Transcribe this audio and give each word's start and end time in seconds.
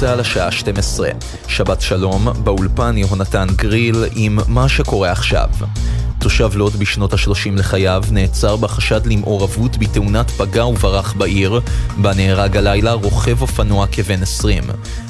צה"ל 0.00 0.20
השעה 0.20 0.50
12. 0.50 1.10
שבת 1.48 1.80
שלום, 1.80 2.28
באולפן 2.44 2.98
יהונתן 2.98 3.46
גריל 3.56 4.04
עם 4.14 4.38
מה 4.48 4.68
שקורה 4.68 5.10
עכשיו. 5.10 5.48
תושב 6.18 6.50
לוד 6.54 6.76
בשנות 6.76 7.12
ה-30 7.12 7.50
לחייו 7.56 8.04
נעצר 8.10 8.56
בחשד 8.56 9.06
למעורבות 9.06 9.76
בתאונת 9.76 10.30
פגע 10.30 10.66
וברח 10.66 11.12
בעיר, 11.12 11.60
בה 11.96 12.14
נהרג 12.14 12.56
הלילה 12.56 12.92
רוכב 12.92 13.42
אופנוע 13.42 13.86
כבן 13.92 14.22
20. 14.22 14.64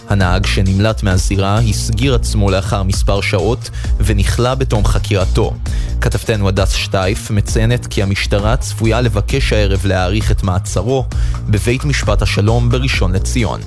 הנהג 0.09 0.47
שנמלט 0.47 1.03
מהזירה 1.03 1.59
הסגיר 1.59 2.15
עצמו 2.15 2.51
לאחר 2.51 2.83
מספר 2.83 3.21
שעות 3.21 3.71
ונכלא 4.01 4.55
בתום 4.55 4.85
חקירתו. 4.85 5.55
כתבתנו 6.01 6.49
הדס 6.49 6.73
שטייף 6.73 7.31
מציינת 7.31 7.87
כי 7.87 8.03
המשטרה 8.03 8.57
צפויה 8.57 9.01
לבקש 9.01 9.53
הערב 9.53 9.87
להאריך 9.87 10.31
את 10.31 10.43
מעצרו 10.43 11.05
בבית 11.49 11.85
משפט 11.85 12.23
השלום 12.23 12.71
בראשון 12.71 13.13
לציון. 13.13 13.61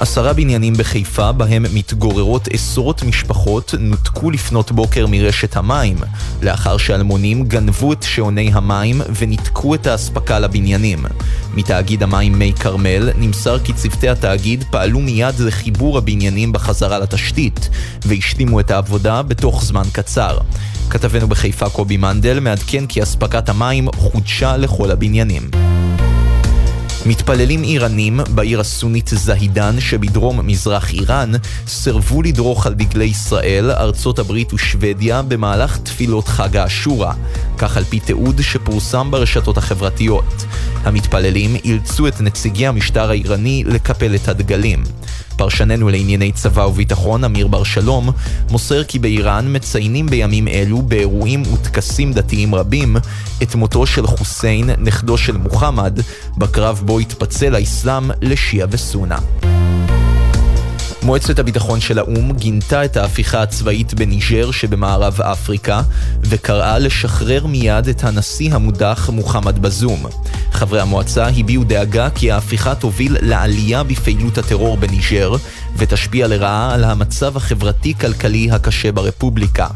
עשרה 0.00 0.32
בניינים 0.32 0.74
בחיפה 0.74 1.32
בהם 1.32 1.64
מתגוררות 1.74 2.48
עשרות 2.52 3.02
משפחות 3.02 3.74
נותקו 3.78 4.30
לפנות 4.30 4.72
בוקר 4.72 5.06
מרשת 5.06 5.56
המים 5.56 5.96
לאחר 6.42 6.76
שאלמונים 6.76 7.44
גנבו 7.44 7.92
את 7.92 8.02
שעוני 8.02 8.50
המים 8.52 9.00
וניתקו 9.18 9.74
את 9.74 9.86
האספקה 9.86 10.38
לבניינים. 10.38 10.98
מתאגיד 11.54 12.02
המים 12.02 12.38
מי 12.38 12.52
כרמל 12.52 13.10
נמסר 13.16 13.58
כי 13.58 13.72
צוותי 13.72 14.08
התאגיד 14.08 14.64
פעלו 14.70 15.00
מיד 15.00 15.34
לחיבור 15.40 15.98
הבניינים 15.98 16.52
בחזרה 16.52 16.98
לתשתית 16.98 17.68
והשלימו 18.06 18.60
את 18.60 18.70
העבודה 18.70 19.22
בתוך 19.22 19.64
זמן 19.64 19.84
קצר. 19.92 20.38
כתבנו 20.90 21.28
בחיפה 21.28 21.68
קובי 21.68 21.96
מנדל 21.96 22.40
מעדכן 22.40 22.86
כי 22.86 23.02
אספקת 23.02 23.48
המים 23.48 23.88
חודשה 23.96 24.56
לכל 24.56 24.90
הבניינים. 24.90 25.50
מתפללים 27.08 27.62
איראנים 27.62 28.20
בעיר 28.34 28.60
הסונית 28.60 29.10
זהידן 29.14 29.80
שבדרום 29.80 30.46
מזרח 30.46 30.90
איראן 30.92 31.32
סירבו 31.66 32.22
לדרוך 32.22 32.66
על 32.66 32.74
דגלי 32.74 33.04
ישראל, 33.04 33.70
ארצות 33.70 34.18
הברית 34.18 34.52
ושוודיה 34.52 35.22
במהלך 35.22 35.78
תפילות 35.78 36.28
חג 36.28 36.56
האשורה, 36.56 37.14
כך 37.58 37.76
על 37.76 37.84
פי 37.84 38.00
תיעוד 38.00 38.40
שפורסם 38.40 39.10
ברשתות 39.10 39.58
החברתיות. 39.58 40.44
המתפללים 40.84 41.56
אילצו 41.64 42.08
את 42.08 42.20
נציגי 42.20 42.66
המשטר 42.66 43.10
האיראני 43.10 43.64
לקפל 43.66 44.14
את 44.14 44.28
הדגלים. 44.28 44.82
פרשננו 45.38 45.88
לענייני 45.88 46.32
צבא 46.32 46.60
וביטחון, 46.60 47.24
אמיר 47.24 47.46
בר 47.46 47.64
שלום, 47.64 48.10
מוסר 48.50 48.84
כי 48.84 48.98
באיראן 48.98 49.56
מציינים 49.56 50.06
בימים 50.06 50.48
אלו 50.48 50.82
באירועים 50.82 51.42
וטקסים 51.42 52.12
דתיים 52.12 52.54
רבים 52.54 52.96
את 53.42 53.54
מותו 53.54 53.86
של 53.86 54.06
חוסיין, 54.06 54.70
נכדו 54.78 55.18
של 55.18 55.36
מוחמד, 55.36 56.00
בקרב 56.38 56.82
בו 56.84 56.98
התפצל 56.98 57.54
האסלאם 57.54 58.10
לשיעה 58.22 58.68
וסונה. 58.70 59.18
מועצת 61.02 61.38
הביטחון 61.38 61.80
של 61.80 61.98
האו"ם 61.98 62.32
גינתה 62.32 62.84
את 62.84 62.96
ההפיכה 62.96 63.42
הצבאית 63.42 63.94
בניג'ר 63.94 64.50
שבמערב 64.50 65.20
אפריקה 65.20 65.82
וקראה 66.22 66.78
לשחרר 66.78 67.46
מיד 67.46 67.88
את 67.88 68.04
הנשיא 68.04 68.54
המודח 68.54 69.10
מוחמד 69.12 69.58
בזום. 69.58 70.06
חברי 70.52 70.80
המועצה 70.80 71.26
הביעו 71.26 71.64
דאגה 71.64 72.10
כי 72.10 72.30
ההפיכה 72.30 72.74
תוביל 72.74 73.16
לעלייה 73.20 73.82
בפעילות 73.82 74.38
הטרור 74.38 74.76
בניג'ר 74.76 75.34
ותשפיע 75.76 76.28
לרעה 76.28 76.74
על 76.74 76.84
המצב 76.84 77.36
החברתי-כלכלי 77.36 78.50
הקשה 78.50 78.92
ברפובליקה. 78.92 79.66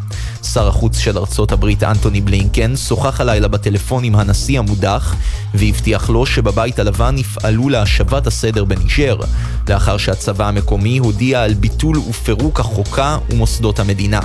שר 0.43 0.69
החוץ 0.69 0.99
של 0.99 1.19
ארצות 1.19 1.53
הברית 1.53 1.83
אנטוני 1.83 2.21
בלינקן 2.21 2.77
שוחח 2.77 3.21
הלילה 3.21 3.49
בטלפון 3.49 4.05
עם 4.05 4.15
הנשיא 4.15 4.59
המודח 4.59 5.15
והבטיח 5.55 6.11
לו 6.11 6.27
שבבית 6.27 6.79
הלבן 6.79 7.19
יפעלו 7.19 7.69
להשבת 7.69 8.27
הסדר 8.27 8.65
בניג'ר, 8.65 9.17
לאחר 9.69 9.97
שהצבא 9.97 10.49
המקומי 10.49 10.99
הודיע 11.13 11.43
על 11.43 11.55
ביטול 11.55 11.99
ופירוק 11.99 12.61
החוקה 12.61 13.19
ומוסדות 13.31 13.79
המדינה. 13.79 14.21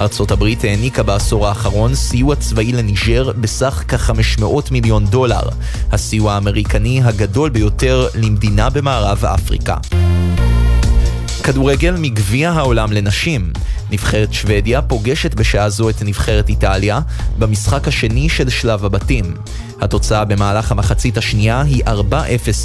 ארצות 0.00 0.30
הברית 0.30 0.64
העניקה 0.64 1.02
בעשור 1.02 1.48
האחרון 1.48 1.94
סיוע 1.94 2.36
צבאי 2.36 2.72
לניג'ר 2.72 3.32
בסך 3.40 3.84
כ-500 3.88 4.44
מיליון 4.70 5.04
דולר, 5.06 5.48
הסיוע 5.92 6.32
האמריקני 6.32 7.02
הגדול 7.04 7.50
ביותר 7.50 8.08
למדינה 8.14 8.70
במערב 8.70 9.24
אפריקה. 9.24 9.76
כדורגל 11.48 11.96
מגביע 11.98 12.50
העולם 12.50 12.92
לנשים. 12.92 13.52
נבחרת 13.90 14.32
שוודיה 14.32 14.82
פוגשת 14.82 15.34
בשעה 15.34 15.70
זו 15.70 15.90
את 15.90 16.02
נבחרת 16.02 16.48
איטליה 16.48 17.00
במשחק 17.38 17.88
השני 17.88 18.28
של 18.28 18.48
שלב 18.48 18.84
הבתים. 18.84 19.34
התוצאה 19.80 20.24
במהלך 20.24 20.72
המחצית 20.72 21.18
השנייה 21.18 21.60
היא 21.60 21.84
4-0 21.84 21.90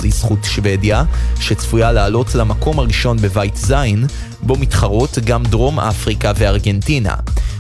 לזכות 0.04 0.40
שוודיה, 0.44 1.04
שצפויה 1.40 1.92
לעלות 1.92 2.36
למקום 2.36 2.80
הראשון 2.80 3.18
בבית 3.18 3.56
זין, 3.56 4.06
בו 4.42 4.56
מתחרות 4.56 5.18
גם 5.26 5.44
דרום 5.44 5.80
אפריקה 5.80 6.32
וארגנטינה. 6.36 7.16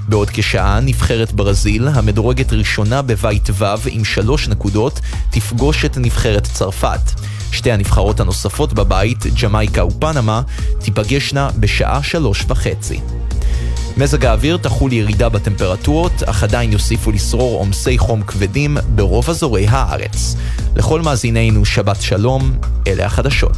בעוד 0.07 0.29
כשעה 0.33 0.79
נבחרת 0.79 1.33
ברזיל, 1.33 1.87
המדורגת 1.87 2.53
ראשונה 2.53 3.01
בבית 3.01 3.49
ו' 3.53 3.65
עם 3.85 4.05
שלוש 4.05 4.47
נקודות, 4.47 4.99
תפגוש 5.29 5.85
את 5.85 5.97
נבחרת 5.97 6.43
צרפת. 6.43 7.11
שתי 7.51 7.71
הנבחרות 7.71 8.19
הנוספות 8.19 8.73
בבית, 8.73 9.25
ג'מייקה 9.41 9.85
ופנמה, 9.85 10.41
תיפגשנה 10.79 11.49
בשעה 11.59 12.03
שלוש 12.03 12.45
וחצי. 12.47 12.99
מזג 13.97 14.25
האוויר 14.25 14.57
תחול 14.57 14.93
ירידה 14.93 15.29
בטמפרטורות, 15.29 16.23
אך 16.23 16.43
עדיין 16.43 16.71
יוסיפו 16.71 17.11
לשרור 17.11 17.59
עומסי 17.59 17.97
חום 17.97 18.23
כבדים 18.23 18.77
ברוב 18.95 19.29
אזורי 19.29 19.67
הארץ. 19.67 20.35
לכל 20.75 21.01
מאזינינו 21.01 21.65
שבת 21.65 22.01
שלום, 22.01 22.51
אלה 22.87 23.05
החדשות. 23.05 23.57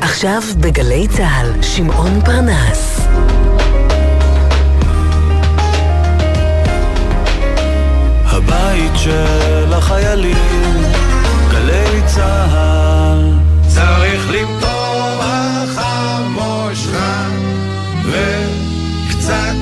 עכשיו 0.00 0.42
בגלי 0.60 1.08
צה"ל, 1.08 1.62
שמעון 1.62 2.20
פרנס. 2.24 3.06
הבית 8.24 8.92
של 8.94 9.72
החיילים, 9.74 10.82
גלי 11.50 12.02
צה"ל. 12.06 13.32
צריך 13.68 14.30
למטור 14.30 15.20
החמושך 15.22 16.90
וקצת 18.04 19.54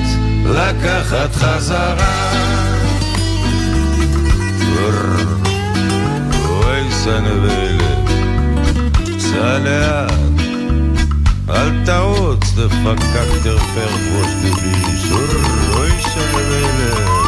לקחת 0.45 1.35
חזרה. 1.35 2.31
אוי 6.49 6.91
סנבלת, 6.91 7.74
סע 7.74 7.74
לאט, 9.59 10.11
אל 11.49 11.85
תעוץ 11.85 12.53
דפקקטר 12.53 13.57
פרפוש 13.57 14.31
דביש, 14.41 15.11
אוי 15.75 15.91
סנבלת. 16.01 17.25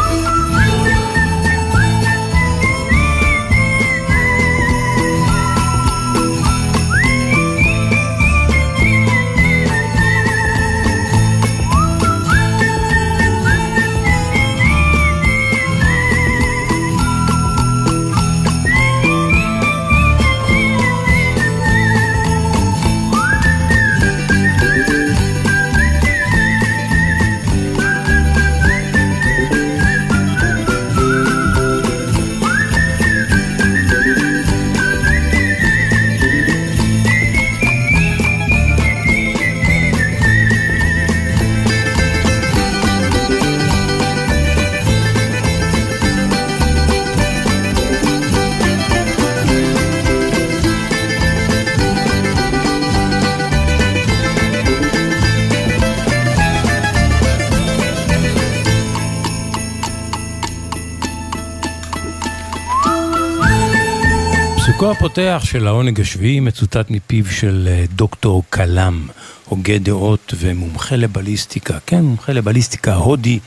פסוקו 64.88 64.98
הפותח 64.98 65.42
של 65.46 65.68
העונג 65.68 66.02
השביעי 66.02 66.40
מצוטט 66.40 66.90
מפיו 66.90 67.26
של 67.26 67.68
אה, 67.72 67.86
דוקטור 67.96 68.44
קלאם, 68.50 69.08
הוגה 69.46 69.78
דעות 69.78 70.34
ומומחה 70.40 70.96
לבליסטיקה, 70.96 71.78
כן, 71.86 72.02
מומחה 72.02 72.34
לבליסטיקה 72.34 72.96
הודי, 72.96 73.40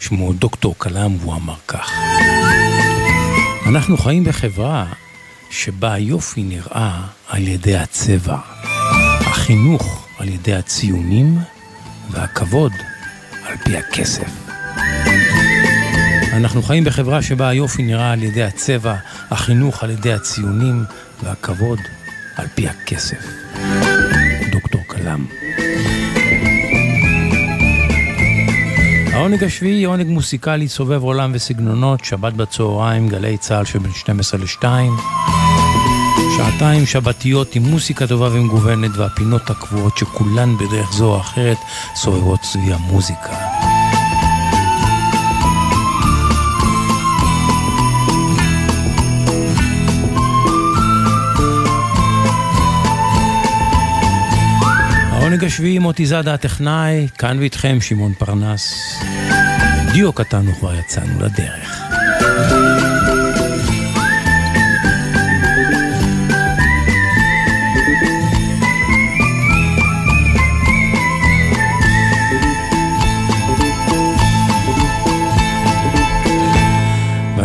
שמו 0.00 0.32
דוקטור 0.32 0.74
כלם, 0.78 1.16
והוא 1.20 1.34
אמר 1.34 1.54
כך: 1.68 1.90
אנחנו 3.66 3.96
חיים 3.96 4.24
בחברה 4.24 4.86
שבה 5.50 5.92
היופי 5.92 6.42
נראה 6.42 7.00
על 7.28 7.48
ידי 7.48 7.76
הצבע, 7.76 8.36
החינוך 9.20 10.06
על 10.18 10.28
ידי 10.28 10.54
הציונים 10.54 11.38
והכבוד 12.10 12.72
על 13.46 13.56
פי 13.56 13.76
הכסף. 13.76 14.43
אנחנו 16.36 16.62
חיים 16.62 16.84
בחברה 16.84 17.22
שבה 17.22 17.48
היופי 17.48 17.82
נראה 17.82 18.12
על 18.12 18.22
ידי 18.22 18.42
הצבע, 18.42 18.94
החינוך 19.30 19.84
על 19.84 19.90
ידי 19.90 20.12
הציונים 20.12 20.84
והכבוד 21.22 21.78
על 22.36 22.46
פי 22.54 22.68
הכסף. 22.68 23.26
דוקטור 24.52 24.80
כלם. 24.86 25.26
העונג 29.12 29.44
השביעי, 29.44 29.84
עונג 29.84 30.06
מוסיקלי 30.06 30.68
סובב 30.68 31.02
עולם 31.02 31.30
וסגנונות, 31.34 32.04
שבת 32.04 32.32
בצהריים, 32.32 33.08
גלי 33.08 33.38
צה"ל 33.38 33.64
שבין 33.64 33.92
12 33.92 34.40
ל-2. 34.40 34.64
שעתיים 36.36 36.86
שבתיות 36.86 37.54
עם 37.54 37.62
מוסיקה 37.62 38.06
טובה 38.06 38.28
ומגוונת 38.32 38.90
והפינות 38.96 39.50
הקבועות 39.50 39.98
שכולן 39.98 40.56
בדרך 40.56 40.92
זו 40.92 41.14
או 41.14 41.20
אחרת 41.20 41.58
סובבות 41.94 42.40
סביב 42.44 42.72
המוזיקה. 42.72 43.53
העונג 55.34 55.44
השביעי 55.44 55.78
מוטי 55.78 56.06
זאדה 56.06 56.34
הטכנאי, 56.34 57.08
כאן 57.18 57.38
ואיתכם 57.38 57.78
שמעון 57.80 58.12
פרנס. 58.18 58.74
דיו 59.92 60.12
קטן 60.12 60.48
וכבר 60.48 60.74
יצאנו 60.74 61.20
לדרך. 61.20 61.80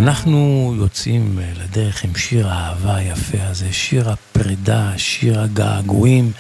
ואנחנו 0.09 0.73
יוצאים 0.77 1.39
לדרך 1.63 2.03
עם 2.03 2.15
שיר 2.15 2.47
האהבה 2.47 2.95
היפה 2.95 3.38
הזה, 3.41 3.73
שיר 3.73 4.09
הפרידה, 4.09 4.91
שיר 4.97 5.41
הגעגועים, 5.41 6.31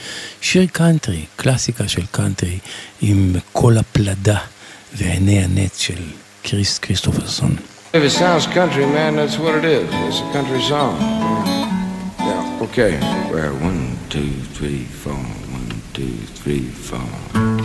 שיר 0.41 0.65
קאנטרי, 0.65 1.25
קלאסיקה 1.35 1.87
של 1.87 2.05
קאנטרי, 2.05 2.59
עם 3.01 3.35
קול 3.51 3.77
הפלדה 3.77 4.37
ועיני 4.95 5.43
הנץ 5.43 5.79
של 5.79 6.01
קריס 6.43 6.77
קריסטופרסון. 6.77 7.55
If 7.93 7.97
it 7.97 8.19
sounds 8.19 8.47
country, 8.47 8.85
man, 8.85 9.15
that's 9.15 9.37
what 9.37 9.53
it 9.59 9.65
is. 9.65 9.87
It's 10.07 10.19
a 10.19 10.33
country 10.33 10.61
song. 10.69 10.95
Yeah, 12.19 12.65
okay. 12.65 12.93
Well, 13.33 13.53
one, 13.69 13.81
two, 14.13 14.31
three, 14.55 14.81
four. 15.03 15.23
One, 15.57 15.69
two, 15.93 16.15
three, 16.39 16.65
four. 16.87 17.58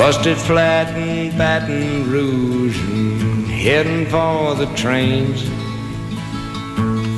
Busted 0.00 0.38
flat 0.38 0.96
in 0.96 1.36
Baton 1.36 2.10
Rouge 2.10 2.80
and 2.80 3.46
heading 3.46 4.06
for 4.06 4.54
the 4.54 4.64
trains. 4.74 5.42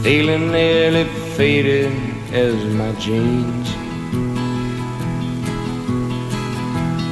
Feeling 0.02 0.50
nearly 0.50 1.04
faded 1.36 1.92
as 2.32 2.56
my 2.74 2.90
jeans. 2.98 3.68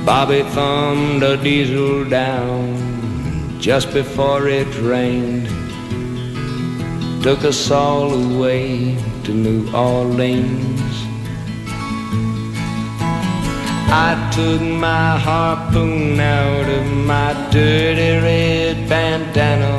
Bobby 0.04 0.42
thumbed 0.42 1.22
a 1.22 1.36
diesel 1.36 2.04
down 2.04 3.60
just 3.60 3.92
before 3.92 4.48
it 4.48 4.74
rained. 4.80 5.46
Took 7.22 7.44
us 7.44 7.70
all 7.70 8.12
away 8.12 8.96
to 9.22 9.32
New 9.32 9.72
Orleans. 9.72 11.09
I 13.92 14.30
took 14.32 14.62
my 14.62 15.18
harpoon 15.18 16.20
out 16.20 16.68
of 16.68 16.86
my 16.86 17.32
dirty 17.50 18.24
red 18.24 18.88
bandana 18.88 19.78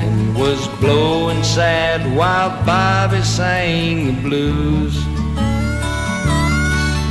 and 0.00 0.34
was 0.34 0.66
blowing 0.80 1.42
sad 1.42 2.16
while 2.16 2.50
Bobby 2.64 3.20
sang 3.20 4.06
the 4.06 4.22
blues. 4.22 4.96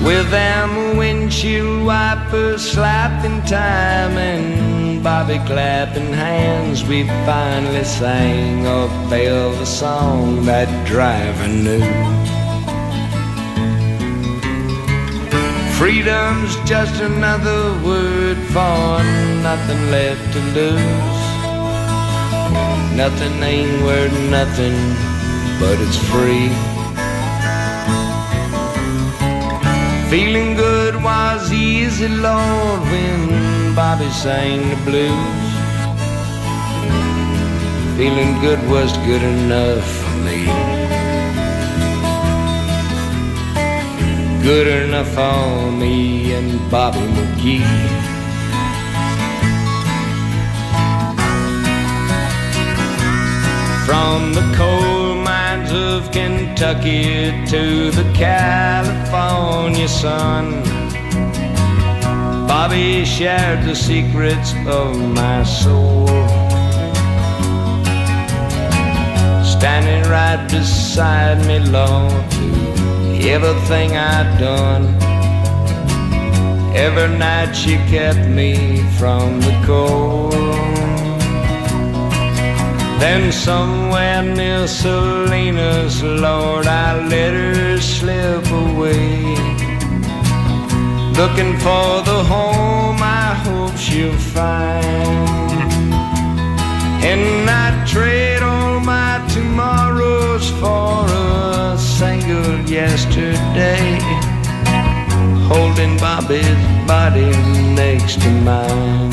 With 0.03 0.31
them 0.31 0.97
windshield 0.97 1.85
wipers 1.85 2.71
slapping 2.71 3.43
time 3.43 4.17
and 4.17 5.03
Bobby 5.03 5.37
clapping 5.45 6.13
hands, 6.13 6.83
we 6.83 7.03
finally 7.27 7.83
sang 7.83 8.65
a 8.65 8.87
Belva 9.07 9.67
song 9.67 10.45
that 10.45 10.87
driver 10.87 11.47
knew. 11.47 12.28
Freedom's 15.79 16.57
just 16.67 17.01
another 17.01 17.71
word 17.81 18.35
for 18.51 19.01
nothing 19.41 19.79
left 19.89 20.33
to 20.33 20.39
lose. 20.57 21.21
Nothing 22.97 23.41
ain't 23.41 23.81
worth 23.83 24.11
nothing, 24.29 24.75
but 25.57 25.79
it's 25.79 25.97
free. 26.11 26.49
Feeling 30.09 30.57
good 30.57 31.01
was 31.01 31.49
easy, 31.53 32.09
Lord, 32.09 32.81
when 32.91 33.73
Bobby 33.73 34.09
sang 34.09 34.59
the 34.71 34.75
blues. 34.83 35.49
Feeling 37.95 38.37
good 38.41 38.59
was 38.69 38.91
good 39.07 39.23
enough 39.23 39.85
for 39.85 40.15
me. 40.25 40.68
Good 44.41 44.67
enough 44.67 45.09
for 45.09 45.71
me 45.71 46.33
and 46.33 46.71
Bobby 46.71 46.99
McGee. 46.99 47.59
From 53.85 54.33
the 54.33 54.41
coal 54.55 55.15
mines 55.15 55.71
of 55.71 56.11
Kentucky 56.11 57.31
to 57.47 57.91
the 57.91 58.09
California 58.15 59.87
sun, 59.87 60.63
Bobby 62.47 63.03
shared 63.05 63.65
the 63.65 63.75
secrets 63.75 64.53
of 64.65 64.97
my 64.97 65.43
soul. 65.43 66.07
Standing 69.43 70.09
right 70.09 70.47
beside 70.49 71.45
me, 71.45 71.59
Lord, 71.59 72.25
everything 73.21 73.97
I'd 73.97 74.37
done. 74.39 74.85
Every 76.75 77.17
night 77.17 77.53
she 77.53 77.75
kept 77.89 78.27
me 78.29 78.83
from 78.97 79.41
the 79.41 79.63
cold. 79.65 80.33
Then 82.99 83.31
somewhere 83.31 84.21
near 84.23 84.67
Salinas, 84.67 86.03
Lord, 86.03 86.67
I 86.67 87.07
let 87.07 87.33
her 87.33 87.79
slip 87.79 88.45
away. 88.51 89.35
Looking 91.19 91.57
for 91.59 92.01
the 92.09 92.23
home 92.23 92.99
I 93.01 93.33
hope 93.43 93.75
she'll 93.77 94.15
find. 94.17 95.59
And 97.03 97.49
I 97.49 97.85
trade 97.85 98.41
all 98.41 98.79
my 98.79 99.25
tomorrows 99.33 100.49
for 100.61 101.05
a 101.07 101.58
single 101.99 102.59
yesterday. 102.61 103.99
Holding 105.51 105.97
Bobby's 105.97 106.61
body 106.87 107.31
next 107.75 108.21
to 108.21 108.29
mine. 108.47 109.11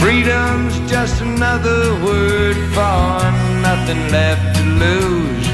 Freedom's 0.00 0.74
just 0.90 1.22
another 1.22 1.80
word 2.04 2.56
for 2.76 3.08
nothing 3.68 4.02
left 4.16 4.44
to 4.56 4.64
lose. 4.84 5.48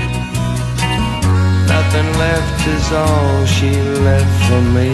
Nothing 1.75 2.09
left 2.25 2.59
is 2.75 2.87
all 2.93 3.47
she 3.47 3.71
left 4.09 4.37
for 4.49 4.63
me. 4.77 4.93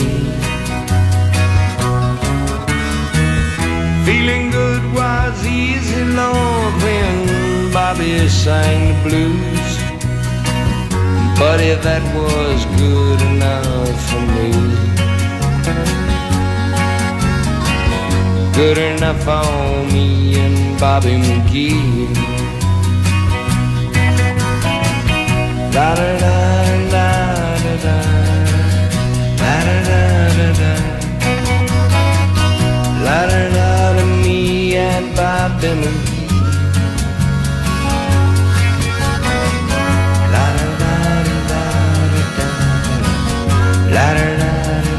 Feeling 4.05 4.51
good 4.51 4.83
was 4.93 5.37
easy, 5.47 6.05
Lord, 6.05 6.64
Bobby 8.05 8.29
sang 8.29 8.81
the 8.89 8.97
blues. 9.09 9.73
Buddy, 11.41 11.73
that 11.87 12.05
was 12.15 12.61
good 12.77 13.21
enough 13.33 13.99
for 14.09 14.23
me. 14.35 14.51
Good 18.53 18.77
enough 18.77 19.19
for 19.25 19.49
me 19.91 20.39
and 20.39 20.79
Bobby 20.79 21.17
McGee. 21.17 22.13
Da 25.73 25.95
da 25.95 26.11
da 26.25 26.37
da 26.95 27.09
da 27.65 27.75
da 27.85 27.97
da 29.41 29.57
da 29.65 29.81
da 29.89 30.01
da 30.37 30.49
da 30.61 30.73
da 33.05 33.21
da 33.29 33.93
da 33.97 34.05
me 34.23 34.77
and 34.77 35.07
Bobby 35.17 35.69
McGee. 35.69 36.04
La 43.96 44.08
da 44.18 44.28
da 44.42 44.52
da 44.86 44.96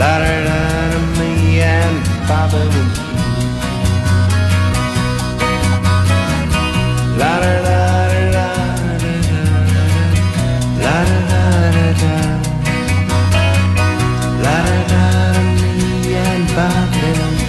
La 0.00 0.12
da 0.22 0.34
da 0.46 0.58
da 0.92 0.98
me 1.18 1.30
and 1.76 1.98
Baba 2.28 2.60
and 2.62 2.74
me. 2.74 3.06
La 7.20 7.32
da 7.42 7.54
da 7.66 7.78
da 8.12 8.46
da 9.02 9.14
da 9.24 9.40
La 10.84 10.96
da 11.08 11.18
da 11.30 11.42
da 11.76 11.86
da 12.02 12.14
La 14.44 14.56
da 14.66 14.78
da 14.92 15.02
da 15.34 15.42
me 15.78 15.92
and 16.30 16.46
Baba 16.56 17.08
and 17.10 17.32
me. 17.38 17.46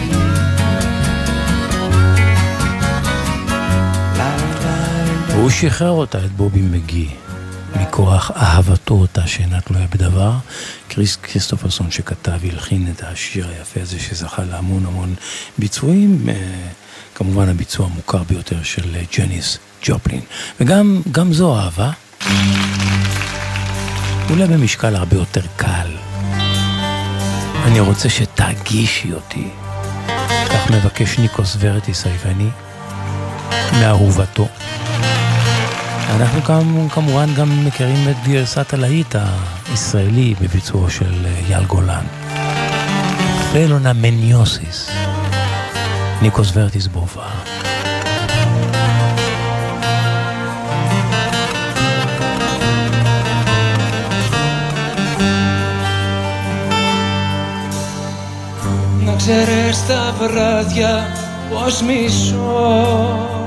והוא 5.29 5.49
שחרר 5.49 5.91
אותה, 5.91 6.17
את 6.25 6.31
בובי 6.31 6.61
מגי, 6.61 7.09
מכוח 7.80 8.30
אהבתו 8.36 8.94
אותה 8.94 9.26
שאינה 9.26 9.60
תלויה 9.60 9.86
בדבר. 9.92 10.32
קריס 10.88 11.16
כריסטופרסון 11.16 11.90
שכתב 11.90 12.38
והלחין 12.40 12.92
את 12.96 13.02
השיר 13.02 13.48
היפה 13.48 13.80
הזה 13.80 14.00
שזכה 14.00 14.42
להמון 14.44 14.86
המון 14.86 15.14
ביצועים, 15.58 16.28
אה, 16.28 16.34
כמובן 17.14 17.48
הביצוע 17.48 17.86
המוכר 17.86 18.22
ביותר 18.22 18.62
של 18.62 18.96
ג'ניס 19.18 19.58
ג'ופלין. 19.84 20.20
וגם 20.60 21.02
גם 21.12 21.32
זו 21.32 21.58
אהבה, 21.58 21.90
אולי 24.30 24.46
במשקל 24.46 24.96
הרבה 24.96 25.16
יותר 25.16 25.42
קל. 25.56 25.90
אני 27.64 27.80
רוצה 27.80 28.08
שתגישי 28.08 29.12
אותי. 29.12 29.48
כך 30.50 30.70
מבקש 30.70 31.18
ניקוס 31.18 31.56
ורטיס 31.60 32.06
היווני 32.06 32.48
מאהובתו. 33.72 34.48
אנחנו 36.15 36.41
כאן 36.41 36.89
כמובן 36.89 37.33
גם 37.33 37.65
מכירים 37.65 38.09
את 38.09 38.27
גרסת 38.27 38.73
הלהיט 38.73 39.15
הישראלי 39.71 40.33
בביצועו 40.41 40.89
של 40.89 41.27
אייל 41.47 41.65
גולן. 41.65 42.05
פלונה 43.51 43.93
מניוסיס, 43.93 44.89
ניקוס 46.21 46.51
ורטיס 46.53 46.87
בהופעה. 46.87 47.31
Να 59.05 59.15
ξέρεις 59.17 59.87
τα 59.87 60.11
βράδια 60.19 61.05
πως 61.49 61.81
μισώ 61.81 63.42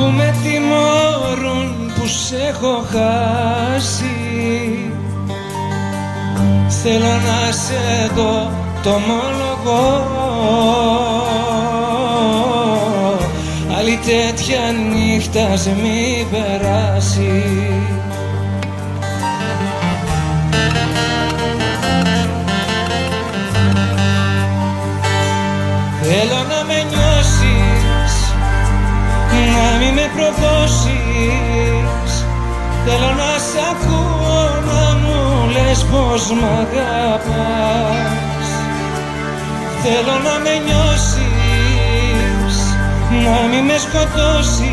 που 0.00 0.06
με 0.06 0.34
τιμωρούν 0.42 1.92
που 1.94 2.06
σε 2.06 2.36
έχω 2.36 2.84
χάσει. 2.90 4.14
Θέλω 6.82 7.04
να 7.04 7.52
σε 7.52 8.10
δω 8.14 8.50
το 8.82 8.90
ομολογώ 8.90 10.06
Άλλη 13.78 13.98
τέτοια 14.04 14.60
νύχτα 14.92 15.56
σε 15.56 15.76
μη 15.82 16.26
περάσεις 16.30 17.69
Να 29.60 29.70
μην 29.78 29.92
με 29.94 30.06
προδώσεις. 30.16 32.12
Θέλω 32.84 33.10
να 33.22 33.32
σ' 33.48 33.58
ακούω 33.70 34.40
να 34.70 34.84
μου 35.00 35.18
λες 35.54 35.80
πως 35.90 36.22
μ' 36.38 36.48
αγαπάς. 36.62 38.46
Θέλω 39.82 40.16
να 40.26 40.34
με 40.44 40.54
νιώσεις 40.64 42.54
Να 43.24 43.38
μην 43.50 43.64
με 43.64 43.76
σκοτώσεις. 43.84 44.70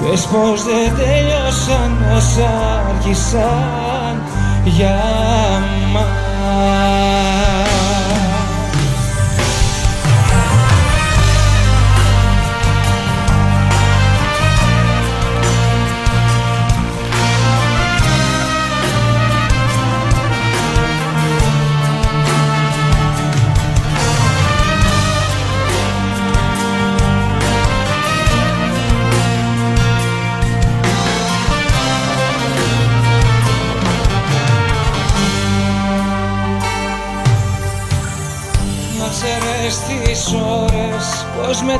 Πες 0.00 0.22
πως 0.26 0.58
δεν 0.64 0.88
τέλειωσαν 0.96 1.90
όσα 2.16 2.52
άρχισαν 2.88 4.14
για 4.64 4.98
μας 5.92 6.15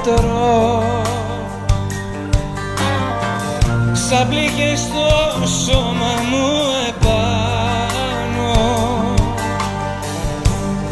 μετρώ 0.07 0.83
Σαν 4.09 4.29
πληγές 4.29 4.79
στο 4.79 5.47
σώμα 5.47 6.13
μου 6.31 6.47
επάνω. 6.89 8.53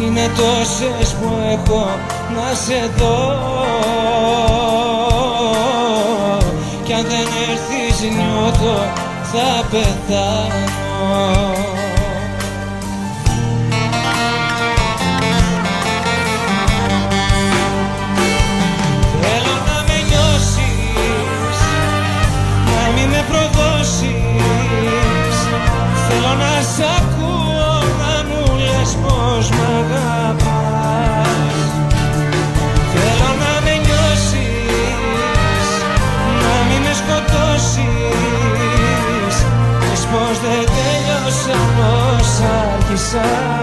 Είναι 0.01 0.31
τόσες 0.37 1.13
που 1.13 1.29
έχω 1.53 1.87
να 2.35 2.55
σε 2.55 2.91
δω. 2.97 3.43
Κι 6.85 6.93
αν 6.93 7.03
δεν 7.03 7.27
έρθεις 7.49 8.01
νιώθω 8.11 8.77
θα 9.23 9.65
πεθάνω 9.71 11.64
sun. 43.15 43.54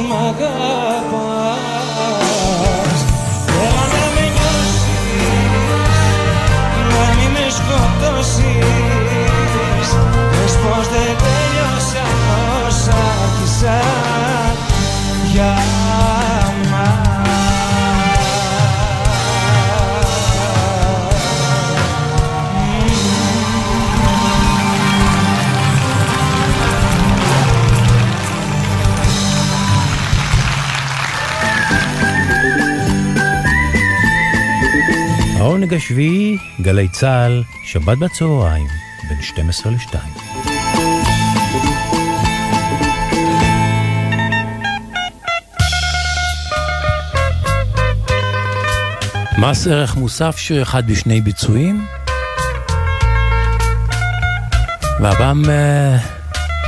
Basmaga 0.00 0.99
העונג 35.70 35.82
השביעי, 35.82 36.36
גלי 36.60 36.88
צה"ל, 36.88 37.42
שבת 37.64 37.98
בצהריים, 37.98 38.66
בין 39.08 39.22
12 39.22 39.72
ל-2. 39.72 39.96
מס 49.38 49.66
ערך 49.66 49.96
מוסף, 49.96 50.36
שיר 50.38 50.62
אחד 50.62 50.86
בשני 50.86 51.20
ביצועים. 51.20 51.86
והפעם 55.00 55.44
uh, 55.44 55.48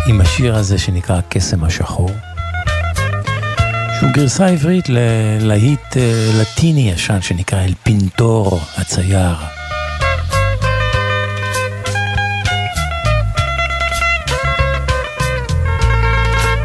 עם 0.06 0.21
השיר 0.21 0.54
הזה 0.54 0.78
שנקרא 0.78 1.18
הקסם 1.18 1.64
השחור. 1.64 2.11
שהוא 4.02 4.12
גרסה 4.12 4.47
עברית 4.47 4.88
ללהיט 4.88 5.92
uh, 5.92 5.97
לטיני 6.40 6.90
ישן 6.90 7.23
שנקרא 7.23 7.64
אל 7.64 7.73
פינטור 7.82 8.61
הצייר. 8.76 9.37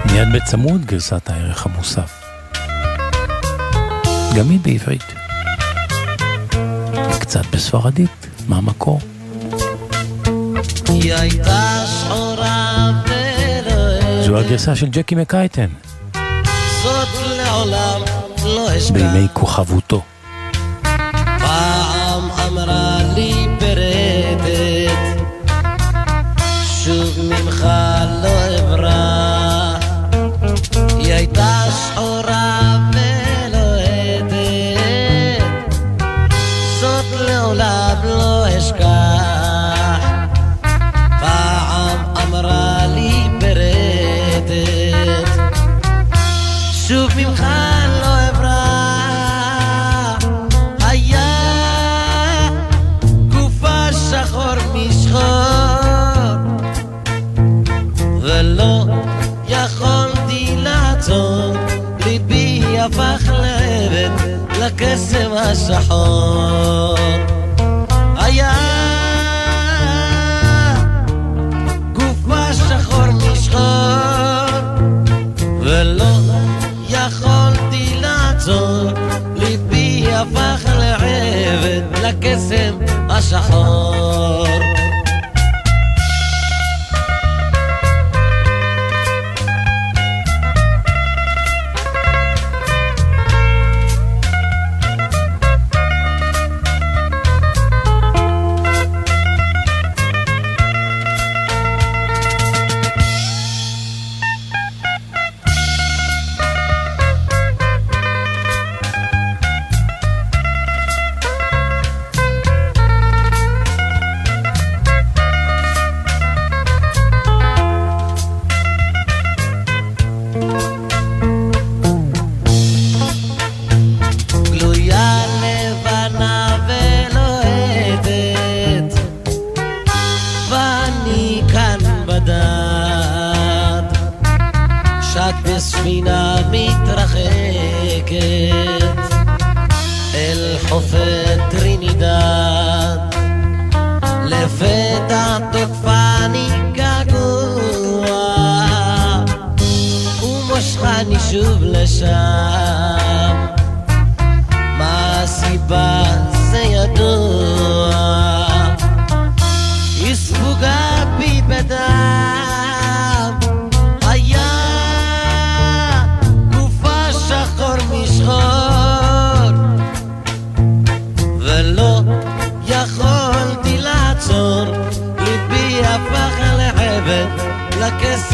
מיד 0.06 0.28
בצמוד 0.34 0.86
גרסת 0.86 1.30
הערך 1.30 1.66
המוסף. 1.66 2.24
גם 4.38 4.50
היא 4.50 4.60
בעברית. 4.60 5.14
קצת 7.20 7.46
בספרדית, 7.54 8.28
מה 8.48 8.58
המקור? 8.58 9.00
זו 14.26 14.38
הגרסה 14.38 14.76
של 14.76 14.88
ג'קי 14.90 15.16
מקייטן. 15.16 15.68
לא. 17.66 18.70
בימי 18.94 19.28
כוכבותו. 19.34 20.02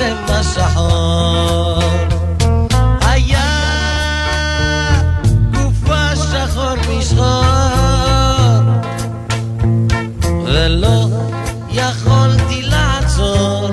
הקסם 0.03 0.33
השחור. 0.35 1.79
היה 3.01 3.51
גופה 5.53 6.15
שחור 6.15 6.75
משחור, 6.89 8.63
ולא 10.45 11.07
יכולתי 11.69 12.61
לעצור, 12.61 13.69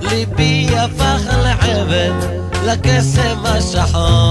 ליבי 0.00 0.68
הפך 0.78 1.20
לחבל, 1.44 2.12
לקסם 2.66 3.38
השחור. 3.44 4.21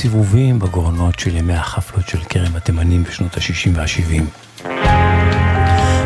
סיבובים 0.00 0.58
בגורנות 0.58 1.18
של 1.18 1.36
ימי 1.36 1.54
החפלות 1.54 2.08
של 2.08 2.18
כרם 2.28 2.56
התימנים 2.56 3.04
בשנות 3.04 3.36
ה-60 3.36 3.70
וה-70. 3.74 4.68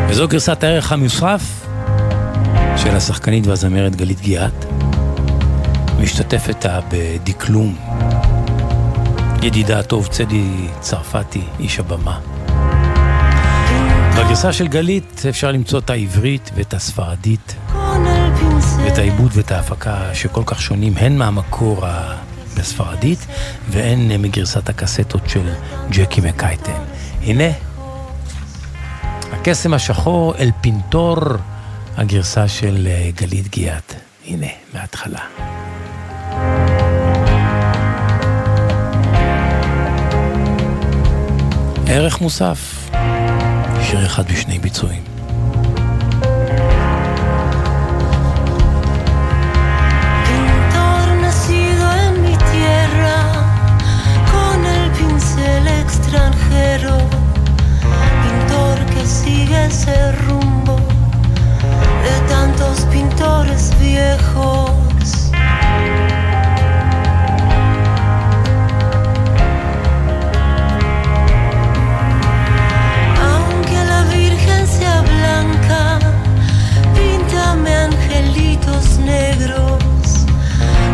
וזו 0.09 0.27
גרסת 0.27 0.63
הערך 0.63 0.91
המוסף 0.91 1.67
של 2.77 2.95
השחקנית 2.95 3.47
והזמרת 3.47 3.95
גלית 3.95 4.21
גיאת, 4.21 4.65
משתתפת 5.99 6.65
בדקלום. 6.91 7.77
ידידה 9.41 9.79
הטוב 9.79 10.07
צדי 10.07 10.67
צרפתי, 10.79 11.41
איש 11.59 11.79
הבמה. 11.79 12.19
בגרסה 14.17 14.53
של 14.53 14.67
גלית 14.67 15.23
אפשר 15.29 15.51
למצוא 15.51 15.79
את 15.79 15.89
העברית 15.89 16.51
ואת 16.55 16.73
הספרדית 16.73 17.55
ואת 18.77 18.97
העיבוד 18.97 19.31
ואת 19.33 19.51
ההפקה 19.51 20.13
שכל 20.13 20.43
כך 20.45 20.61
שונים 20.61 20.93
הן 20.97 21.17
מהמקור 21.17 21.85
ה- 21.85 22.24
בספרדית 22.65 23.19
והן 23.69 24.21
מגרסת 24.21 24.69
הקסטות 24.69 25.29
של 25.29 25.53
ג'קי 25.89 26.21
מקייטן. 26.21 26.81
הנה, 27.21 27.51
הקסם 29.31 29.73
השחור 29.73 30.35
אל 30.39 30.51
פינטור, 30.61 31.17
הגרסה 31.97 32.47
של 32.47 32.87
אה, 32.87 33.09
גלית 33.15 33.47
גיאת. 33.47 33.93
הנה, 34.27 34.47
מההתחלה. 34.73 35.19
ערך 41.87 42.21
מוסף, 42.21 42.89
שיר 43.81 44.05
אחד 44.05 44.31
בשני 44.31 44.59
ביצועים. 44.59 45.14
Aunque 73.21 73.83
la 73.83 74.03
Virgen 74.03 74.67
sea 74.67 75.01
blanca, 75.01 75.99
píntame 76.95 77.75
angelitos 77.75 78.97
negros 78.99 79.79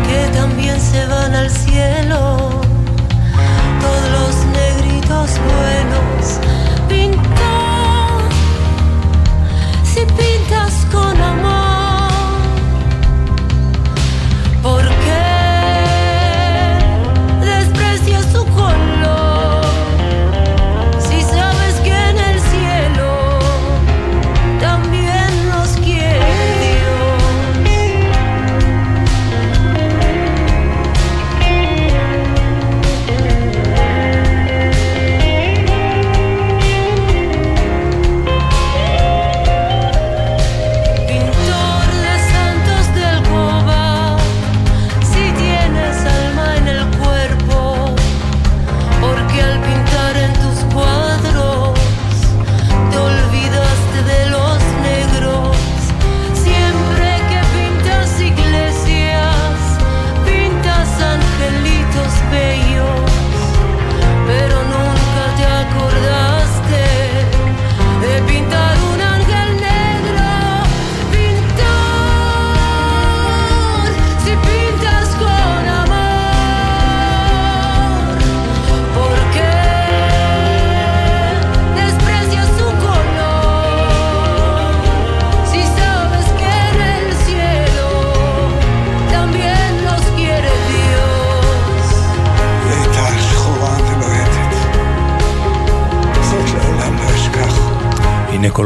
que 0.06 0.28
también 0.36 0.80
se 0.80 1.06
van 1.06 1.34
al 1.34 1.50
cielo. 1.50 2.60
Todos 3.80 4.08
los 4.16 4.34
negritos 4.46 5.30
buenos, 5.50 6.40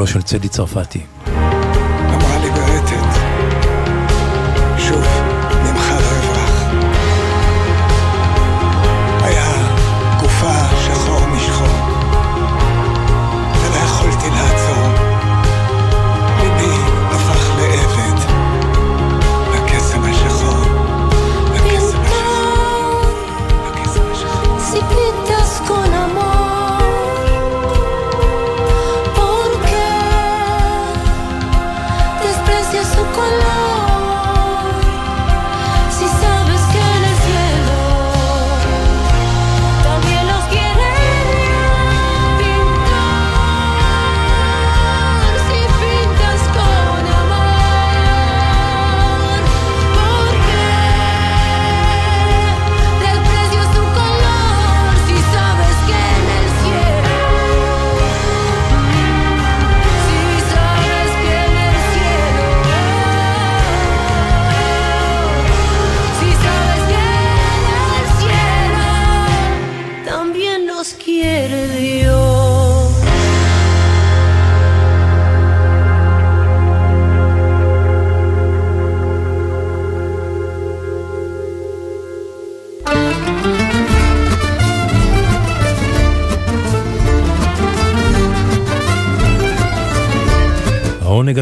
של 0.06 0.22
צדי 0.22 0.48
צרפתי. 0.48 1.15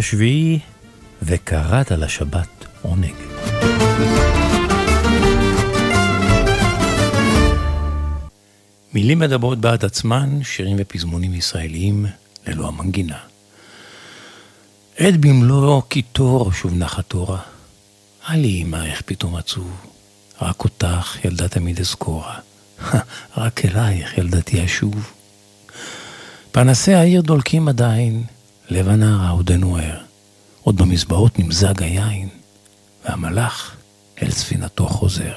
השביעי, 0.04 0.58
וקראת 1.22 1.90
לשבת 1.90 2.64
עונג. 2.82 3.14
מילים 8.94 9.18
מדברות 9.18 9.58
בעד 9.58 9.84
עצמן, 9.84 10.42
שירים 10.42 10.76
ופזמונים 10.80 11.34
ישראליים 11.34 12.06
ללא 12.46 12.68
המנגינה. 12.68 13.18
עת 14.98 15.16
במלוא 15.16 15.82
קיטור 15.88 16.52
שוב 16.52 16.74
נחת 16.74 17.04
תורה. 17.08 17.40
לי 18.30 18.62
אמא 18.62 18.84
איך 18.84 19.02
פתאום 19.06 19.36
עצוב, 19.36 19.86
רק 20.42 20.64
אותך 20.64 21.16
ילדה 21.24 21.48
תמיד 21.48 21.80
אזכורה, 21.80 22.38
רק 23.36 23.64
אלייך 23.64 24.18
ילדתי 24.18 24.64
אשוב. 24.64 25.12
פנסי 26.52 26.94
העיר 26.94 27.20
דולקים 27.20 27.68
עדיין, 27.68 28.24
לב 28.68 28.88
הנערה 28.88 29.30
עודנו 29.30 29.76
ער, 29.76 30.00
עוד 30.62 30.76
במזבעות 30.76 31.38
נמזג 31.38 31.82
היין, 31.82 32.28
והמלאך 33.04 33.76
אל 34.22 34.30
ספינתו 34.30 34.88
חוזר. 34.88 35.34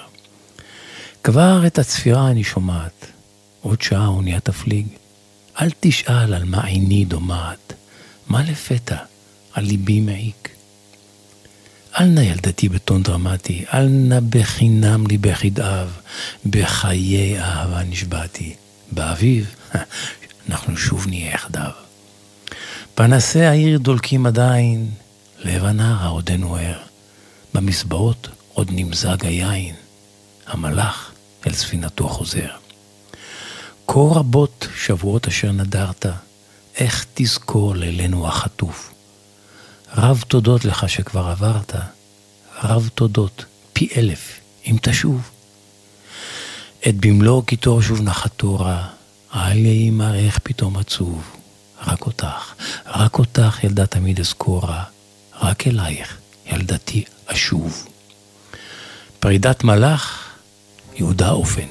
כבר 1.24 1.64
את 1.68 1.80
הצפירה 1.80 2.32
אני 2.32 2.44
שומעת, 2.44 3.06
עוד 3.62 3.82
שעה 3.82 4.04
האונייה 4.04 4.40
תפליג. 4.40 4.88
אל 5.62 5.70
תשאל 5.80 6.34
על 6.34 6.44
מה 6.46 6.66
עיני 6.66 7.06
דומעת, 7.06 7.74
מה 8.28 8.44
לפתע 8.44 8.98
על 9.54 9.64
ליבי 9.64 10.02
מעיק. 10.02 10.50
אל 12.00 12.06
נא 12.06 12.20
ילדתי 12.20 12.70
בטון 12.70 13.04
דרמטי, 13.04 13.66
אל 13.74 13.88
נא 13.88 14.20
בחינם 14.30 15.08
ליבך 15.08 15.44
ידאב, 15.44 15.98
בחיי 16.46 17.40
אהבה 17.42 17.84
נשבעתי. 17.84 18.56
באביב, 18.92 19.56
אנחנו 20.50 20.78
שוב 20.78 21.08
נהיה 21.08 21.34
יחדיו. 21.34 21.87
פנסי 22.98 23.42
העיר 23.42 23.78
דולקים 23.78 24.26
עדיין, 24.26 24.92
לב 25.40 25.66
הנער 25.66 26.10
עודנו 26.10 26.56
ער. 26.56 26.80
במסבעות 27.54 28.30
עוד 28.54 28.68
נמזג 28.72 29.26
היין, 29.26 29.76
המלאך 30.48 31.12
אל 31.48 31.54
ספינתו 31.54 32.10
חוזר. 32.10 32.50
כה 33.88 34.00
רבות 34.00 34.68
שבועות 34.76 35.28
אשר 35.28 35.52
נדרת, 35.52 36.06
איך 36.78 37.06
תזכור 37.14 37.76
לילנו 37.76 38.28
החטוף. 38.28 38.94
רב 39.98 40.24
תודות 40.28 40.66
לך 40.66 40.90
שכבר 40.90 41.28
עברת, 41.28 41.76
רב 42.64 42.90
תודות, 42.96 43.46
פי 43.74 43.90
אלף, 43.98 44.40
אם 44.66 44.78
תשוב. 44.82 45.30
את 46.88 46.96
במלוא 46.96 47.44
קיטור 47.44 47.82
שוב 47.82 48.02
נחת 48.02 48.32
תורה, 48.38 48.88
אל 49.36 49.58
יהי 49.58 49.90
מראך 49.90 50.40
פתאום 50.44 50.78
עצוב. 50.78 51.37
רק 51.88 52.06
אותך, 52.06 52.54
רק 52.86 53.20
אותך 53.20 53.64
ילדה 53.64 53.86
תמיד 53.86 54.20
אזכורה, 54.20 54.84
רק 55.42 55.68
אלייך 55.68 56.18
ילדתי 56.46 57.04
אשוב. 57.26 57.88
פרידת 59.20 59.64
מלאך, 59.64 60.30
יהודה 60.96 61.30
אופן. 61.30 61.68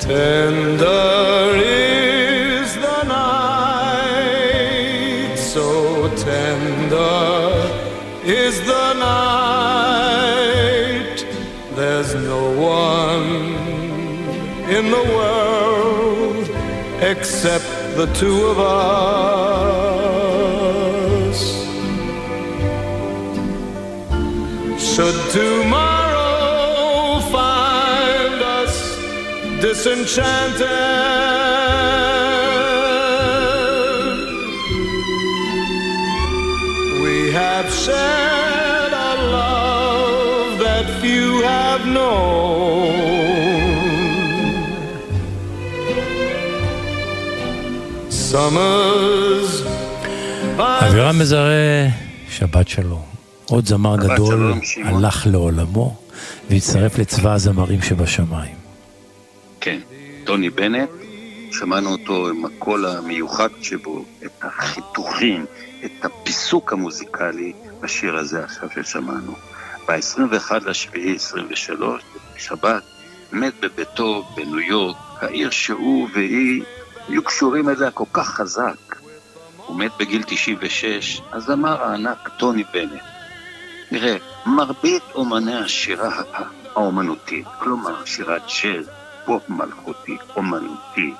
Tender 0.00 1.19
in 14.80 14.90
the 14.90 15.06
world 15.16 16.46
except 17.12 17.68
the 17.98 18.06
two 18.20 18.38
of 18.52 18.58
us. 18.58 18.78
Should 24.90 25.18
tomorrow 25.38 27.20
find 27.36 28.38
us 28.58 28.74
disenchanted, 29.60 30.68
we 37.04 37.16
have 37.40 37.68
shared 37.84 38.92
a 39.10 39.12
love 39.38 40.58
that 40.58 40.86
few 41.02 41.42
have 41.42 41.82
known. 41.86 43.29
אבירם 50.58 51.18
מזרה, 51.18 51.86
שבת 52.28 52.68
שלום. 52.68 53.02
עוד 53.48 53.66
זמר 53.66 53.96
גדול. 53.96 54.54
הלך 54.84 55.26
לעולמו 55.26 55.96
והצטרף 56.50 56.98
לצבא 56.98 57.32
הזמרים 57.32 57.82
שבשמיים. 57.82 58.54
כן, 59.60 59.78
טוני 60.24 60.50
בנט, 60.50 60.88
שמענו 61.52 61.90
אותו 61.90 62.28
עם 62.28 62.44
הקול 62.44 62.86
המיוחד 62.86 63.48
שבו, 63.62 64.04
את 64.24 64.42
החיתוכים, 64.42 65.46
את 65.84 66.04
הפיסוק 66.04 66.72
המוזיקלי 66.72 67.52
בשיר 67.80 68.16
הזה 68.16 68.44
עכשיו 68.44 68.68
ששמענו. 68.74 69.32
ב-21 69.88 70.52
לשביעי 70.66 71.16
23, 71.16 72.02
שבת, 72.36 72.82
מת 73.32 73.52
בביתו 73.60 74.24
בניו 74.36 74.60
יורק, 74.60 74.96
העיר 75.20 75.50
שהוא 75.50 76.08
והיא 76.14 76.62
היו 77.10 77.24
קשורים 77.24 77.68
אליה 77.68 77.90
כל 77.90 78.04
כך 78.12 78.28
חזק. 78.28 78.96
הוא 79.56 79.76
מת 79.76 79.90
בגיל 79.98 80.22
96, 80.26 81.20
הזמר 81.32 81.82
הענק 81.82 82.28
טוני 82.38 82.64
בנט. 82.72 83.02
תראה, 83.90 84.16
מרבית 84.46 85.02
אומני 85.14 85.56
השירה 85.56 86.22
האומנותית, 86.74 87.46
כלומר 87.60 88.04
שירת 88.04 88.42
ג'אז, 88.62 88.90
פופ 89.24 89.42
מלכותי, 89.48 90.16
אומנותי, 90.36 91.14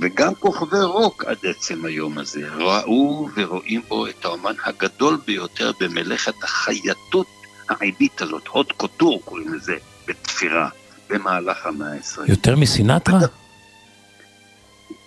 וגם 0.00 0.34
כוכבי 0.34 0.82
רוק 0.82 1.24
עד 1.24 1.36
עצם 1.44 1.84
היום 1.84 2.18
הזה, 2.18 2.48
ראו 2.54 3.28
ורואים 3.36 3.82
בו 3.88 4.06
את 4.06 4.24
האומן 4.24 4.54
הגדול 4.64 5.18
ביותר 5.26 5.70
במלאכת 5.80 6.44
החייטות 6.44 7.26
העילית 7.68 8.22
הזאת, 8.22 8.46
הוד 8.46 8.72
קוטור 8.72 9.22
קוראים 9.24 9.54
לזה, 9.54 9.76
בתפירה, 10.06 10.68
במהלך 11.08 11.66
המאה 11.66 11.92
ה-20. 11.92 12.20
יותר 12.26 12.56
מסינטרה? 12.56 13.18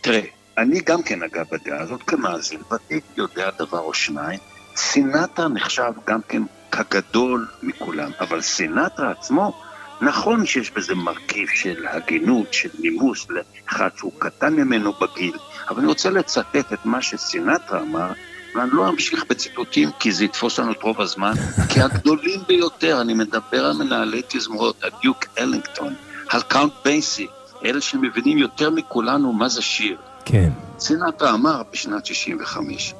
תראה, 0.03 0.21
אני 0.57 0.79
גם 0.79 1.03
כן 1.03 1.23
אגב 1.23 1.45
בדעה 1.51 1.81
הזאת, 1.81 2.03
כמאזין 2.03 2.61
ותיק 2.73 3.03
יודע 3.17 3.49
דבר 3.59 3.79
או 3.79 3.93
שניים, 3.93 4.39
סינטרה 4.75 5.47
נחשב 5.47 5.91
גם 6.07 6.19
כן 6.27 6.43
כגדול 6.71 7.47
מכולם, 7.63 8.11
אבל 8.19 8.41
סינטרה 8.41 9.11
עצמו, 9.11 9.61
נכון 10.01 10.45
שיש 10.45 10.71
בזה 10.71 10.95
מרכיב 10.95 11.47
של 11.53 11.87
הגינות, 11.87 12.53
של 12.53 12.69
נימוס 12.79 13.27
לאחד 13.29 13.89
שהוא 13.97 14.11
קטן 14.19 14.53
ממנו 14.53 14.93
בגיל, 14.93 15.37
אבל 15.69 15.79
אני 15.79 15.87
רוצה 15.87 16.09
לצטט 16.09 16.73
את 16.73 16.85
מה 16.85 17.01
שסינטרה 17.01 17.81
אמר, 17.81 18.11
ואני 18.55 18.69
לא 18.73 18.89
אמשיך 18.89 19.25
בציטוטים 19.29 19.89
כי 19.99 20.11
זה 20.11 20.25
יתפוס 20.25 20.59
לנו 20.59 20.71
את 20.71 20.83
רוב 20.83 21.01
הזמן, 21.01 21.33
כי 21.69 21.81
הגדולים 21.81 22.39
ביותר, 22.47 23.01
אני 23.01 23.13
מדבר 23.13 23.65
על 23.65 23.73
מנהלי 23.73 24.21
תזמורות, 24.27 24.83
על 24.83 24.89
דיוק 25.01 25.25
אלינגטון, 25.37 25.93
על 26.29 26.41
קאונט 26.41 26.73
בייסי, 26.85 27.27
אלה 27.65 27.82
שמבינים 27.82 28.38
יותר 28.38 28.69
מכולנו 28.69 29.34
מה 29.34 29.49
זה 29.49 29.62
שיר. 29.62 29.97
כן. 30.26 30.49
סינטרה 30.80 31.34
אמר 31.34 31.62
בשנת 31.71 32.06
65, 32.06 32.93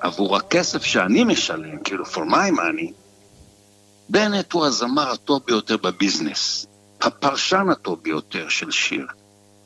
עבור 0.00 0.36
הכסף 0.36 0.84
שאני 0.84 1.24
משלם, 1.24 1.78
כאילו 1.84 2.04
for 2.04 2.30
my 2.30 2.50
money, 2.58 2.92
בנט 4.08 4.52
הוא 4.52 4.66
הזמר 4.66 5.10
הטוב 5.10 5.42
ביותר 5.46 5.76
בביזנס, 5.76 6.66
הפרשן 7.00 7.66
הטוב 7.70 7.98
ביותר 8.02 8.48
של 8.48 8.70
שיר. 8.70 9.06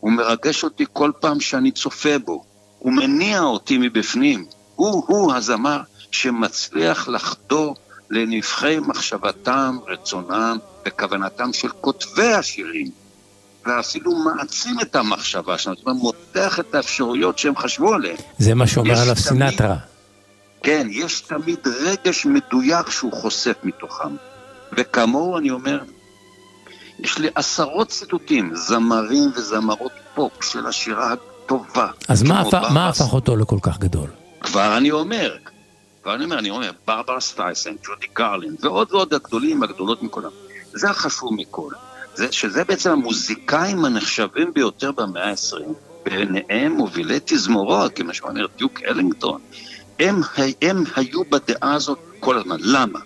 הוא 0.01 0.13
מרגש 0.13 0.65
אותי 0.65 0.85
כל 0.93 1.13
פעם 1.21 1.41
שאני 1.41 1.71
צופה 1.71 2.19
בו, 2.19 2.45
הוא 2.79 2.93
מניע 2.93 3.41
אותי 3.41 3.79
מבפנים. 3.79 4.47
הוא-הוא 4.75 5.35
הזמר 5.35 5.81
שמצליח 6.11 7.09
לחדור 7.09 7.77
לנבחי 8.11 8.79
מחשבתם, 8.79 9.79
רצונם 9.87 10.59
וכוונתם 10.87 11.53
של 11.53 11.69
כותבי 11.69 12.33
השירים, 12.33 12.91
ואפילו 13.67 14.13
מעצים 14.15 14.81
את 14.81 14.97
המחשבה 14.97 15.59
שלנו, 15.59 15.77
זאת 15.77 15.87
אומרת, 15.87 16.03
מותח 16.03 16.61
את 16.61 16.75
האפשרויות 16.75 17.39
שהם 17.39 17.57
חשבו 17.57 17.95
עליהן. 17.95 18.17
זה 18.39 18.55
מה 18.55 18.67
שאומר 18.67 18.99
עליו 19.01 19.17
סינטרה. 19.17 19.77
כן, 20.63 20.87
יש 20.91 21.21
תמיד 21.21 21.59
רגש 21.85 22.27
מדויק 22.27 22.91
שהוא 22.91 23.13
חושף 23.13 23.57
מתוכם. 23.63 24.17
וכמוהו 24.73 25.39
אני 25.39 25.51
אומר, 25.51 25.79
יש 26.99 27.19
לי 27.19 27.29
עשרות 27.35 27.89
ציטוטים, 27.89 28.51
זמרים 28.55 29.31
וזמרות 29.37 29.93
פופ 30.15 30.33
של 30.45 30.67
השירה 30.67 31.13
הטובה. 31.13 31.87
אז 32.09 32.23
מה 32.23 32.41
הפך- 32.41 32.71
מה 32.71 32.89
הפך 32.89 33.13
אותו 33.13 33.37
לכל 33.37 33.59
כך 33.63 33.79
גדול? 33.79 34.09
כבר 34.41 34.77
אני 34.77 34.91
אומר, 34.91 35.37
כבר 36.03 36.15
אני 36.15 36.25
אומר, 36.25 36.39
אני 36.39 36.51
אומר, 36.51 36.71
ברברה 36.87 37.21
סטייסן, 37.21 37.71
ג'ודי 37.87 38.07
גרלין, 38.17 38.57
ועוד 38.61 38.93
ועוד 38.93 39.15
הגדולים, 39.15 39.63
הגדולות 39.63 40.03
מכולם. 40.03 40.31
זה 40.73 40.91
החשוב 40.91 41.31
מכל. 41.37 41.71
זה, 42.15 42.33
שזה 42.33 42.65
בעצם 42.65 42.91
המוזיקאים 42.91 43.85
הנחשבים 43.85 44.53
ביותר 44.55 44.93
במאה 44.93 45.31
ה-20, 45.31 45.73
ביניהם 46.05 46.73
מובילי 46.73 47.19
תזמורות, 47.25 47.97
כמו 47.97 48.15
שאומר 48.15 48.47
דיוק 48.57 48.83
אלינגטון, 48.83 49.41
הם, 50.01 50.21
הם 50.63 50.85
היו 50.97 51.25
בדעה 51.25 51.75
הזאת 51.75 51.99
כל 52.21 52.39
הזמן. 52.39 52.57
למה? 52.61 52.99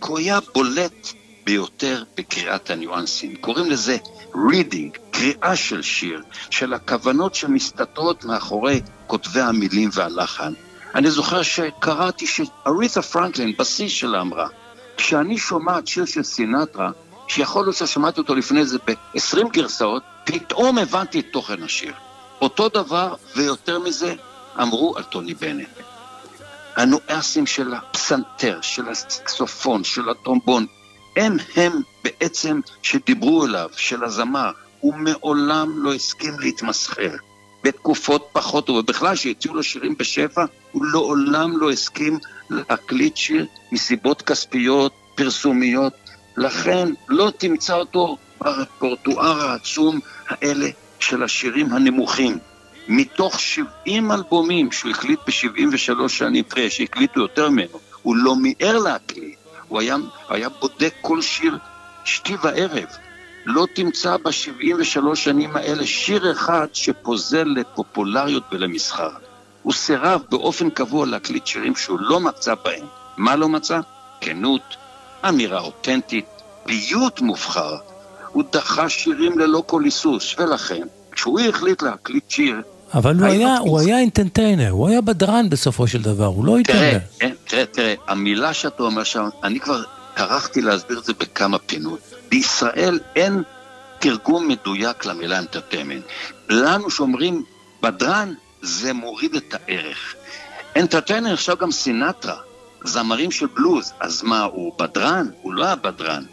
כי 0.00 0.08
הוא 0.08 0.18
היה 0.18 0.38
בולט 0.54 1.08
ביותר 1.44 2.02
בקריאת 2.16 2.70
הניואנסים. 2.70 3.36
קוראים 3.36 3.70
לזה 3.70 3.96
reading, 4.34 4.98
קריאה 5.10 5.56
של 5.56 5.82
שיר, 5.82 6.22
של 6.50 6.74
הכוונות 6.74 7.34
שמסתתרות 7.34 8.24
מאחורי 8.24 8.80
כותבי 9.06 9.40
המילים 9.40 9.90
והלחן. 9.92 10.52
אני 10.94 11.10
זוכר 11.10 11.42
שקראתי 11.42 12.26
שאריתה 12.26 13.02
פרנקלין, 13.02 13.52
בשיא 13.58 13.88
שלה 13.88 14.20
אמרה, 14.20 14.48
כשאני 14.96 15.38
שומעת 15.38 15.86
שיר 15.86 16.04
של 16.04 16.22
סינטרה, 16.22 16.90
שיכול 17.28 17.64
להיות 17.64 17.76
ששמעתי 17.76 18.20
אותו 18.20 18.34
לפני 18.34 18.64
זה 18.64 18.78
ב-20 18.86 19.48
גרסאות, 19.52 20.02
פתאום 20.24 20.78
הבנתי 20.78 21.20
את 21.20 21.26
תוכן 21.32 21.62
השיר. 21.62 21.92
אותו 22.40 22.68
דבר, 22.68 23.14
ויותר 23.36 23.78
מזה, 23.78 24.14
אמרו 24.62 24.96
על 24.96 25.02
טוני 25.02 25.34
בנט. 25.34 25.68
הנואסים 26.76 27.46
של 27.46 27.74
הפסנתר, 27.74 28.58
של 28.62 28.88
הסקסופון, 28.88 29.84
של 29.84 30.08
הטרומבון, 30.08 30.66
הם 31.16 31.36
הם 31.56 31.72
בעצם 32.04 32.60
שדיברו 32.82 33.46
אליו, 33.46 33.70
של 33.76 34.04
הזמר. 34.04 34.50
הוא 34.80 34.94
מעולם 34.94 35.84
לא 35.84 35.94
הסכים 35.94 36.40
להתמסחר. 36.40 37.10
בתקופות 37.64 38.28
פחות, 38.32 38.70
ובכלל 38.70 39.16
שהציעו 39.16 39.54
לו 39.54 39.62
שירים 39.62 39.94
בשפע, 39.98 40.44
הוא 40.72 40.86
לעולם 40.86 41.56
לא 41.56 41.70
הסכים 41.70 42.18
להקליט 42.50 43.16
שיר 43.16 43.46
מסיבות 43.72 44.22
כספיות, 44.22 44.92
פרסומיות. 45.14 45.92
לכן 46.36 46.88
לא 47.08 47.32
תמצא 47.38 47.74
אותו 47.74 48.16
ברפורטואר 48.40 49.50
העצום 49.50 50.00
האלה 50.28 50.68
של 51.00 51.22
השירים 51.22 51.72
הנמוכים. 51.72 52.38
מתוך 52.88 53.40
70 53.40 54.12
אלבומים 54.12 54.72
שהוא 54.72 54.90
הקליט 54.90 55.20
ב-73 55.26 56.08
שנים, 56.08 56.44
תראה, 56.44 56.70
שהקליטו 56.70 57.20
יותר 57.20 57.50
ממנו, 57.50 57.78
הוא 58.02 58.16
לא 58.16 58.36
מיהר 58.36 58.78
להקליט, 58.78 59.38
הוא 59.68 59.80
היה, 59.80 59.96
היה 60.28 60.48
בודק 60.48 60.94
כל 61.00 61.22
שיר 61.22 61.58
שתי 62.04 62.36
וערב. 62.42 62.88
לא 63.46 63.66
תמצא 63.74 64.16
ב-73 64.16 65.14
שנים 65.14 65.56
האלה 65.56 65.86
שיר 65.86 66.32
אחד 66.32 66.66
שפוזל 66.72 67.44
לפופולריות 67.56 68.42
ולמסחר. 68.52 69.10
הוא 69.62 69.72
סירב 69.72 70.22
באופן 70.30 70.70
קבוע 70.70 71.06
להקליט 71.06 71.46
שירים 71.46 71.76
שהוא 71.76 71.98
לא 72.00 72.20
מצא 72.20 72.54
בהם. 72.64 72.86
מה 73.16 73.36
לא 73.36 73.48
מצא? 73.48 73.80
כנות, 74.20 74.76
אמירה 75.28 75.60
אותנטית, 75.60 76.26
פיוט 76.66 77.20
מובחר. 77.20 77.76
הוא 78.32 78.44
דחה 78.52 78.88
שירים 78.88 79.38
ללא 79.38 79.62
כל 79.66 79.84
היסוס, 79.84 80.34
ולכן, 80.38 80.86
כשהוא 81.12 81.40
החליט 81.40 81.82
להקליט 81.82 82.30
שיר, 82.30 82.62
אבל 82.94 83.16
הוא 83.16 83.26
היה, 83.26 83.58
הוא 83.58 83.80
היה 83.80 83.98
entertainer, 83.98 84.70
הוא 84.70 84.88
היה 84.88 85.00
בדרן 85.00 85.50
בסופו 85.50 85.86
של 85.86 86.02
דבר, 86.02 86.24
הוא 86.24 86.44
לא 86.44 86.58
התאמן. 86.58 86.78
תראה, 86.78 86.98
אה, 87.22 87.30
תראה, 87.44 87.66
תראה, 87.66 87.94
המילה 88.06 88.54
שאתה 88.54 88.82
אומר 88.82 89.04
שם, 89.04 89.28
אני 89.42 89.60
כבר 89.60 89.82
טרחתי 90.14 90.60
להסביר 90.60 90.98
את 90.98 91.04
זה 91.04 91.12
בכמה 91.12 91.58
פינות. 91.58 91.98
בישראל 92.28 92.98
אין 93.16 93.42
תרגום 93.98 94.48
מדויק 94.48 95.04
למילה 95.06 95.38
entertainment. 95.38 96.04
לנו 96.48 96.90
שאומרים 96.90 97.44
בדרן, 97.82 98.34
זה 98.62 98.92
מוריד 98.92 99.34
את 99.34 99.54
הערך. 99.54 100.14
אנטרטיינר 100.76 101.32
עכשיו 101.32 101.56
גם 101.56 101.70
סינטרה, 101.70 102.36
זמרים 102.84 103.30
של 103.30 103.46
בלוז, 103.46 103.92
אז 104.00 104.22
מה, 104.22 104.42
הוא 104.42 104.72
בדרן? 104.78 105.28
הוא 105.42 105.54
לא 105.54 105.66
הבדרן. 105.66 106.24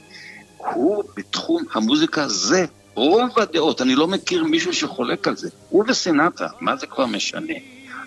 הוא 0.58 1.04
בתחום 1.16 1.64
המוזיקה 1.74 2.28
זה 2.28 2.66
רוב 2.94 3.40
הדעות, 3.40 3.82
אני 3.82 3.96
לא 3.96 4.08
מכיר 4.08 4.44
מישהו 4.44 4.74
שחולק 4.74 5.28
על 5.28 5.36
זה. 5.36 5.50
הוא 5.70 5.86
וסינטרה, 5.88 6.48
מה 6.60 6.76
זה 6.76 6.88
כבר 6.88 7.06
משנה? 7.06 7.54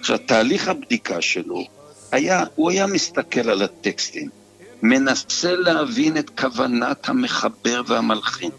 עכשיו, 0.01 0.19
תהליך 0.27 0.69
הבדיקה 0.69 1.21
שלו 1.21 1.65
היה, 2.13 2.45
הוא 2.55 2.71
היה 2.71 2.87
מסתכל 2.87 3.51
על 3.51 3.63
הטקסטים, 3.63 4.29
מנסה 4.83 5.57
להבין 5.57 6.19
את 6.19 6.31
כוונת 6.41 7.09
המחבר 7.09 7.83
והמלחין, 7.87 8.51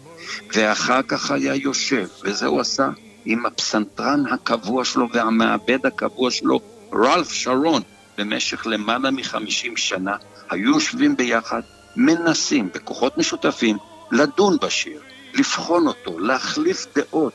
ואחר 0.54 1.02
כך 1.02 1.30
היה 1.30 1.54
יושב, 1.54 2.06
וזה 2.24 2.46
הוא 2.46 2.60
עשה 2.60 2.88
עם 3.24 3.46
הפסנתרן 3.46 4.26
הקבוע 4.26 4.84
שלו 4.84 5.08
והמעבד 5.12 5.86
הקבוע 5.86 6.30
שלו, 6.30 6.60
רלף 6.92 7.32
שרון, 7.32 7.82
במשך 8.18 8.66
למעלה 8.66 9.10
מחמישים 9.10 9.76
שנה, 9.76 10.16
היו 10.50 10.70
יושבים 10.70 11.16
ביחד, 11.16 11.60
מנסים 11.96 12.68
בכוחות 12.74 13.18
משותפים 13.18 13.76
לדון 14.12 14.56
בשיר. 14.62 15.00
לבחון 15.34 15.86
אותו, 15.86 16.18
להחליף 16.18 16.86
דעות, 16.94 17.32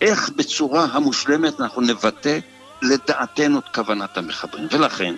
איך 0.00 0.30
בצורה 0.36 0.84
המושלמת 0.84 1.60
אנחנו 1.60 1.82
נבטא 1.82 2.38
לדעתנו 2.82 3.58
את 3.58 3.68
כוונת 3.74 4.16
המחברים. 4.16 4.68
ולכן, 4.70 5.14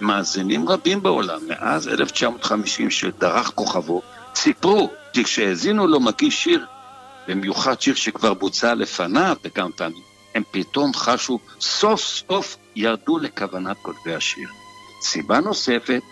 מאזינים 0.00 0.68
רבים 0.68 1.02
בעולם, 1.02 1.40
מאז 1.48 1.88
1950 1.88 2.90
שדרך 2.90 3.50
כוכבו, 3.54 4.02
סיפרו, 4.34 4.90
כשהאזינו 5.14 5.86
לו 5.86 6.00
מגיש 6.00 6.42
שיר, 6.44 6.66
במיוחד 7.28 7.80
שיר 7.80 7.94
שכבר 7.94 8.34
בוצע 8.34 8.74
לפניו 8.74 9.36
בכמה 9.44 9.72
פעמים, 9.76 10.02
הם 10.34 10.42
פתאום 10.50 10.94
חשו, 10.94 11.38
סוף 11.60 12.00
סוף 12.00 12.56
ירדו 12.76 13.18
לכוונת 13.18 13.76
כותבי 13.82 14.14
השיר. 14.14 14.48
סיבה 15.02 15.40
נוספת, 15.40 16.02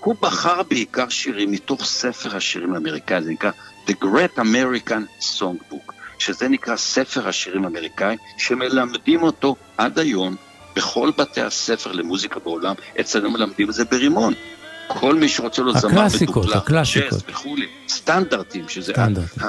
הוא 0.00 0.14
בחר 0.20 0.62
בעיקר 0.62 1.08
שירים 1.08 1.50
מתוך 1.50 1.84
ספר 1.84 2.36
השירים 2.36 2.74
האמריקאי, 2.74 3.22
זה 3.22 3.30
נקרא 3.30 3.50
The 3.88 3.92
Great 4.02 4.38
American 4.38 5.24
Songbook, 5.38 5.92
שזה 6.18 6.48
נקרא 6.48 6.76
ספר 6.76 7.28
השירים 7.28 7.64
האמריקאי, 7.64 8.16
שמלמדים 8.38 9.22
אותו 9.22 9.56
עד 9.78 9.98
היום 9.98 10.36
בכל 10.76 11.10
בתי 11.18 11.40
הספר 11.40 11.92
למוזיקה 11.92 12.40
בעולם, 12.40 12.74
אצלנו 13.00 13.30
מלמדים 13.30 13.68
את 13.68 13.74
זה 13.74 13.84
ברימון. 13.84 14.34
כל 14.86 15.14
מי 15.14 15.28
שרוצה 15.28 15.62
להיות 15.62 15.76
זמר 15.78 16.06
מדופלם, 16.22 16.60
ג'אז 16.68 17.22
וכולי, 17.28 17.66
סטנדרטים, 17.88 18.68
שזה... 18.68 18.92
סטנדרטים. 18.92 19.42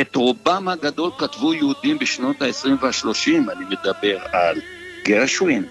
את 0.00 0.16
רובם 0.16 0.68
הגדול 0.68 1.10
כתבו 1.18 1.54
יהודים 1.54 1.98
בשנות 1.98 2.42
ה-20 2.42 2.68
וה-30, 2.80 3.52
אני 3.52 3.64
מדבר 3.70 4.18
על 4.32 4.60
גרשווין, 5.04 5.64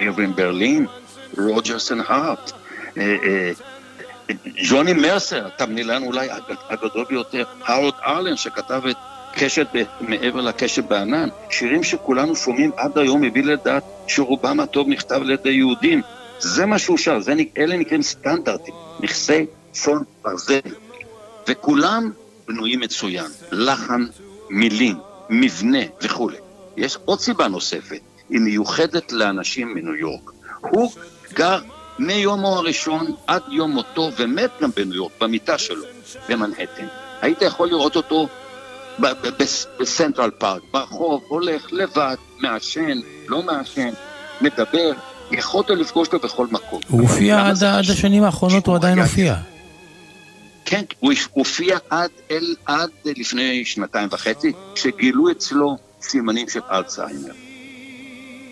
אירווין 0.00 0.36
ברלין, 0.36 0.86
רוג'רסון 1.38 2.00
הארט, 2.06 2.52
אה, 2.98 3.16
אה, 3.22 3.52
ג'וני 4.68 4.92
מרסר, 4.92 5.46
התמלילן 5.46 6.02
אולי 6.02 6.28
הגדול 6.68 7.04
ביותר, 7.08 7.44
הארד 7.62 7.92
ארלן 8.06 8.36
שכתב 8.36 8.82
את 8.90 8.96
קשת 9.34 9.66
מעבר 10.00 10.40
לקשת 10.40 10.84
בענן, 10.84 11.28
שירים 11.50 11.82
שכולנו 11.82 12.36
שומעים 12.36 12.70
עד 12.76 12.98
היום 12.98 13.20
מביא 13.20 13.44
לדעת 13.44 13.82
שרובם 14.06 14.60
הטוב 14.60 14.88
נכתב 14.88 15.14
על 15.14 15.30
ידי 15.30 15.50
יהודים. 15.50 16.02
זה 16.38 16.66
מה 16.66 16.78
שהוא 16.78 16.98
שר, 16.98 17.18
אלה 17.58 17.76
נקראים 17.76 18.02
סטנדרטים, 18.02 18.74
נכסי 19.00 19.46
צאן 19.72 19.98
ברזל. 20.22 20.60
וכולם 21.48 22.10
בנויים 22.52 22.80
מצוין, 22.80 23.26
לחן, 23.52 24.04
מילים, 24.50 24.96
מבנה 25.30 25.78
וכולי. 26.02 26.36
יש 26.76 26.98
עוד 27.04 27.20
סיבה 27.20 27.48
נוספת, 27.48 28.00
היא 28.30 28.40
מיוחדת 28.40 29.12
לאנשים 29.12 29.74
מניו 29.74 29.94
יורק. 29.94 30.30
הוא 30.60 30.92
גר 31.34 31.60
מיומו 31.98 32.56
הראשון 32.56 33.14
עד 33.26 33.42
יום 33.48 33.70
מותו, 33.70 34.10
ומת 34.16 34.50
גם 34.62 34.70
בניו 34.76 34.94
יורק, 34.94 35.12
במיטה 35.20 35.58
שלו, 35.58 35.84
במנהטן. 36.28 36.86
היית 37.22 37.42
יכול 37.42 37.68
לראות 37.68 37.96
אותו 37.96 38.28
בסנטרל 39.78 40.30
פארק, 40.30 40.62
ברחוב, 40.72 41.22
הולך 41.28 41.72
לבד, 41.72 42.16
מעשן, 42.38 42.98
לא 43.28 43.42
מעשן, 43.42 43.90
מדבר, 44.40 44.92
יכולת 45.30 45.70
לפגוש 45.70 46.08
אותו 46.08 46.18
בכל 46.18 46.46
מקום. 46.50 46.80
הוא 46.88 47.00
הופיע 47.00 47.48
עד, 47.48 47.64
עד 47.64 47.90
השנים 47.90 48.22
האחרונות, 48.22 48.66
הוא 48.66 48.76
עדיין 48.76 48.98
הופיע. 48.98 49.36
כן, 50.72 50.84
הוא 51.00 51.12
הופיע 51.32 51.78
עד, 51.90 52.10
אל, 52.30 52.54
עד 52.66 52.90
לפני 53.04 53.64
שנתיים 53.64 54.08
וחצי, 54.12 54.52
כשגילו 54.74 55.30
אצלו 55.30 55.76
סימנים 56.02 56.48
של 56.48 56.60
אלצהיימר. 56.70 57.32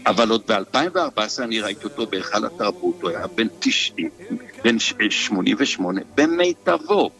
אבל 0.07 0.31
עוד 0.31 0.43
ב-2014 0.47 1.43
אני 1.43 1.61
ראיתי 1.61 1.85
אותו 1.85 2.07
בהיכל 2.07 2.47
התרבות, 2.47 3.03
הוא 3.03 3.11
היה 3.11 3.27
בן 3.27 3.47
90, 3.59 4.11
בן 4.65 4.79
88, 4.79 6.01
במיטבו. 6.15 7.11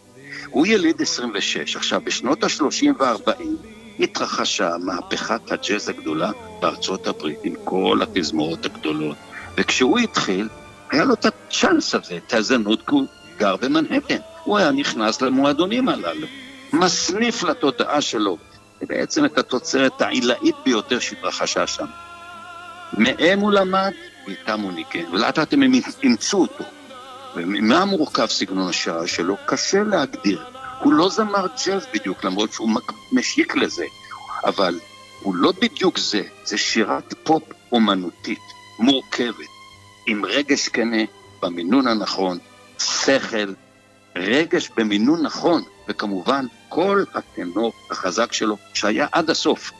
הוא 0.51 0.67
יליד 0.67 1.03
26. 1.03 1.77
עכשיו, 1.77 2.01
בשנות 2.05 2.45
ה-30 2.45 2.87
וה-40 2.99 3.43
התרחשה 4.01 4.77
מהפכת 4.79 5.53
הג'אז 5.53 5.89
הגדולה 5.89 6.31
בארצות 6.61 7.07
הברית 7.07 7.39
עם 7.45 7.55
כל 7.65 8.01
התזמורות 8.03 8.65
הגדולות. 8.65 9.17
וכשהוא 9.57 9.99
התחיל, 9.99 10.49
היה 10.91 11.05
לו 11.05 11.15
את 11.15 11.25
הצ'אנס 11.25 11.95
הזה, 11.95 12.17
את 12.17 12.33
ההזדמנות, 12.33 12.81
כי 12.81 12.95
הוא 12.95 13.07
גר 13.39 13.57
במנהטן. 13.57 14.19
הוא 14.51 14.59
היה 14.59 14.71
נכנס 14.71 15.23
למועדונים 15.23 15.89
הללו, 15.89 16.27
מסניף 16.73 17.43
לתודעה 17.43 18.01
שלו 18.01 18.39
בעצם 18.83 19.25
את 19.25 19.39
התוצרת 19.39 20.03
העילאית 20.03 20.55
ביותר 20.65 20.99
שהתרחשה 20.99 21.67
שם. 21.67 21.87
מהם 22.93 23.41
הוא 23.41 23.53
למד, 23.53 23.93
ואיתם 24.27 24.61
הוא 24.61 24.73
ניגן, 24.73 25.15
ולאט 25.15 25.39
לאט 25.39 25.53
הם 25.53 25.63
אימצו 26.03 26.39
אותו. 26.39 26.65
ומה 27.35 27.85
מורכב 27.85 28.27
סגנון 28.27 28.69
השעה 28.69 29.07
שלו? 29.07 29.37
קשה 29.47 29.83
להגדיר. 29.83 30.45
הוא 30.81 30.93
לא 30.93 31.09
זמר 31.09 31.47
ג'אז 31.67 31.87
בדיוק, 31.95 32.25
למרות 32.25 32.53
שהוא 32.53 32.71
משיק 33.13 33.57
לזה, 33.57 33.85
אבל 34.45 34.79
הוא 35.21 35.35
לא 35.35 35.53
בדיוק 35.61 35.99
זה, 35.99 36.23
זה 36.45 36.59
שירת 36.59 37.15
פופ 37.23 37.43
אומנותית, 37.73 38.43
מורכבת, 38.79 39.51
עם 40.07 40.25
רגש 40.25 40.69
כנה, 40.69 41.03
במינון 41.43 41.87
הנכון, 41.87 42.39
שכל, 42.79 43.53
רגש 44.17 44.71
במינון 44.77 45.23
נכון, 45.23 45.63
וכמובן 45.89 46.47
כל 46.69 47.05
הטנור 47.15 47.73
החזק 47.91 48.33
שלו 48.33 48.57
שהיה 48.75 49.07
עד 49.13 49.31
הסוף. 49.31 49.71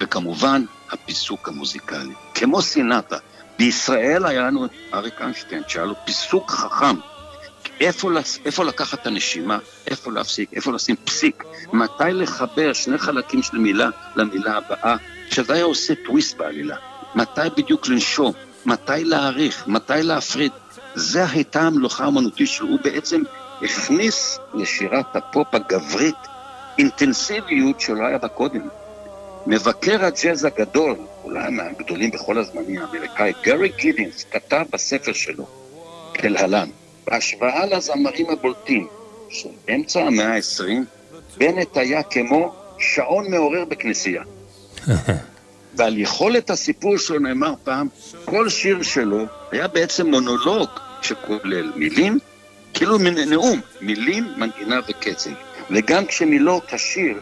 וכמובן 0.00 0.64
הפיסוק 0.90 1.48
המוזיקלי, 1.48 2.14
כמו 2.34 2.62
סינטה. 2.62 3.18
בישראל 3.58 4.26
היה 4.26 4.42
לנו 4.42 4.66
אריק 4.94 5.20
איינשטיין, 5.20 5.62
שהיה 5.68 5.84
לו 5.84 5.94
פיסוק 6.04 6.50
חכם. 6.50 6.96
איפה, 7.80 8.10
איפה 8.44 8.64
לקחת 8.64 9.00
את 9.00 9.06
הנשימה, 9.06 9.58
איפה 9.86 10.12
להפסיק, 10.12 10.52
איפה 10.52 10.72
לשים 10.72 10.96
פסיק, 10.96 11.44
מתי 11.72 12.04
לחבר 12.12 12.72
שני 12.72 12.98
חלקים 12.98 13.42
של 13.42 13.58
מילה 13.58 13.88
למילה 14.16 14.56
הבאה, 14.56 14.96
שזה 15.30 15.52
היה 15.52 15.64
עושה 15.64 15.94
טוויסט 16.06 16.36
בעלילה. 16.36 16.76
מתי 17.14 17.40
בדיוק 17.56 17.88
לנשום, 17.88 18.32
מתי 18.66 19.04
להעריך, 19.04 19.68
מתי 19.68 20.02
להפריד. 20.02 20.52
זה 20.96 21.24
הייתה 21.24 21.60
המלוכה 21.60 22.04
האמנותית 22.04 22.48
שלו, 22.48 22.68
הוא 22.68 22.78
בעצם 22.84 23.22
הכניס 23.62 24.38
לשירת 24.54 25.16
הפופ 25.16 25.54
הגברית 25.54 26.14
אינטנסיביות 26.78 27.80
שלא 27.80 28.06
היה 28.06 28.18
בה 28.18 28.28
קודם. 28.28 28.68
מבקר 29.46 30.04
הג'אז 30.04 30.44
הגדול, 30.44 30.96
אולי 31.24 31.50
מהגדולים 31.50 32.10
בכל 32.10 32.38
הזמנים 32.38 32.82
האמריקאי, 32.82 33.32
גרי 33.42 33.68
גידינס, 33.68 34.24
כתב 34.30 34.64
בספר 34.72 35.12
שלו, 35.12 35.46
כלהלן, 36.20 36.68
בהשוואה 37.06 37.66
לזמרים 37.66 38.30
הבולטים 38.30 38.88
של 39.30 39.48
אמצע 39.74 40.00
המאה 40.00 40.34
ה-20, 40.36 40.68
בנט 41.38 41.76
היה 41.76 42.02
כמו 42.02 42.54
שעון 42.78 43.30
מעורר 43.30 43.64
בכנסייה. 43.64 44.22
ועל 45.76 45.98
יכולת 45.98 46.50
הסיפור 46.50 46.96
שלו 46.96 47.18
נאמר 47.18 47.54
פעם, 47.64 47.88
כל 48.24 48.48
שיר 48.48 48.82
שלו 48.82 49.24
היה 49.52 49.68
בעצם 49.68 50.06
מונולוג 50.06 50.68
שכולל 51.02 51.72
מילים, 51.76 52.18
כאילו 52.74 52.98
נאום, 52.98 53.60
מילים, 53.80 54.28
מנגינה 54.36 54.80
וקצב. 54.88 55.30
וגם 55.70 56.06
כשמילות 56.06 56.72
השיר 56.72 57.20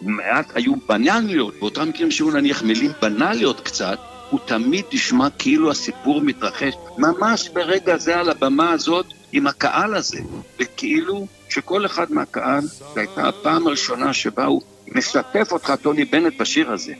מעט 0.00 0.46
היו 0.54 0.74
בנאליות, 0.88 1.54
באותם 1.60 1.88
מקרים 1.88 2.10
שהיו 2.10 2.30
נניח 2.30 2.62
מילים 2.62 2.92
בנאליות 3.02 3.60
קצת, 3.60 3.98
הוא 4.30 4.40
תמיד 4.44 4.84
נשמע 4.92 5.28
כאילו 5.38 5.70
הסיפור 5.70 6.20
מתרחש 6.20 6.74
ממש 6.98 7.48
ברגע 7.48 7.96
זה 7.96 8.16
על 8.18 8.30
הבמה 8.30 8.70
הזאת 8.70 9.06
עם 9.32 9.46
הקהל 9.46 9.94
הזה, 9.94 10.18
וכאילו 10.60 11.26
שכל 11.48 11.86
אחד 11.86 12.12
מהקהל, 12.12 12.60
זו 12.60 12.84
הייתה 12.96 13.28
הפעם 13.28 13.66
הראשונה 13.66 14.12
שבה 14.12 14.44
הוא 14.44 14.62
משתף 14.88 15.48
אותך, 15.52 15.72
טוני 15.82 16.04
בנט, 16.04 16.40
בשיר 16.40 16.72
הזה. 16.72 16.92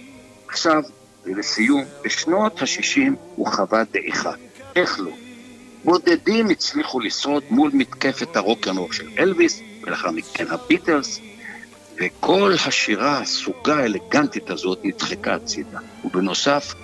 עכשיו, 0.48 0.82
ולסיום, 1.24 1.84
בשנות 2.04 2.62
ה-60 2.62 3.12
הוא 3.34 3.46
חווה 3.46 3.82
דעיכה. 3.92 4.32
איך 4.78 5.00
לא? 5.00 5.10
בודדים 5.84 6.50
הצליחו 6.50 7.00
לשרוד 7.00 7.42
מול 7.50 7.70
מתקפת 7.74 8.36
הרוקנרוק 8.36 8.92
של 8.92 9.08
אלוויס, 9.18 9.60
ולאחר 9.82 10.10
מכן 10.10 10.46
הביטלס, 10.50 11.20
וכל 12.00 12.54
השירה, 12.66 13.18
הסוגה 13.18 13.76
האלגנטית 13.76 14.50
הזאת, 14.50 14.78
נדחקה 14.84 15.34
הצידה. 15.34 15.78
ובנוסף, 16.04 16.74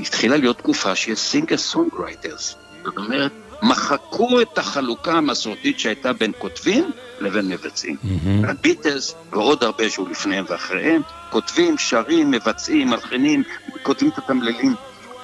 התחילה 0.00 0.36
להיות 0.36 0.58
תקופה 0.58 0.94
שיש 0.94 1.18
singer 1.18 1.56
songwriters. 1.56 2.54
זאת 2.84 2.96
אומרת, 2.96 3.32
מחקו 3.62 4.40
את 4.40 4.58
החלוקה 4.58 5.12
המסורתית 5.12 5.78
שהייתה 5.78 6.12
בין 6.12 6.32
כותבים 6.38 6.90
לבין 7.20 7.48
מבצעים. 7.48 7.96
Mm-hmm. 8.02 8.50
הביטלס, 8.50 9.14
ועוד 9.30 9.64
הרבה 9.64 9.90
שהיו 9.90 10.08
לפניהם 10.08 10.44
ואחריהם, 10.48 11.02
כותבים, 11.30 11.78
שרים, 11.78 12.30
מבצעים, 12.30 12.88
מלחינים, 12.88 13.42
כותבים 13.82 14.10
את 14.10 14.18
התמלילים. 14.18 14.74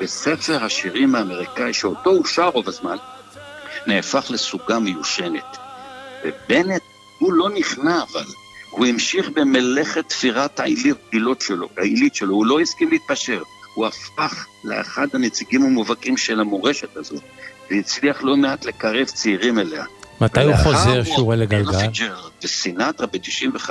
וספר 0.01 0.64
השירים 0.64 1.14
האמריקאי, 1.14 1.72
שאותו 1.72 2.11
הוא 2.11 2.26
שר 2.26 2.48
רוב 2.48 2.68
הזמן, 2.68 2.96
נהפך 3.86 4.30
לסוגה 4.30 4.78
מיושנת. 4.78 5.57
ובנט, 6.24 6.82
הוא 7.18 7.32
לא 7.32 7.51
נכנע 7.51 8.03
אבל, 8.12 8.24
הוא 8.70 8.86
המשיך 8.86 9.28
במלאכת 9.28 10.09
תפירת 10.09 10.61
העילות 10.61 11.40
שלו, 11.40 11.68
העילית 11.78 12.14
שלו, 12.14 12.34
הוא 12.34 12.46
לא 12.46 12.61
הסכים 12.61 12.90
להתפשר. 12.90 13.42
הוא 13.74 13.86
הפך 13.86 14.46
לאחד 14.64 15.07
הנציגים 15.12 15.62
המובהקים 15.62 16.16
של 16.16 16.40
המורשת 16.40 16.96
הזאת, 16.96 17.22
והצליח 17.70 18.22
לא 18.22 18.36
מעט 18.36 18.64
לקרב 18.64 19.07
צעירים 19.07 19.59
אליה. 19.59 19.84
מתי 20.20 20.42
הוא 20.42 20.57
חוזר 20.57 21.05
שהוא 21.05 21.34
אלה 21.34 21.44
גלגל? 21.44 21.88
וסינטרה 22.42 23.07
ב-95, 23.07 23.70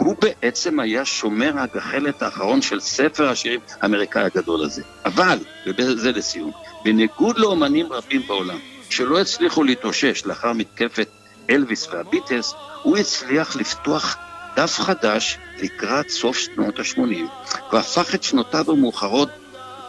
הוא 0.00 0.16
בעצם 0.20 0.80
היה 0.80 1.04
שומר 1.04 1.52
הגחלת 1.58 2.22
האחרון 2.22 2.62
של 2.62 2.80
ספר 2.80 3.28
השירים 3.28 3.60
האמריקאי 3.80 4.22
הגדול 4.22 4.64
הזה. 4.64 4.82
אבל, 5.04 5.38
וזה 5.78 6.12
לסיום, 6.12 6.52
בניגוד 6.84 7.38
לאומנים 7.38 7.92
רבים 7.92 8.22
בעולם, 8.26 8.58
שלא 8.90 9.20
הצליחו 9.20 9.64
להתאושש 9.64 10.26
לאחר 10.26 10.52
מתקפת 10.52 11.08
אלוויס 11.50 11.88
והביטלס, 11.92 12.54
הוא 12.82 12.96
הצליח 12.96 13.56
לפתוח 13.56 14.16
דף 14.56 14.78
חדש 14.80 15.38
לקראת 15.58 16.08
סוף 16.08 16.38
שנות 16.38 16.78
ה-80, 16.78 17.48
והפך 17.72 18.14
את 18.14 18.22
שנותיו 18.22 18.70
המאוחרות 18.70 19.28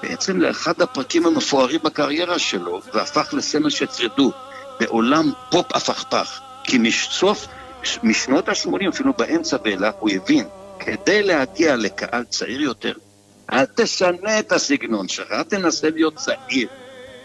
בעצם 0.03 0.41
לאחד 0.41 0.82
הפרקים 0.82 1.26
המפוארים 1.26 1.80
בקריירה 1.84 2.39
שלו, 2.39 2.82
והפך 2.93 3.34
לסמל 3.34 3.70
שצרדו 3.70 4.32
בעולם 4.80 5.32
פופ 5.51 5.76
הפכפך. 5.76 6.39
כי 6.64 6.78
מסוף, 6.78 7.47
משנות 8.04 8.50
ה-80, 8.50 8.90
אפילו 8.90 9.14
באמצע 9.18 9.58
ואילך, 9.64 9.96
הוא 10.00 10.10
הבין, 10.10 10.46
כדי 10.80 11.24
להגיע 11.24 11.76
לקהל 11.76 12.24
צעיר 12.24 12.62
יותר, 12.62 12.94
אל 13.54 13.66
תשנה 13.76 14.40
את 14.40 14.52
הסגנון 14.52 15.08
שלך, 15.08 15.32
אל 15.32 15.44
תנסה 15.44 15.90
להיות 15.90 16.16
צעיר. 16.16 16.68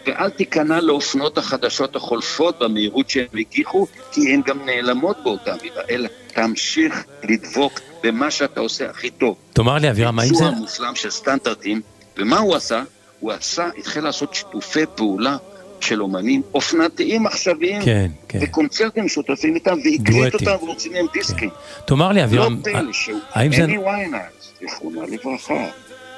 ואל 0.07 0.29
תיכנע 0.29 0.81
לאופנות 0.81 1.37
החדשות 1.37 1.95
החולפות 1.95 2.59
במהירות 2.59 3.09
שהם 3.09 3.27
הגיחו, 3.33 3.87
כי 4.11 4.33
הן 4.33 4.41
גם 4.45 4.65
נעלמות 4.65 5.17
באותה 5.23 5.53
מידה, 5.63 5.81
אלא 5.89 6.09
תמשיך 6.27 7.03
לדבוק 7.23 7.79
במה 8.03 8.31
שאתה 8.31 8.59
עושה 8.59 8.89
הכי 8.89 9.09
טוב. 9.09 9.37
תאמר 9.53 9.75
לי, 9.75 9.89
אבירם, 9.89 10.15
מה 10.15 10.23
עם 10.23 10.35
זה? 10.35 10.43
ביצוע 10.43 10.59
מושלם 10.59 10.95
של 10.95 11.09
סטנדרטים, 11.09 11.81
ומה 12.17 12.39
הוא 12.39 12.55
עשה? 12.55 12.83
הוא 13.19 13.31
עשה, 13.31 13.69
התחיל 13.77 14.03
לעשות 14.03 14.33
שיתופי 14.33 14.85
פעולה 14.95 15.37
של 15.81 16.01
אומנים 16.01 16.41
אופנתיים 16.53 17.27
עכשוויים, 17.27 17.81
כן, 17.81 18.11
כן. 18.27 18.39
וקונצרטים 18.41 19.07
שותפים 19.07 19.55
איתם, 19.55 19.77
והקליט 19.83 20.33
אותם 20.33 20.65
והוציא 20.65 20.91
מהם 20.91 21.05
דיסקים. 21.13 21.49
כן. 21.49 21.55
תאמר 21.85 22.11
לי, 22.11 22.23
אבירם, 22.23 22.55
לא 22.55 22.63
פלא 22.63 22.93
שהוא, 22.93 23.19
אני 23.35 23.77
ויינרס, 23.77 24.53
זיכרונה 24.59 25.01
לברכה, 25.01 25.65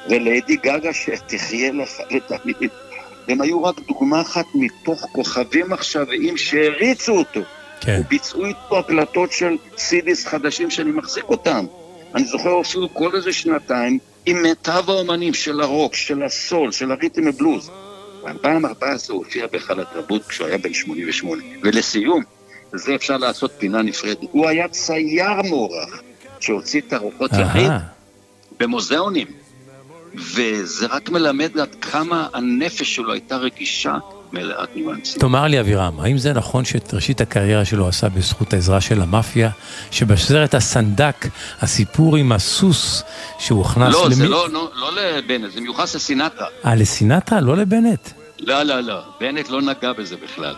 וליידי 0.10 0.56
גגה 0.56 0.94
שתחיה 0.94 1.72
לך 1.72 1.92
לתמיד. 2.10 2.70
הם 3.28 3.42
היו 3.42 3.64
רק 3.64 3.76
דוגמה 3.88 4.22
אחת 4.22 4.46
מתוך 4.56 5.06
כוכבים 5.12 5.74
עכשוויים 5.74 6.38
שהריצו 6.38 7.18
אותו. 7.18 7.42
כן. 7.82 8.02
וביצעו 8.06 8.46
איתו 8.46 8.80
הקלטות 8.80 9.32
של 9.32 9.58
סידיס 9.78 10.26
חדשים 10.26 10.70
שאני 10.70 10.92
מחזיק 10.92 11.24
אותם. 11.24 11.66
אני 12.16 12.24
זוכר 12.24 12.62
אפילו 12.62 12.94
כל 12.94 13.16
איזה 13.16 13.34
שנתיים 13.34 14.00
עם 14.26 14.42
מיטב 14.42 14.84
האומנים 14.88 15.34
של 15.34 15.62
הרוק, 15.62 15.96
של 15.96 16.24
הסול, 16.24 16.72
של 16.72 16.92
הריתם 16.92 17.22
ובלוז. 17.28 17.72
ב-2014 18.24 18.84
הוא 19.10 19.18
הופיע 19.18 19.48
בהיכל 19.48 19.80
התרבות 19.80 20.28
כשהוא 20.28 20.48
היה 20.48 20.58
בן 20.58 20.74
88. 20.74 21.44
ולסיום, 21.64 22.24
זה 22.74 22.96
אפשר 22.96 23.18
לעשות 23.18 23.52
פינה 23.58 23.82
נפרדת, 23.82 24.28
הוא 24.32 24.48
היה 24.48 24.68
צייר 24.68 25.42
מוערך 25.50 26.02
שהוציא 26.40 26.82
תערוכות 26.88 27.32
יחיד 27.34 27.72
במוזיאונים. 28.60 29.28
וזה 30.16 30.86
רק 30.86 31.10
מלמד 31.10 31.58
עד 31.60 31.76
כמה 31.82 32.28
הנפש 32.34 32.96
שלו 32.96 33.14
הייתה 33.14 33.38
רגישה 33.38 33.98
מלאת 34.34 34.76
ניואנסים. 34.76 35.22
תאמר 35.22 35.48
לי 35.48 35.60
אבירם, 35.60 36.00
האם 36.00 36.18
זה 36.18 36.34
נכון 36.34 36.66
שאת 36.66 36.94
ראשית 36.94 37.22
הקריירה 37.22 37.66
שלו 37.66 37.88
עשה 37.88 38.10
בזכות 38.10 38.54
העזרה 38.54 38.82
של 38.82 39.02
המאפיה, 39.02 39.50
שבסרט 39.92 40.56
הסנדק, 40.56 41.28
הסיפור 41.62 42.16
עם 42.16 42.32
הסוס 42.32 43.04
שהוכנס 43.40 43.94
לא, 43.94 44.06
למי... 44.06 44.16
זה 44.16 44.28
לא, 44.28 44.50
לא, 44.50 44.72
לא 44.76 45.02
לבנט, 45.02 45.52
זה 45.54 45.62
מיוחס 45.62 45.96
לסינטרה. 45.96 46.48
אה, 46.66 46.76
לסינטרה? 46.76 47.42
לא 47.42 47.58
לבנט? 47.58 48.10
לא, 48.40 48.64
לא, 48.64 48.80
לא, 48.80 49.02
בנט 49.20 49.50
לא 49.50 49.62
נגע 49.62 49.94
בזה 49.94 50.16
בכלל. 50.24 50.56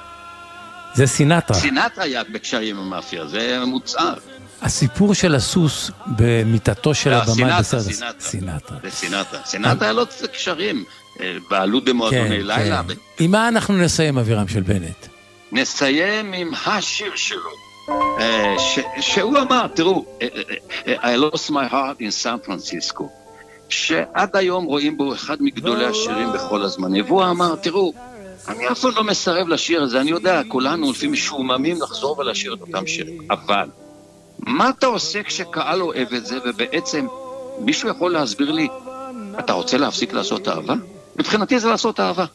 זה 0.94 1.08
סינטרה. 1.08 1.58
סינטרה 1.58 2.04
היה 2.04 2.24
בקשרים 2.24 2.78
עם 2.78 2.84
המאפיה, 2.84 3.28
זה 3.28 3.64
מוצהר. 3.66 4.14
הסיפור 4.62 5.14
של 5.14 5.36
הסוס 5.36 5.92
במיטתו 6.08 6.94
של 6.94 7.14
הבמאי 7.14 7.52
בסרט... 7.60 7.82
סינטרה, 7.82 8.12
סינטרה. 8.20 8.78
זה 8.84 8.90
סינטרה. 8.92 9.40
סינטרה 9.46 9.74
היה 9.82 9.94
לו 9.94 10.04
קשרים, 10.34 10.84
אה, 11.22 11.38
בעלות 11.50 11.86
במועדוני 11.86 12.30
כן, 12.30 12.48
לילה. 12.48 12.82
כן. 12.88 12.94
עם 13.20 13.32
מה 13.32 13.48
אנחנו 13.48 13.78
נסיים, 13.78 14.18
אבירם 14.18 14.48
של 14.48 14.62
בנט? 14.62 15.08
נסיים 15.52 16.34
עם 16.34 16.52
השיר 16.66 17.12
שלו, 17.16 17.50
אה, 18.20 18.56
ש- 18.60 18.80
שהוא 19.14 19.38
אמר, 19.40 19.68
תראו, 19.68 20.06
אה, 20.22 20.28
אה, 20.88 21.16
I 21.16 21.34
lost 21.34 21.50
my 21.50 21.72
heart 21.72 22.00
in 22.00 22.24
San 22.24 22.48
Francisco, 22.48 23.04
שעד 23.70 24.36
היום 24.36 24.66
רואים 24.66 24.98
בו 24.98 25.14
אחד 25.14 25.38
מגדולי 25.40 25.86
השירים 25.86 26.34
בכל 26.34 26.62
הזמנים, 26.62 27.06
והוא 27.06 27.24
אמר, 27.24 27.56
תראו, 27.56 27.94
אני 28.48 28.70
אף 28.72 28.80
פעם 28.80 28.92
לא 28.96 29.04
מסרב 29.04 29.48
לשיר 29.48 29.84
הזה, 29.84 30.02
אני 30.02 30.12
יודע, 30.12 30.42
כולנו 30.48 30.92
לפעמים 30.92 31.12
משועממים 31.14 31.82
לחזור 31.82 32.20
ולשיר 32.20 32.54
את 32.54 32.62
אותם 32.62 32.88
שירים, 32.88 33.18
אבל 33.32 33.68
מה 34.42 34.70
אתה 34.70 34.86
עושה 34.86 35.24
כשקהל 35.24 35.82
אוהב 35.82 36.14
את 36.14 36.26
זה, 36.26 36.38
ובעצם 36.46 37.08
מישהו 37.60 37.90
יכול 37.90 38.12
להסביר 38.12 38.52
לי, 38.52 38.68
אתה 39.40 39.54
רוצה 39.54 39.78
להפסיק 39.78 40.14
לעשות 40.14 40.48
אהבה? 40.48 40.74
מבחינתי 41.16 41.60
זה 41.60 41.70
לעשות 41.70 42.00
אהבה. 42.00 42.26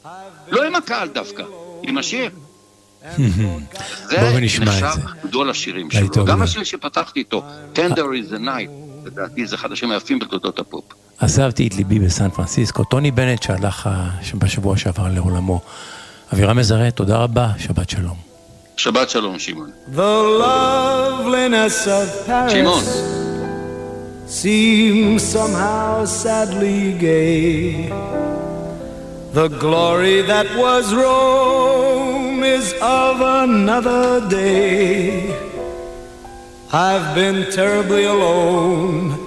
לא 0.49 0.65
עם 0.65 0.75
הקהל 0.75 1.09
דווקא, 1.09 1.43
עם 1.83 1.99
השיר. 1.99 2.31
זה. 4.09 4.41
נחשב 4.61 4.87
גדול 5.25 5.51
השירים 5.51 5.91
שלו. 5.91 6.25
גם 6.25 6.43
השיר 6.43 6.65
שפתחתי 6.65 7.19
איתו, 7.19 7.43
Tender 7.75 7.99
is 7.99 8.33
the 8.33 8.39
night, 8.39 8.71
לדעתי 9.05 9.47
זה 9.47 9.57
אחד 9.57 9.73
השירים 9.73 9.95
היפים 9.95 10.19
בתולדות 10.19 10.59
הפופ. 10.59 10.85
עזבתי 11.19 11.67
את 11.67 11.75
ליבי 11.75 11.99
בסן 11.99 12.31
פרנסיסקו, 12.31 12.85
טוני 12.85 13.11
בנט 13.11 13.43
שהלך 13.43 13.91
בשבוע 14.35 14.77
שעבר 14.77 15.09
לעולמו. 15.15 15.61
אבירם 16.33 16.57
מזרה, 16.57 16.91
תודה 16.91 17.17
רבה, 17.17 17.49
שבת 17.59 17.91
שלום. 17.91 18.26
Shabbat 18.77 19.09
shalom, 19.09 19.39
Shimon. 19.39 19.73
The 19.89 20.03
loveliness 20.03 21.87
of 21.87 22.27
Paris 22.27 22.53
Shimon. 22.53 24.29
seems 24.29 25.23
somehow 25.23 26.05
sadly 26.05 26.93
gay. 26.99 27.89
The 29.33 29.49
glory 29.49 30.21
that 30.23 30.47
was 30.59 30.95
Rome 30.95 32.45
is 32.45 32.75
of 32.83 33.23
another 33.23 34.29
day. 34.29 35.33
I've 36.71 37.15
been 37.15 37.51
terribly 37.53 38.05
alone 38.05 39.19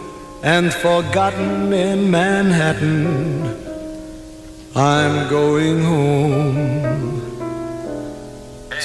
and 0.43 0.71
forgotten 0.71 1.73
in 1.73 2.11
Manhattan. 2.11 3.57
I'm 4.75 5.27
going 5.27 5.81
home 5.81 7.08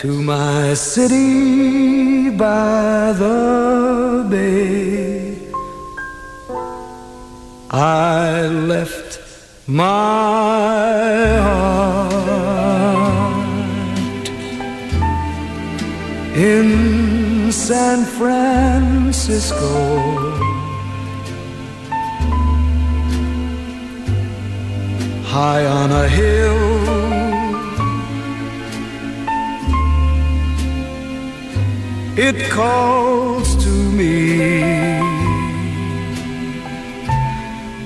to 0.05 0.23
my 0.23 0.75
city 0.75 2.29
by 2.29 3.13
the 3.13 4.27
bay. 4.31 5.39
I 7.71 8.47
left 8.47 9.19
my 9.67 11.39
heart 11.47 12.29
in 16.37 17.51
San 17.51 18.05
Francisco. 18.05 19.65
High 25.25 25.65
on 25.65 25.91
a 25.93 26.07
hill, 26.09 26.84
it 32.17 32.49
calls 32.49 33.57
to 33.65 33.71
me 33.71 34.39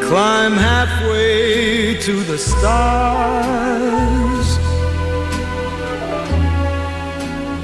climb 0.07 0.53
halfway 0.53 1.95
to 1.99 2.23
the 2.23 2.37
stars. 2.37 3.37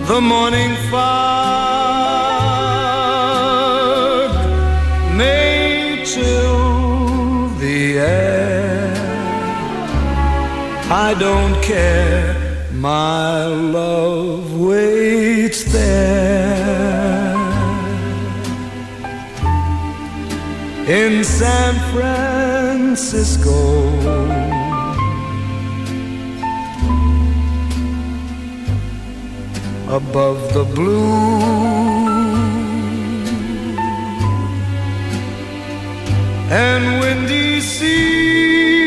The 0.08 0.22
morning 0.22 0.76
fog 0.92 1.99
I 10.92 11.14
don't 11.14 11.62
care, 11.62 12.36
my 12.74 13.46
love 13.46 14.60
waits 14.60 15.64
there 15.72 17.36
in 20.88 21.24
San 21.24 21.76
Francisco. 21.94 23.60
Above 29.90 30.54
the 30.56 30.64
blue 30.74 31.40
and 36.50 37.00
windy 37.00 37.62
sea. 37.62 38.79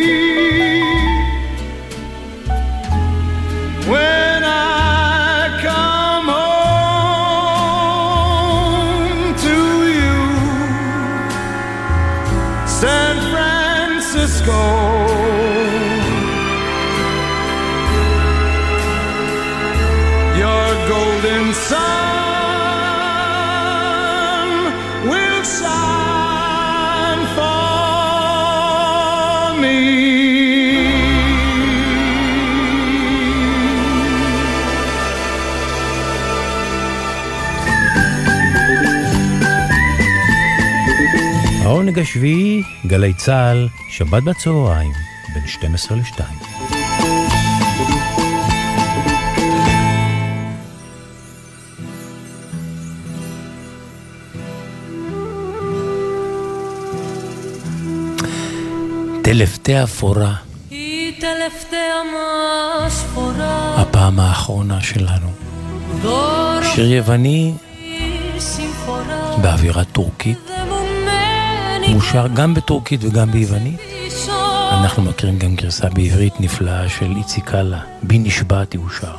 When. 3.93 4.22
השביעי, 42.03 42.63
גלי 42.87 43.15
צה"ל, 43.15 43.69
שבת 43.91 44.23
בצהריים, 44.23 44.93
בין 45.35 45.47
12 45.47 45.97
ל-2. 45.97 46.23
טלפתי 59.23 59.83
אפורה. 59.83 60.35
היא 60.71 61.21
טלפתי 61.21 61.77
השחורה. 62.87 63.81
הפעם 63.81 64.21
האחרונה 64.21 64.81
שלנו. 64.81 65.29
שיר 66.75 66.93
יווני 66.93 67.55
באווירה 69.43 69.85
טורקית. 69.85 70.52
δεν 71.92 71.92
μου 71.92 71.92
μένει 71.92 71.94
מושר 71.94 72.28
גם 72.34 72.54
בטורקית 72.54 73.00
וגם 73.04 73.32
ביוונית. 73.32 73.80
πίσω 73.80 74.32
אנחנו 74.72 75.04
מכירים 75.04 75.38
גם 75.38 75.56
גרסה 75.56 75.90
בעברית 75.90 76.34
נפלאה 76.40 76.90
של 76.90 77.14
איציק 77.18 77.50
קאלה, 77.50 77.80
בי 78.02 78.20
נשבעתי 78.20 78.78
הוא 78.78 78.90
שר. 79.02 79.16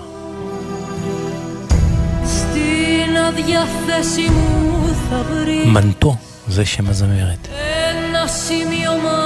στην 2.26 3.16
αδιάθεση 3.29 4.29
μου 4.31 4.89
θα 5.11 5.22
βρει 5.31 5.64
מנטו, 5.66 6.16
זה 6.49 6.64
שם 6.64 6.89
הזמרת. 6.89 7.49
ένα 7.89 8.26
σημείωμα 8.26 9.20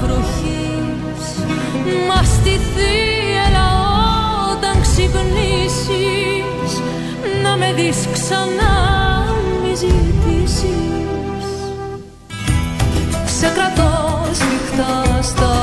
βροχής 0.00 1.26
Μα 2.08 2.22
στη 2.24 2.58
θύελα 2.74 3.70
όταν 4.52 4.82
ξυπνήσεις 4.82 6.72
Να 7.42 7.56
με 7.56 7.72
δεις 7.72 8.08
ξανά 8.12 8.72
Σε 13.39 13.47
κρατώ 13.47 14.19
σφιχτά 14.31 15.21
στα 15.21 15.56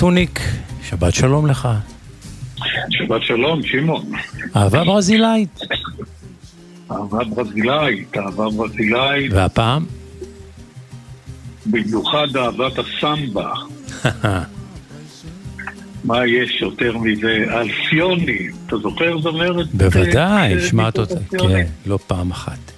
טוניק, 0.00 0.40
שבת 0.82 1.14
שלום 1.14 1.46
לך. 1.46 1.68
שבת 2.90 3.22
שלום, 3.22 3.62
שמעון. 3.62 4.12
אהבה 4.56 4.84
ברזילאית. 4.84 5.60
אהבה 6.90 7.24
ברזילאית, 7.24 8.16
אהבה 8.16 8.50
ברזילאית, 8.50 9.32
והפעם? 9.32 9.84
במיוחד 11.66 12.36
אהבת 12.36 12.72
הסמבה. 12.78 13.52
מה 16.04 16.26
יש 16.26 16.62
יותר 16.62 16.98
מזה? 16.98 17.44
אלפיוני, 17.50 18.48
אתה 18.66 18.76
זוכר 18.76 19.20
זמרת? 19.20 19.66
בוודאי, 19.74 20.54
אה, 20.54 20.60
שמעת 20.60 20.98
אותה, 20.98 21.14
אלפיוני? 21.14 21.54
כן, 21.54 21.66
לא 21.86 21.98
פעם 22.06 22.30
אחת. 22.30 22.72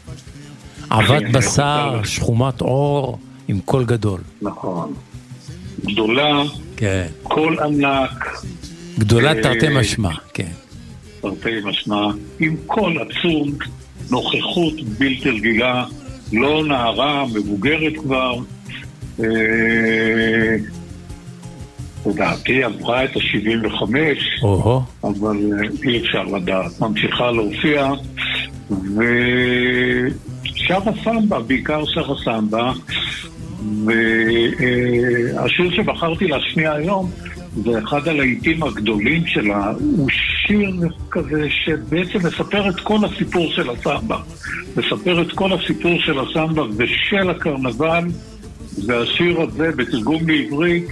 עבת 0.91 1.23
כן, 1.23 1.33
בשר, 1.33 1.99
כן. 1.99 2.05
שחומת 2.05 2.61
עור, 2.61 3.19
עם 3.49 3.61
קול 3.65 3.85
גדול. 3.85 4.21
נכון. 4.43 4.95
גדולה, 5.87 6.43
כן. 6.83 7.07
קול 7.23 7.59
ענק, 7.61 8.43
גדולה 8.99 9.33
אה, 9.33 9.43
תרתי 9.43 9.67
משמע, 9.71 10.11
כן. 10.35 10.49
תרתי 11.21 11.51
משמע, 11.65 12.07
עם 12.41 12.57
קול 12.67 12.99
עצום, 13.03 13.53
נוכחות 14.11 14.75
בלתי 14.99 15.31
רגילה, 15.31 15.85
לא 16.33 16.65
נערה, 16.65 17.25
מבוגרת 17.35 17.93
כבר. 17.97 18.35
אה, 19.21 19.27
לדעתי 22.07 22.65
עברה 22.65 23.05
את 23.05 23.17
ה-75, 23.17 23.83
או-הו. 24.43 24.83
אבל 25.05 25.37
אה, 25.37 25.69
אי 25.85 25.99
אפשר 25.99 26.23
לדעת. 26.23 26.81
ממשיכה 26.81 27.31
להופיע, 27.31 27.91
ושרה 28.71 30.81
סמבה, 31.05 31.41
בעיקר 31.41 31.85
שרה 31.87 32.15
סמבה, 32.25 32.73
והשיר 33.87 35.71
שבחרתי 35.77 36.27
להשמיע 36.27 36.73
היום 36.73 37.11
זה 37.65 37.79
אחד 37.79 38.09
הלהיטים 38.09 38.63
הגדולים 38.63 39.27
שלה, 39.27 39.73
הוא 39.79 40.09
שיר 40.47 40.71
כזה 41.11 41.47
שבעצם 41.51 42.27
מספר 42.27 42.69
את 42.69 42.81
כל 42.81 42.99
הסיפור 43.05 43.53
של 43.53 43.71
הסמבה. 43.71 44.19
מספר 44.77 45.23
את 45.23 45.33
כל 45.33 45.53
הסיפור 45.53 45.93
של 46.01 46.19
הסמבה 46.19 46.63
ושל 46.77 47.31
הקרנבל, 47.31 48.05
והשיר 48.87 49.41
הזה 49.41 49.71
בתרגום 49.77 50.29
לעברית, 50.29 50.87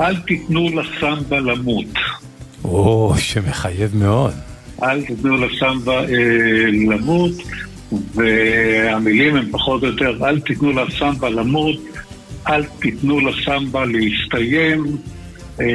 אל 0.00 0.16
תיתנו 0.16 0.68
לסמבה 0.68 1.40
למות. 1.40 1.94
או, 2.64 3.14
שמחייב 3.18 3.96
מאוד. 3.96 4.34
אל 4.82 5.02
תיתנו 5.02 5.36
לסמבה 5.36 6.00
אה, 6.00 6.66
למות, 6.88 7.32
והמילים 7.92 9.36
הן 9.36 9.50
פחות 9.50 9.82
או 9.82 9.88
יותר, 9.88 10.26
אל 10.26 10.40
תיתנו 10.40 10.72
לסמבה 10.72 11.28
למות, 11.28 11.76
אל 12.48 12.64
תיתנו 12.64 13.20
לסמבה 13.20 13.84
להסתיים, 13.84 14.96
אה, 15.60 15.66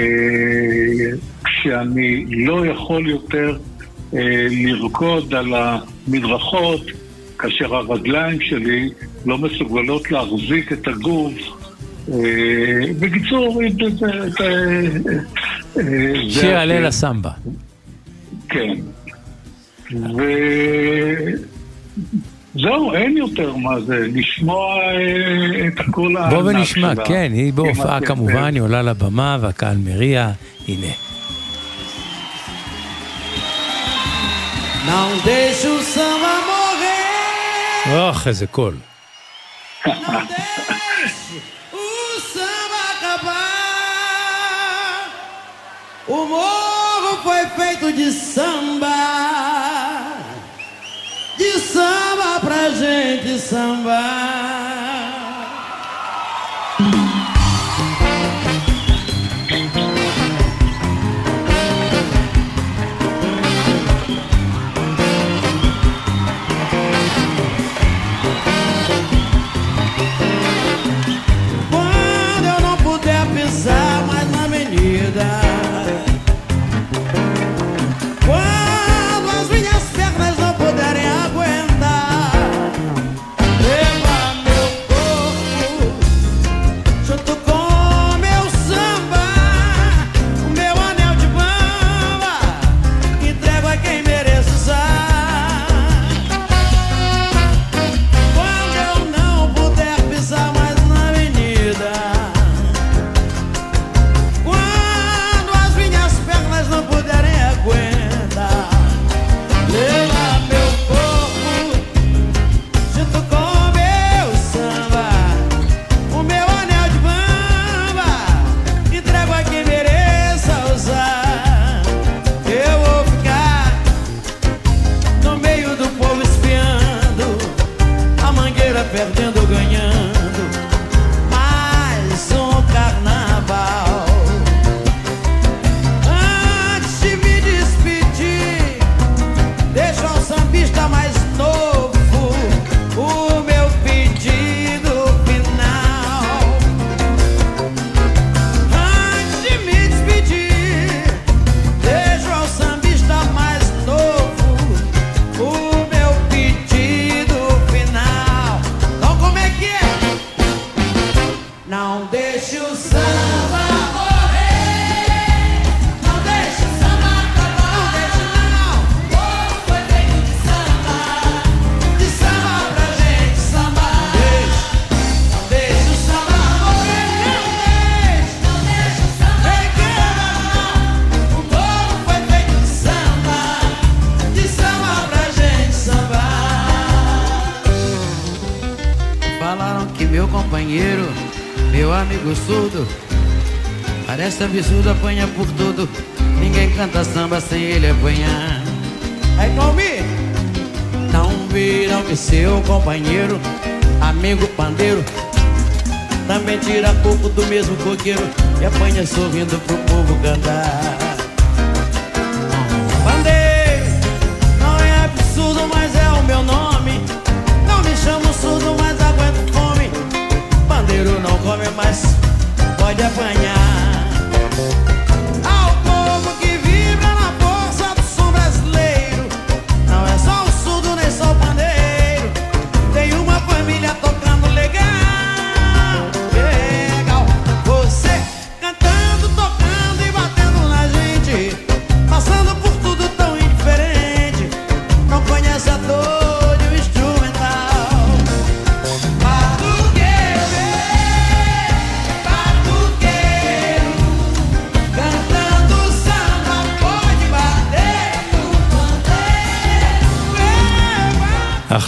כשאני 1.44 2.26
לא 2.30 2.66
יכול 2.66 3.10
יותר 3.10 3.58
אה, 4.14 4.48
לרקוד 4.52 5.34
על 5.34 5.54
המדרכות, 5.54 6.82
כאשר 7.40 7.76
הרגליים 7.76 8.42
שלי 8.42 8.90
לא 9.26 9.38
מסוגלות 9.38 10.12
להחזיק 10.12 10.74
את 10.74 10.88
הגוף. 10.88 11.34
זהו, 22.56 22.94
אין 22.94 23.18
יותר 23.18 23.56
מה 23.56 23.82
זה, 23.82 23.96
לשמוע 24.14 24.76
אה, 24.82 25.68
את 25.68 25.80
הקול 25.80 26.18
הענק 26.18 26.32
שלה. 26.32 26.42
בוא 26.42 26.50
ונשמע, 26.50 26.96
כן, 27.06 27.32
היא 27.34 27.52
כן, 27.52 27.56
בהופעה 27.56 28.00
כן, 28.00 28.06
כמובן, 28.06 28.34
כן. 28.34 28.54
היא 28.54 28.62
עולה 28.62 28.82
לבמה 28.82 29.38
והקהל 29.42 29.78
מריע, 29.78 30.32
הנה. 30.68 30.88
אוח, 37.92 38.28
איזה 38.28 38.48
קול. 38.48 38.76
O 46.16 46.26
morro 46.34 47.14
foi 47.24 47.44
feito 47.58 47.88
de 47.94 48.12
samba. 48.12 49.03
samba 51.60 52.40
pra 52.40 52.70
gente 52.70 53.40
sambar. 53.40 54.73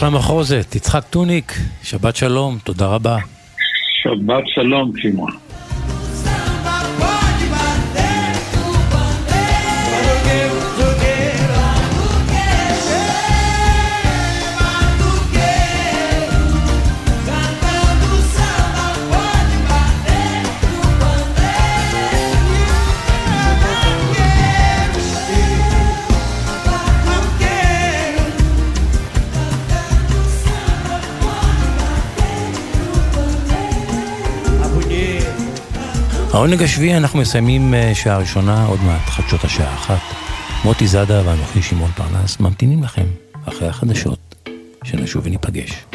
למחוזת, 0.06 0.76
יצחק 0.76 1.03
טוניק, 1.10 1.53
שבת 1.84 2.16
שלום, 2.16 2.58
תודה 2.64 2.88
רבה. 2.88 3.18
שבת 4.03 4.43
שלום, 4.47 4.91
שמעון. 4.97 5.45
העונג 36.36 36.64
השביעי 36.64 36.98
אנחנו 36.98 37.20
מסיימים 37.20 37.74
אה, 37.74 37.92
שעה 37.96 38.18
ראשונה, 38.18 38.66
עוד 38.66 38.80
מעט 38.84 39.02
חדשות 39.06 39.44
השעה 39.44 39.74
אחת. 39.74 40.02
מוטי 40.64 40.88
זאדה 40.88 41.22
ואנוכי 41.26 41.62
שמעון 41.62 41.92
פרנס 41.92 42.40
ממתינים 42.40 42.84
לכם 42.84 43.06
אחרי 43.46 43.68
החדשות, 43.68 44.36
שנשוב 44.84 45.26
וניפגש. 45.26 45.95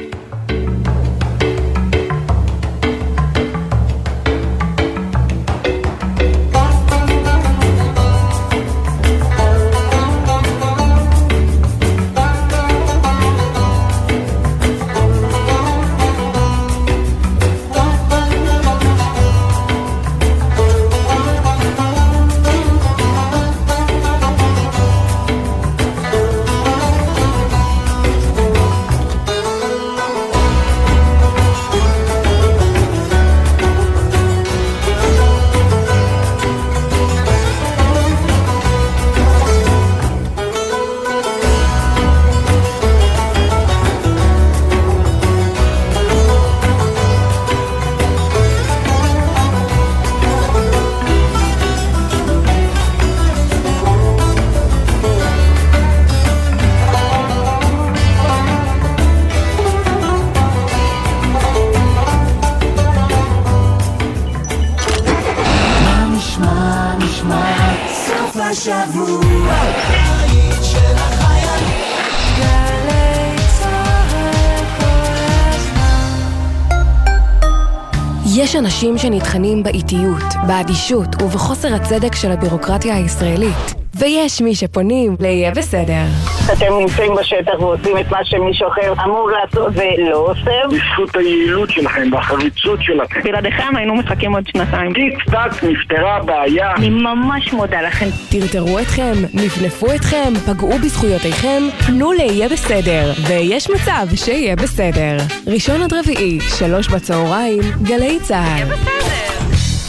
אנשים 78.60 78.98
שנטחנים 78.98 79.62
באיטיות, 79.62 80.22
באדישות 80.46 81.22
ובחוסר 81.22 81.74
הצדק 81.74 82.14
של 82.14 82.30
הבירוקרטיה 82.30 82.96
הישראלית. 82.96 83.79
ויש 84.00 84.40
מי 84.40 84.54
שפונים 84.54 85.16
ל"יהיה 85.20 85.50
בסדר". 85.50 86.04
אתם 86.52 86.66
נמצאים 86.80 87.12
בשטח 87.20 87.60
ועושים 87.60 87.98
את 87.98 88.10
מה 88.10 88.18
שמישהו 88.24 88.68
אחר 88.68 88.92
אמור 89.04 89.30
לעשות 89.30 89.72
ולא 89.74 90.16
עושה. 90.16 90.50
בזכות 90.70 91.16
היעילות 91.16 91.70
שלכם 91.70 92.08
והחריצות 92.12 92.82
שלכם. 92.82 93.20
בלעדיכם 93.24 93.76
היינו 93.76 93.94
מחכים 93.94 94.34
עוד 94.34 94.46
שנתיים. 94.46 94.92
טיק 94.92 95.24
טק 95.24 95.64
נפתרה 95.64 96.16
הבעיה. 96.16 96.74
אני 96.76 96.90
ממש 96.90 97.52
מודה 97.52 97.82
לכם. 97.82 98.06
טרטרו 98.30 98.78
אתכם, 98.78 99.12
נפנפו 99.34 99.86
אתכם, 99.94 100.32
פגעו 100.46 100.78
בזכויותיכם, 100.78 101.62
פנו 101.86 102.12
ל"יהיה 102.12 102.48
בסדר", 102.48 103.12
ויש 103.28 103.70
מצב 103.70 104.06
שיהיה 104.14 104.56
בסדר. 104.56 105.16
ראשון 105.46 105.82
עד 105.82 105.92
רביעי, 105.92 106.40
שלוש 106.58 106.88
בצהריים, 106.88 107.62
גלי 107.82 108.18
צה"ל. 108.22 108.68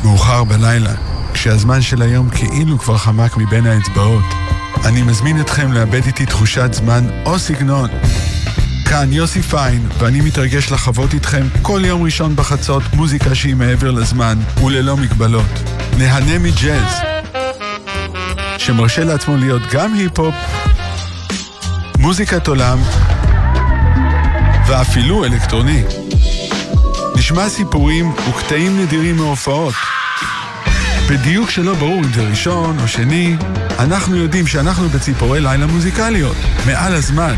מאוחר 0.06 0.44
בלילה, 0.44 1.11
כשהזמן 1.42 1.82
של 1.82 2.02
היום 2.02 2.30
כאילו 2.30 2.80
כבר 2.80 2.98
חמק 2.98 3.38
מבין 3.38 3.66
האצבעות. 3.66 4.24
אני 4.86 5.02
מזמין 5.02 5.42
אתכם 5.42 5.72
לאבד 5.72 6.06
איתי 6.06 6.26
תחושת 6.26 6.74
זמן 6.74 7.08
או 7.26 7.40
סגנון. 7.40 7.90
כאן 8.86 9.14
יוסי 9.14 9.42
פיין, 9.42 9.88
ואני 9.98 10.22
מתרגש 10.22 10.72
לחוות 10.72 11.14
איתכם 11.14 11.48
כל 11.62 11.82
יום 11.86 12.04
ראשון 12.04 12.36
בחצות 12.36 12.84
מוזיקה 12.94 13.36
שהיא 13.36 13.56
מעבר 13.56 13.92
לזמן 13.92 14.38
וללא 14.64 14.98
מגבלות. 14.98 15.60
נהנה 15.98 16.40
מג'אז, 16.40 16.94
שמרשה 18.58 19.04
לעצמו 19.04 19.38
להיות 19.38 19.62
גם 19.72 19.94
היפ-הופ, 19.94 20.36
מוזיקת 21.98 22.48
עולם 22.48 22.80
ואפילו 24.68 25.26
אלקטרוני. 25.26 25.84
נשמע 27.16 27.50
סיפורים 27.50 28.14
וקטעים 28.30 28.80
נדירים 28.80 29.16
מהופעות. 29.16 29.74
בדיוק 31.12 31.50
שלא 31.50 31.74
ברור 31.74 32.00
אם 32.00 32.14
זה 32.14 32.22
ראשון 32.30 32.80
או 32.80 32.88
שני, 32.88 33.36
אנחנו 33.80 34.16
יודעים 34.16 34.48
שאנחנו 34.48 34.90
בציפורי 34.90 35.42
לילה 35.42 35.68
מוזיקליות, 35.68 36.36
מעל 36.66 36.94
הזמן. 36.94 37.36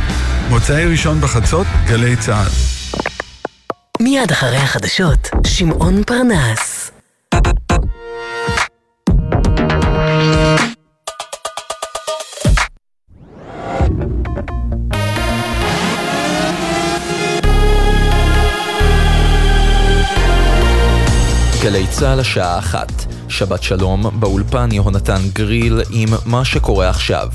מוצאי 0.50 0.86
ראשון 0.86 1.22
בחצות, 1.22 1.68
גלי 1.88 2.16
צה"ל. 2.16 2.50
מיד 4.02 4.32
אחרי 4.32 4.58
החדשות, 4.58 5.30
שמעון 5.48 6.04
פרנס. 6.04 6.92
גלי 21.64 21.88
צה"ל 21.88 22.20
השעה 22.20 22.60
אחת, 22.60 22.92
שבת 23.34 23.64
שלום, 23.64 24.20
באולפן 24.20 24.70
יהונתן 24.72 25.22
גריל 25.34 25.82
עם 25.90 26.10
מה 26.26 26.46
שקורה 26.46 26.90
עכשיו. 26.90 27.30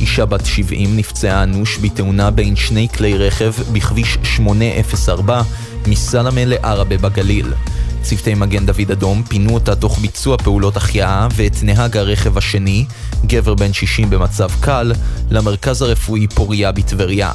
אישה 0.00 0.26
בת 0.26 0.46
70 0.46 0.96
נפצעה 0.96 1.42
אנוש 1.42 1.78
בתאונה 1.78 2.30
בין 2.30 2.56
שני 2.56 2.88
כלי 2.96 3.18
רכב 3.18 3.52
בכביש 3.72 4.18
804 4.22 5.42
מסלמה 5.86 6.44
לעראבה 6.44 6.96
בגליל. 6.96 7.52
צוותי 8.02 8.34
מגן 8.34 8.66
דוד 8.66 8.90
אדום 8.92 9.22
פינו 9.22 9.54
אותה 9.54 9.74
תוך 9.74 9.98
ביצוע 9.98 10.36
פעולות 10.38 10.76
החייאה 10.76 11.28
ואת 11.36 11.56
נהג 11.62 11.96
הרכב 11.96 12.38
השני, 12.38 12.84
גבר 13.26 13.54
בן 13.54 13.72
60 13.72 14.10
במצב 14.10 14.50
קל, 14.60 14.92
למרכז 15.30 15.82
הרפואי 15.82 16.26
פוריה 16.26 16.72
בטבריה. 16.72 17.32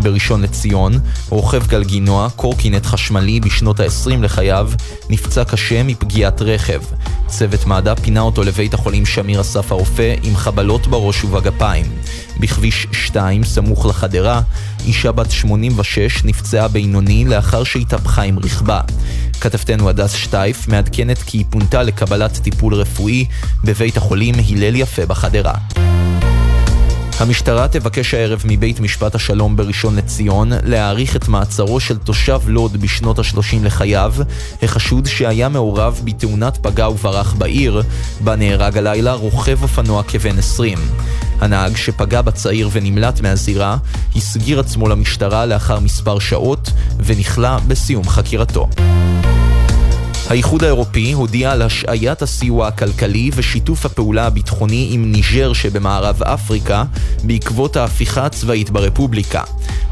בראשון 0.00 0.42
לציון, 0.42 0.92
רוכב 1.28 1.66
גלגינוע, 1.66 2.28
קורקינט 2.36 2.86
חשמלי 2.86 3.40
בשנות 3.40 3.80
ה-20 3.80 4.22
לחייו, 4.22 4.70
נפצע 5.10 5.44
קשה 5.44 5.82
מפגיעת 5.82 6.42
רכב. 6.42 6.80
צוות 7.26 7.66
מד"א 7.66 7.94
פינה 7.94 8.20
אותו 8.20 8.42
לבית 8.42 8.74
החולים 8.74 9.06
שמיר 9.06 9.40
אסף 9.40 9.72
הרופא 9.72 10.14
עם 10.22 10.36
חבלות 10.36 10.86
בראש 10.86 11.24
ובגפיים. 11.24 11.86
בכביש 12.40 12.86
2, 12.92 13.44
סמוך 13.44 13.86
לחדרה, 13.86 14.40
אישה 14.86 15.12
בת 15.12 15.30
86 15.30 16.24
נפצעה 16.24 16.68
בינוני 16.68 17.24
לאחר 17.24 17.64
שהתהפכה 17.64 18.22
עם 18.22 18.38
רכבה. 18.38 18.80
כתבתנו 19.40 19.88
הדס 19.88 20.12
שטייף 20.12 20.68
מעדכנת 20.68 21.18
כי 21.18 21.38
היא 21.38 21.44
פונתה 21.50 21.82
לקבלת 21.82 22.38
טיפול 22.38 22.74
רפואי 22.74 23.24
בבית 23.64 23.96
החולים 23.96 24.34
הלל 24.48 24.76
יפה 24.76 25.06
בחדרה. 25.06 25.54
המשטרה 27.20 27.68
תבקש 27.68 28.14
הערב 28.14 28.42
מבית 28.44 28.80
משפט 28.80 29.14
השלום 29.14 29.56
בראשון 29.56 29.96
לציון 29.96 30.52
להאריך 30.62 31.16
את 31.16 31.28
מעצרו 31.28 31.80
של 31.80 31.98
תושב 31.98 32.40
לוד 32.46 32.76
בשנות 32.76 33.18
ה-30 33.18 33.56
לחייו, 33.62 34.14
החשוד 34.62 35.06
שהיה 35.06 35.48
מעורב 35.48 36.00
בתאונת 36.04 36.56
פגע 36.62 36.88
וברח 36.88 37.32
בעיר, 37.32 37.82
בה 38.20 38.36
נהרג 38.36 38.78
הלילה 38.78 39.12
רוכב 39.12 39.62
אופנוע 39.62 40.02
כבן 40.02 40.38
20. 40.38 40.78
הנהג 41.40 41.76
שפגע 41.76 42.22
בצעיר 42.22 42.68
ונמלט 42.72 43.20
מהזירה, 43.20 43.76
הסגיר 44.16 44.60
עצמו 44.60 44.88
למשטרה 44.88 45.46
לאחר 45.46 45.80
מספר 45.80 46.18
שעות 46.18 46.70
ונכלא 46.98 47.58
בסיום 47.58 48.08
חקירתו. 48.08 48.68
האיחוד 50.30 50.64
האירופי 50.64 51.12
הודיע 51.12 51.52
על 51.52 51.62
השעיית 51.62 52.22
הסיוע 52.22 52.68
הכלכלי 52.68 53.30
ושיתוף 53.34 53.86
הפעולה 53.86 54.26
הביטחוני 54.26 54.88
עם 54.92 55.12
ניג'ר 55.12 55.52
שבמערב 55.52 56.22
אפריקה 56.22 56.84
בעקבות 57.24 57.76
ההפיכה 57.76 58.26
הצבאית 58.26 58.70
ברפובליקה. 58.70 59.42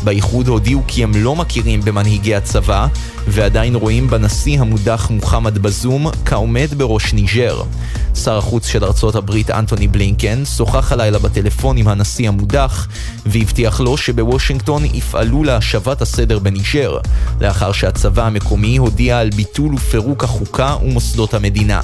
באיחוד 0.04 0.48
הודיעו 0.48 0.82
כי 0.86 1.02
הם 1.02 1.12
לא 1.14 1.36
מכירים 1.36 1.80
במנהיגי 1.80 2.34
הצבא 2.34 2.86
ועדיין 3.28 3.74
רואים 3.74 4.10
בנשיא 4.10 4.60
המודח 4.60 5.10
מוחמד 5.10 5.58
בזום 5.58 6.06
כעומד 6.24 6.68
בראש 6.76 7.14
ניג'ר. 7.14 7.62
שר 8.18 8.38
החוץ 8.38 8.66
של 8.66 8.84
ארצות 8.84 9.14
הברית 9.14 9.50
אנטוני 9.50 9.88
בלינקן 9.88 10.44
שוחח 10.44 10.92
הלילה 10.92 11.18
בטלפון 11.18 11.76
עם 11.76 11.88
הנשיא 11.88 12.28
המודח 12.28 12.88
והבטיח 13.26 13.80
לו 13.80 13.96
שבוושינגטון 13.96 14.84
יפעלו 14.84 15.44
להשבת 15.44 16.02
הסדר 16.02 16.38
בניג'ר 16.38 16.98
לאחר 17.40 17.72
שהצבא 17.72 18.26
המקומי 18.26 18.76
הודיע 18.76 19.18
על 19.18 19.30
ביטול 19.30 19.74
ופירוק 19.74 20.24
החוקה 20.24 20.76
ומוסדות 20.82 21.34
המדינה. 21.34 21.80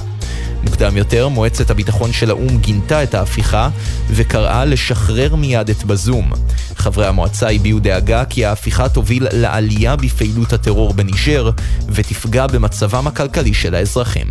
מוקדם 0.63 0.97
יותר, 0.97 1.27
מועצת 1.27 1.69
הביטחון 1.69 2.13
של 2.13 2.29
האו"ם 2.29 2.57
גינתה 2.57 3.03
את 3.03 3.13
ההפיכה 3.13 3.69
וקראה 4.09 4.65
לשחרר 4.65 5.35
מיד 5.35 5.69
את 5.69 5.83
בזום. 5.83 6.31
חברי 6.75 7.07
המועצה 7.07 7.49
הביעו 7.49 7.79
דאגה 7.79 8.25
כי 8.25 8.45
ההפיכה 8.45 8.89
תוביל 8.89 9.27
לעלייה 9.31 9.95
בפעילות 9.95 10.53
הטרור 10.53 10.93
בניג'ר 10.93 11.49
ותפגע 11.89 12.47
במצבם 12.47 13.07
הכלכלי 13.07 13.53
של 13.53 13.75
האזרחים. 13.75 14.27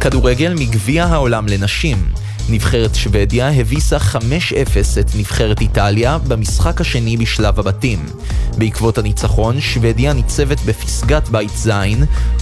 כדורגל 0.00 0.54
מגביע 0.58 1.04
העולם 1.04 1.46
לנשים. 1.48 2.12
נבחרת 2.48 2.94
שוודיה 2.94 3.48
הביסה 3.48 3.96
5-0 3.96 4.20
את 5.00 5.10
נבחרת 5.18 5.60
איטליה 5.60 6.18
במשחק 6.18 6.80
השני 6.80 7.16
בשלב 7.16 7.58
הבתים. 7.58 8.06
בעקבות 8.58 8.98
הניצחון, 8.98 9.60
שוודיה 9.60 10.12
ניצבת 10.12 10.60
בפסגת 10.66 11.28
בית 11.28 11.50
ז', 11.56 11.70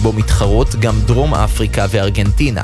בו 0.01 0.13
מתחרות 0.13 0.75
גם 0.75 0.99
דרום 1.05 1.33
אפריקה 1.33 1.85
וארגנטינה. 1.89 2.63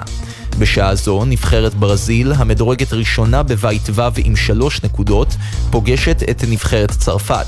בשעה 0.59 0.95
זו 0.95 1.25
נבחרת 1.25 1.73
ברזיל, 1.73 2.33
המדורגת 2.33 2.93
ראשונה 2.93 3.43
בבית 3.43 3.89
ו' 3.93 4.01
עם 4.17 4.35
שלוש 4.35 4.83
נקודות, 4.83 5.35
פוגשת 5.71 6.23
את 6.29 6.43
נבחרת 6.47 6.91
צרפת. 6.91 7.47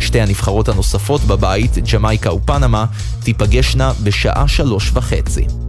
שתי 0.00 0.20
הנבחרות 0.20 0.68
הנוספות 0.68 1.20
בבית, 1.20 1.78
ג'מייקה 1.92 2.32
ופנמה, 2.32 2.84
תיפגשנה 3.20 3.92
בשעה 4.02 4.48
שלוש 4.48 4.90
וחצי. 4.94 5.65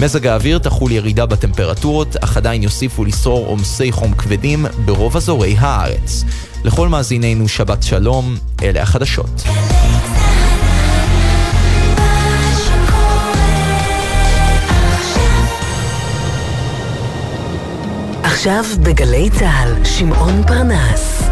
מזג 0.00 0.26
האוויר 0.26 0.58
תחול 0.58 0.92
ירידה 0.92 1.26
בטמפרטורות, 1.26 2.16
אך 2.16 2.36
עדיין 2.36 2.62
יוסיפו 2.62 3.04
לשרור 3.04 3.46
עומסי 3.46 3.92
חום 3.92 4.14
כבדים 4.14 4.66
ברוב 4.84 5.16
אזורי 5.16 5.56
הארץ. 5.58 6.24
לכל 6.64 6.88
מאזיננו 6.88 7.48
שבת 7.48 7.82
שלום, 7.82 8.36
אלה 8.62 8.82
החדשות. 8.82 9.42
עכשיו 18.22 18.64
בגלי 18.82 19.30
צה"ל, 19.30 19.84
שמעון 19.84 20.42
פרנס. 20.46 21.22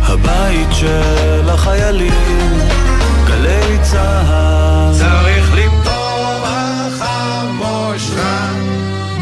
הבית 0.00 0.68
של 0.72 1.50
החיילים, 1.50 2.81
צהר. 3.82 4.92
צריך 4.98 5.54
למטום 5.54 6.42
החמושך 6.44 8.14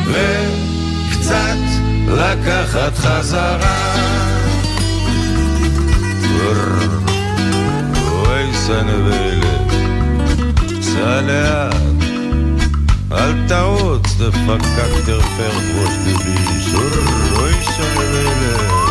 וקצת 0.07 1.57
לקחת 2.09 2.95
חזרה. 2.97 3.97
אוי 8.13 8.55
סנבלת, 8.55 9.73
סע 10.83 11.21
לאט. 11.21 11.75
אל 13.13 13.49
תעוץ, 13.49 14.17
דפקק 14.19 15.07
דרפר 15.07 15.51
פרוש 15.51 15.95
דביש. 16.05 16.75
אוי 17.37 17.53
סנבלת. 17.63 18.90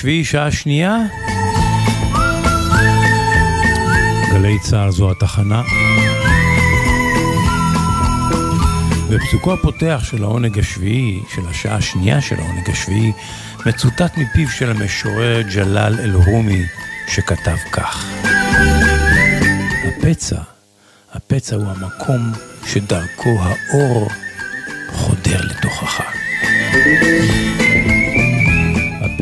השביעי, 0.00 0.24
שעה 0.24 0.50
שנייה. 0.50 0.96
גלי 4.32 4.58
צה"ל 4.58 4.90
זו 4.90 5.10
התחנה. 5.10 5.62
בפסוקו 9.10 9.52
הפותח 9.52 10.00
של 10.04 10.22
העונג 10.22 10.58
השביעי, 10.58 11.20
של 11.34 11.42
השעה 11.48 11.76
השנייה 11.76 12.20
של 12.20 12.40
העונג 12.40 12.70
השביעי, 12.70 13.12
מצוטט 13.66 14.18
מפיו 14.18 14.48
של 14.48 14.70
המשורר 14.70 15.40
ג'לאל 15.54 16.00
אל-רומי, 16.00 16.62
שכתב 17.08 17.56
כך: 17.72 18.06
הפצע, 19.84 20.40
הפצע 21.12 21.56
הוא 21.56 21.66
המקום 21.66 22.32
שדרכו 22.66 23.38
האור 23.40 24.08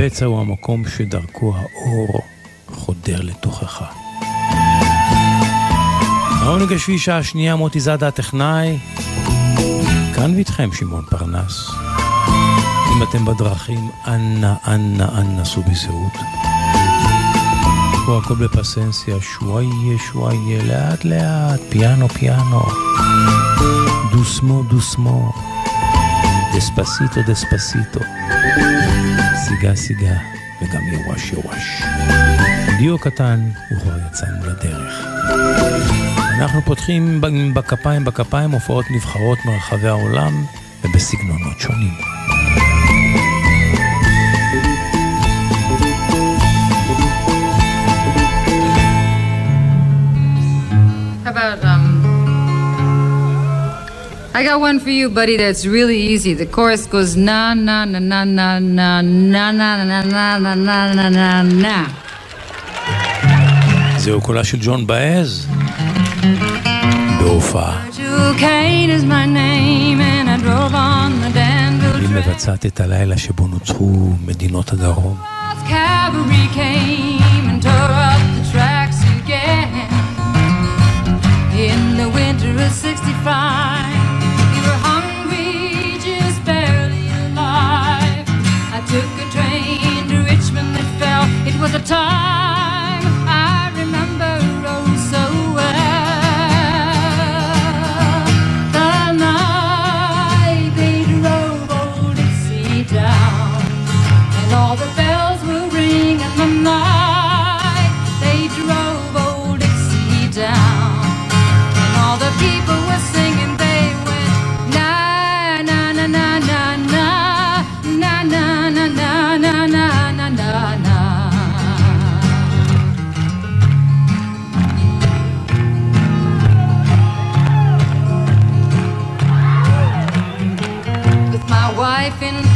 הפצע 0.01 0.27
הוא 0.27 0.41
המקום 0.41 0.83
שדרכו 0.89 1.55
האור 1.57 2.21
חודר 2.71 3.21
לתוכך. 3.23 3.83
העונג 6.41 6.73
השביעי 6.73 6.99
שעה 6.99 7.23
שנייה, 7.23 7.57
מוטי 7.57 7.81
זאדה 7.81 8.09
הטכנאי. 8.09 8.79
כאן 10.15 10.35
ואיתכם 10.35 10.71
שמעון 10.73 11.05
פרנס. 11.11 11.71
אם 12.93 13.03
אתם 13.03 13.25
בדרכים, 13.25 13.91
אנא, 14.07 14.55
אנא, 14.67 15.05
אנא, 15.19 15.45
סעו 15.45 15.63
בזהות. 15.63 16.15
פה 18.07 18.19
הכל 18.19 18.35
בפסנסיה, 18.35 19.21
שוואיה, 19.21 19.99
שוואיה, 19.99 20.63
לאט 20.63 21.05
לאט, 21.05 21.61
פיאנו, 21.69 22.09
פיאנו. 22.09 22.63
דוסמו, 24.13 24.63
דוסמו. 24.63 25.33
דספסיטו, 26.55 27.21
דספסיטו. 27.27 28.01
סיגה, 29.39 29.77
סיגה, 29.77 30.19
וגם 30.63 30.83
יווש, 30.87 31.33
יווש. 31.33 31.83
דיו 32.79 32.99
קטן, 32.99 33.49
וכבר 33.73 33.99
יצאנו 34.11 34.47
לדרך. 34.47 35.07
אנחנו 36.39 36.63
פותחים 36.63 37.21
בכפיים 37.55 38.05
בכפיים 38.05 38.51
הופעות 38.51 38.85
נבחרות 38.91 39.39
מרחבי 39.45 39.89
העולם 39.89 40.45
ובסגנונות 40.85 41.61
שונים. 41.61 42.08
I 54.38 54.44
got 54.44 54.60
one 54.60 54.80
for 54.80 54.90
you, 54.90 55.10
buddy. 55.10 55.36
That's 55.38 55.66
really 55.66 56.00
easy. 56.14 56.34
The 56.34 56.46
chorus 56.46 56.88
goes 56.88 57.16
na 57.16 57.54
na 57.54 57.86
na 57.86 58.00
na 58.00 58.24
na 58.24 58.60
na 58.60 59.02
na 59.02 59.52
na 59.52 59.84
na 59.84 60.04
na 60.04 60.38
na 60.46 60.56
na 60.56 60.94
na 60.94 61.10
na 61.10 61.44
na. 61.44 61.78
זהו 63.98 64.22
קולה 64.22 64.44
של 64.44 64.58
ג'ון 64.62 64.88
באז 64.88 65.48
בהופעה. 67.20 67.84
Duquesne 67.98 68.90
is 68.98 69.06
my 69.06 69.26
name, 69.26 70.00
and 70.02 70.30
I 70.30 70.38
drove 70.46 70.74
on 70.74 71.12
the 71.24 71.30
Danville 71.38 71.98
היא 72.02 72.10
מבצעת 72.10 72.66
את 72.66 72.80
הלילה 72.80 73.18
שבו 73.18 73.48
נוצרו 73.48 74.14
מדינות 74.26 74.74
הדרום. 74.74 75.18
Cavalry 75.70 76.46
came 76.60 77.46
and 77.52 77.62
tore 77.64 77.96
up 78.12 78.22
the 78.38 78.44
tracks 78.52 79.00
again. 79.18 79.70
In 81.70 81.80
the 82.02 82.10
winter 82.18 82.52
of 82.66 82.72
65, 82.72 83.77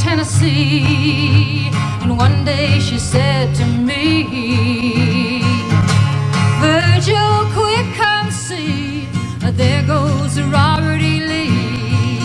Tennessee. 0.03 1.71
And 2.03 2.19
one 2.19 2.45
day 2.45 2.81
she 2.81 2.99
said 2.99 3.55
to 3.57 3.65
me, 3.67 5.43
Virgil, 6.61 7.47
quick, 7.55 7.87
come 7.97 8.31
see. 8.31 9.09
There 9.57 9.85
goes 9.87 10.41
Robert 10.41 11.03
E. 11.03 11.21
Lee. 11.21 12.19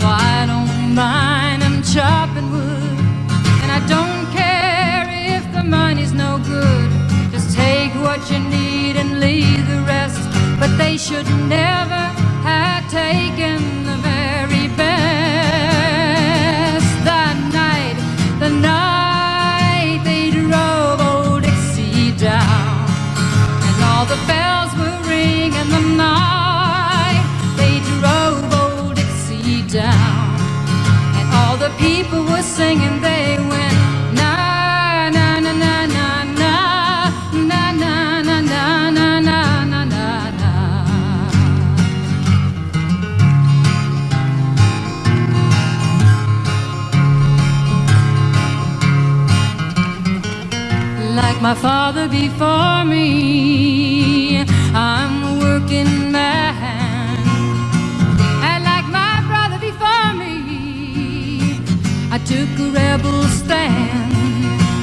Well, 0.00 0.18
I 0.36 0.44
don't 0.52 0.94
mind 0.94 1.62
him 1.62 1.82
chopping 1.82 2.50
wood. 2.52 2.98
And 3.62 3.70
I 3.78 3.80
don't 3.88 4.26
care 4.32 5.06
if 5.36 5.44
the 5.54 5.64
money's 5.64 6.12
no 6.12 6.38
good. 6.46 6.90
Just 7.32 7.56
take 7.56 7.92
what 8.06 8.20
you 8.30 8.38
need 8.40 8.96
and 8.96 9.20
leave 9.20 9.66
the 9.68 9.80
rest. 9.94 10.20
But 10.60 10.76
they 10.78 10.96
should 10.98 11.28
never 11.48 12.02
have 12.50 12.84
taken 12.90 13.84
the 13.86 13.96
very 14.10 14.68
best. 14.76 15.21
Bells 24.26 24.72
were 24.80 24.98
ringing 25.08 25.52
in 25.62 25.68
the 25.70 25.84
night 25.96 27.22
they 27.56 27.80
drove 27.98 28.42
old 28.62 28.94
Dixie 28.96 29.62
down. 29.68 30.36
And 31.18 31.26
all 31.38 31.56
the 31.56 31.72
people 31.78 32.24
were 32.24 32.42
singing, 32.42 33.00
they 33.00 33.38
went, 33.50 33.71
my 51.42 51.54
father 51.56 52.06
before 52.08 52.84
me. 52.84 54.44
I'm 54.72 55.24
a 55.24 55.40
working 55.40 56.12
man, 56.12 57.18
and 58.48 58.62
like 58.62 58.86
my 58.86 59.20
brother 59.26 59.58
before 59.58 60.12
me, 60.14 61.58
I 62.12 62.18
took 62.18 62.48
a 62.60 62.70
rebel 62.70 63.24
stand. 63.24 64.12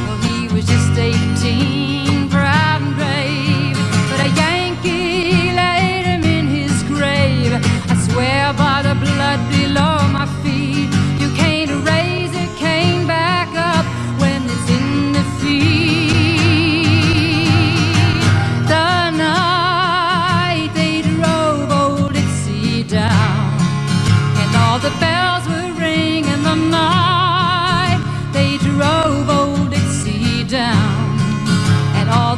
Well, 0.06 0.18
he 0.28 0.54
was 0.54 0.66
just 0.66 0.98
18, 0.98 2.30
proud 2.30 2.82
and 2.82 2.96
brave, 2.98 3.78
but 4.10 4.20
a 4.28 4.30
Yankee 4.44 5.54
laid 5.56 6.04
him 6.12 6.24
in 6.26 6.46
his 6.48 6.84
grave. 6.84 7.54
I 7.90 7.96
swear 8.12 8.52
by 8.54 8.82
the 8.84 8.96
blood 8.96 9.40
below 9.50 9.96
my 10.12 10.19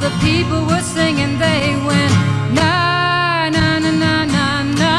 the 0.05 0.11
people 0.27 0.61
were 0.70 0.85
singing. 0.95 1.33
They 1.39 1.62
went 1.89 2.15
na 2.59 2.73
na 3.57 3.66
na 3.85 3.91
na 4.03 4.15
na 4.37 4.47
na 4.78 4.95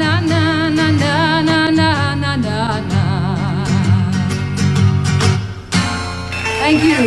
na 0.00 0.12
na 0.30 0.42
na 0.78 0.88
na 1.08 1.40
na 1.48 1.58
na 1.78 1.90
na 2.22 2.32
na 2.46 2.56
na. 2.90 3.02
Thank 6.60 6.80
you. 6.88 7.02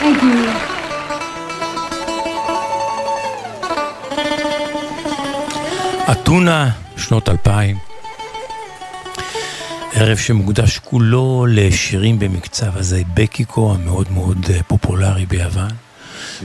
Thank 0.00 0.22
you. 0.22 0.38
אתונה, 6.12 6.70
שנות 6.96 7.28
2000. 7.28 7.91
ערב 10.03 10.17
שמוקדש 10.17 10.79
כולו 10.79 11.45
לשירים 11.49 12.19
במקצב 12.19 12.77
הזייבקיקו 12.77 13.73
המאוד 13.73 14.11
מאוד 14.11 14.45
אה, 14.49 14.63
פופולרי 14.63 15.25
ביוון. 15.25 15.71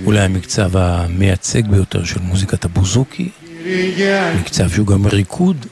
אולי 0.04 0.20
המקצב 0.20 0.76
המייצג 0.76 1.68
ביותר 1.68 2.04
של 2.04 2.20
מוזיקת 2.20 2.64
הבוזוקי. 2.64 3.28
מקצב 4.40 4.70
שהוא 4.70 4.86
גם 4.86 5.06
ריקוד. 5.06 5.66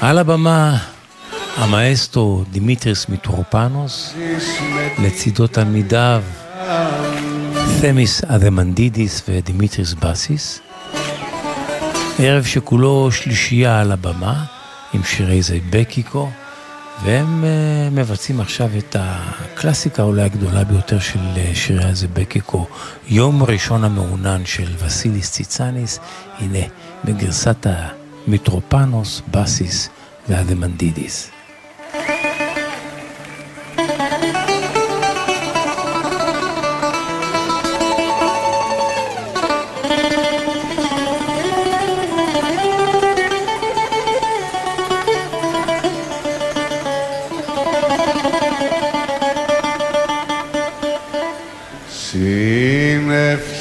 על 0.00 0.18
הבמה 0.18 0.78
המאסטרו 1.56 2.44
דימיטריס 2.50 3.08
מיטרופנוס, 3.08 4.14
לצידו 4.98 5.46
תלמידיו 5.46 6.22
תמיס 7.80 8.24
אדמנטידיס 8.24 9.22
ודימיטריס 9.28 9.92
בסיס. 9.92 10.60
ערב 12.18 12.44
שכולו 12.44 13.08
שלישייה 13.12 13.80
על 13.80 13.92
הבמה 13.92 14.44
עם 14.94 15.04
שירי 15.04 15.42
זייבקיקו, 15.42 16.30
והם 17.02 17.44
uh, 17.44 17.94
מבצעים 17.94 18.40
עכשיו 18.40 18.70
את 18.78 18.96
הקלאסיקה 18.98 20.02
אולי 20.02 20.22
הגדולה 20.22 20.64
ביותר 20.64 20.98
של 20.98 21.18
uh, 21.18 21.54
שירי 21.54 21.84
הזייבקיקו, 21.84 22.66
יום 23.08 23.42
ראשון 23.42 23.84
המעונן 23.84 24.42
של 24.44 24.74
וסיליס 24.78 25.32
ציצניס, 25.32 25.98
הנה 26.38 26.66
בגרסת 27.04 27.66
המיטרופנוס, 28.26 29.22
בסיס 29.30 29.88
והדמנדידיס. 30.28 31.35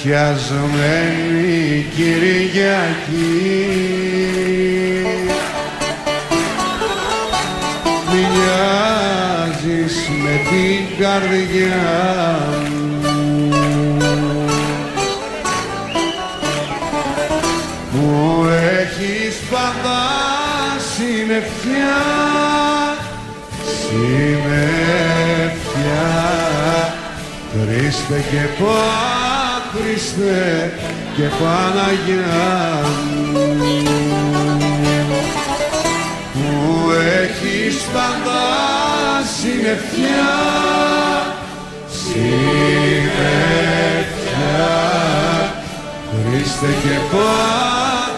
Συνεφιασμένη 0.06 1.86
Κυριακή. 1.96 3.36
Μοιάζεις 8.12 9.96
με 10.24 10.36
την 10.50 10.82
καρδιά 11.00 11.86
μου. 12.70 12.96
Μου 17.92 18.46
έχεις 18.80 19.36
πάντα 19.50 20.02
συννεφιά 20.96 22.02
Συννεφιά 23.82 24.86
Χριστέ 27.52 28.20
και 28.32 28.44
Πα, 28.64 29.15
Χριστέ 29.76 30.74
και 31.16 31.24
Παναγιά 31.24 32.82
μου 33.12 33.48
που 36.34 36.92
έχεις 36.92 37.82
πάντα 37.94 38.44
συννεφιά 39.40 40.36
συννεφιά 41.88 43.56
Χριστέ 46.12 46.68
και 46.84 46.96
Πα, 47.12 47.34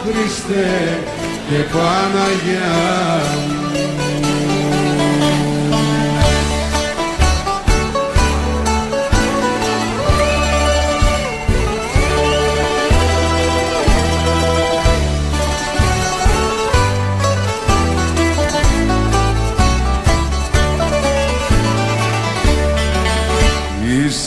Χριστέ 0.03 0.99
και 1.49 1.63
Παναγιά. 1.73 2.75
μου 3.47 3.66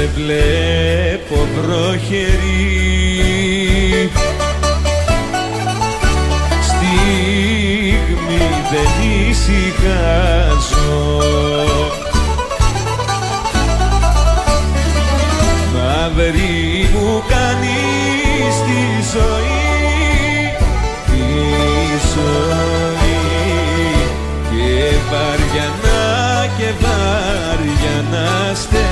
σε 0.01 0.11
βλέπω 0.15 1.49
βροχερή 1.55 2.71
Στιγμή 6.63 8.47
δεν 8.71 8.91
ησυχάζω. 9.29 11.03
Μαύρη 15.75 16.89
μου 16.93 17.23
κάνεις 17.29 18.55
τη 18.67 18.83
ζωή 19.13 19.65
Τη 21.07 21.27
ζωή. 22.15 23.19
Και 24.51 24.97
βαριανά 25.11 26.03
και 26.59 26.69
βαριανά 26.81 28.55
στέλνω 28.55 28.90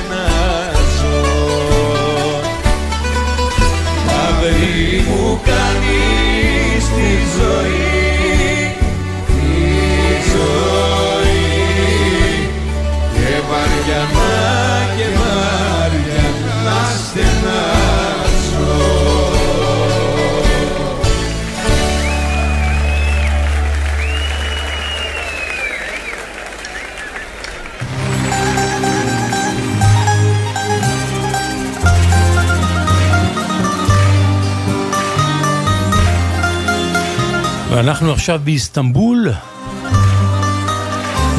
ואנחנו 37.78 38.12
עכשיו 38.12 38.40
באיסטנבול 38.44 39.32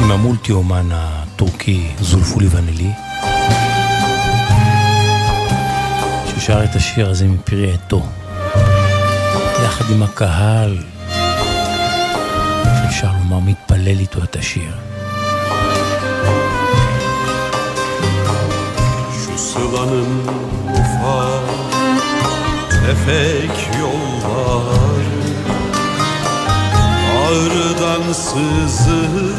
עם 0.02 0.10
המולטי 0.10 0.52
אומן 0.52 0.88
הטורקי 0.92 1.88
זולפולי 2.00 2.46
ונלי 2.50 2.90
ששר 6.26 6.64
את 6.64 6.74
השיר 6.74 7.10
הזה 7.10 7.28
מפרי 7.28 7.72
עטו 7.72 8.02
יחד 9.64 9.84
עם 9.90 10.02
הקהל 10.02 10.78
שאפשר 12.64 13.12
לומר 13.12 13.38
מתפלל 13.38 13.98
איתו 14.00 14.24
את 14.24 14.36
השיר 14.36 14.76
Şu 19.20 19.38
sılanın 19.38 20.12
ufak 20.80 21.46
tefek 22.70 23.56
yolları 23.80 24.89
Ağrıdan 27.30 28.12
sızıdan 28.12 29.34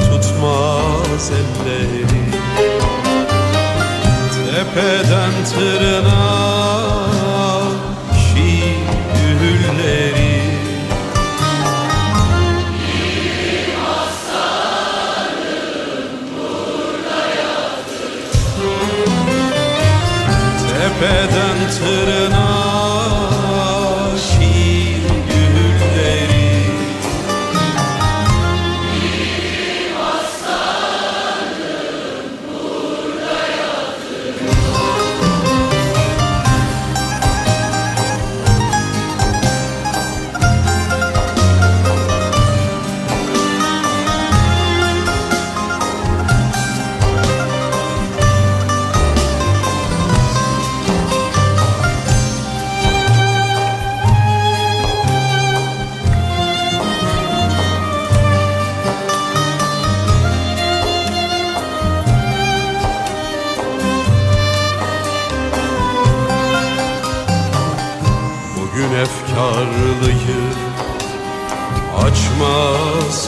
tutmaz 0.00 1.30
elleri. 1.30 2.22
Tepeden 4.34 5.34
tırnağa 5.50 6.82
şiirleri 8.14 9.32
Tepeden 20.68 21.58
tırnağa 21.78 22.41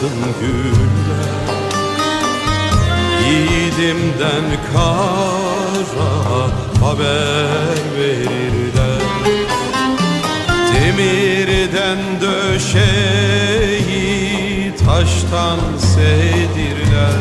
açmasın 0.04 0.34
güller. 0.40 1.34
Yiğidimden 3.28 4.46
kara 4.72 6.12
haber 6.86 7.78
verirler. 7.98 9.02
Demirden 10.74 12.00
döşeyi 12.20 13.82
taştan 14.76 15.60
sedirler 15.78 17.20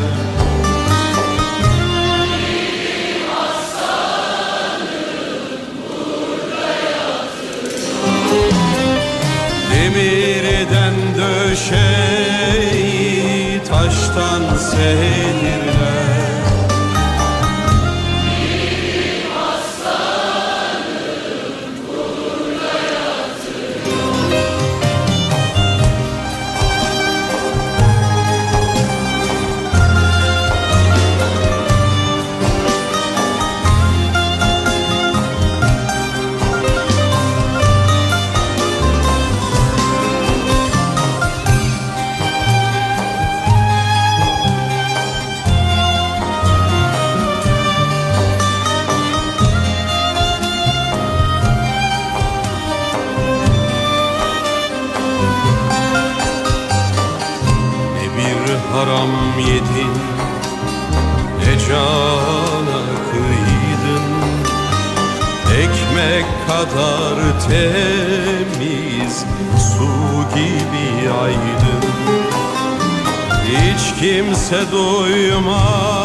ateşe 74.53 74.71
doymaz 74.71 76.02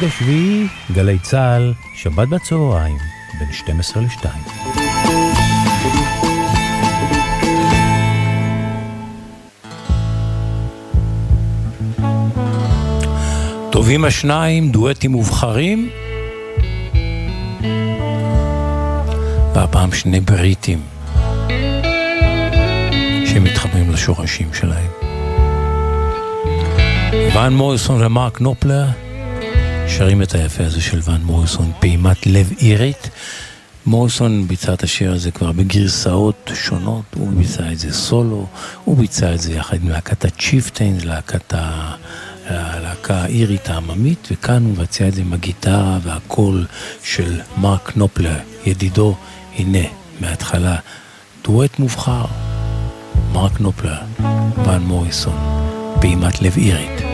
העונג 0.00 0.14
השביעי, 0.14 0.66
גלי 0.92 1.18
צה"ל, 1.18 1.72
שבת 1.94 2.28
בצהריים, 2.28 2.96
בין 3.38 3.52
12 3.52 4.02
ל-2. 4.02 4.26
טובים 13.72 14.04
השניים, 14.04 14.70
דואטים 14.70 15.10
מובחרים. 15.10 15.90
והפעם 19.54 19.92
שני 19.92 20.20
בריטים 20.20 20.82
שמתחברים 23.26 23.90
לשורשים 23.90 24.54
שלהם. 24.54 24.90
ון 27.34 27.52
מוריסון 27.52 28.02
ומרק 28.04 28.40
נופלר. 28.40 29.09
שרים 29.96 30.22
את 30.22 30.34
היפה 30.34 30.64
הזה 30.64 30.80
של 30.80 31.00
ון 31.04 31.22
מוריסון, 31.22 31.72
פעימת 31.80 32.26
לב 32.26 32.52
אירית. 32.60 33.10
מוריסון 33.86 34.48
ביצע 34.48 34.74
את 34.74 34.82
השיר 34.82 35.12
הזה 35.12 35.30
כבר 35.30 35.52
בגרסאות 35.52 36.50
שונות, 36.54 37.04
הוא 37.14 37.28
ביצע 37.32 37.72
את 37.72 37.78
זה 37.78 37.92
סולו, 37.92 38.46
הוא 38.84 38.96
ביצע 38.96 39.34
את 39.34 39.40
זה 39.40 39.52
יחד 39.52 39.76
עם 39.82 39.88
להקת 39.88 40.24
הצ'יפטיין, 40.24 40.98
להקת 41.04 41.54
ה... 41.54 41.94
הלהקה 42.46 43.14
האירית 43.14 43.68
העממית, 43.68 44.28
וכאן 44.30 44.64
הוא 44.64 44.72
מבצע 44.72 45.08
את 45.08 45.14
זה 45.14 45.20
עם 45.20 45.32
הגיטרה 45.32 45.98
והקול 46.02 46.66
של 47.04 47.40
מרק 47.56 47.96
נופלר, 47.96 48.36
ידידו, 48.66 49.16
הנה, 49.56 49.88
מההתחלה, 50.20 50.76
דואט 51.44 51.78
מובחר, 51.78 52.24
מרק 53.32 53.60
נופלר, 53.60 53.98
ון 54.64 54.82
מוריסון, 54.82 55.38
פעימת 56.00 56.42
לב 56.42 56.56
אירית. 56.56 57.09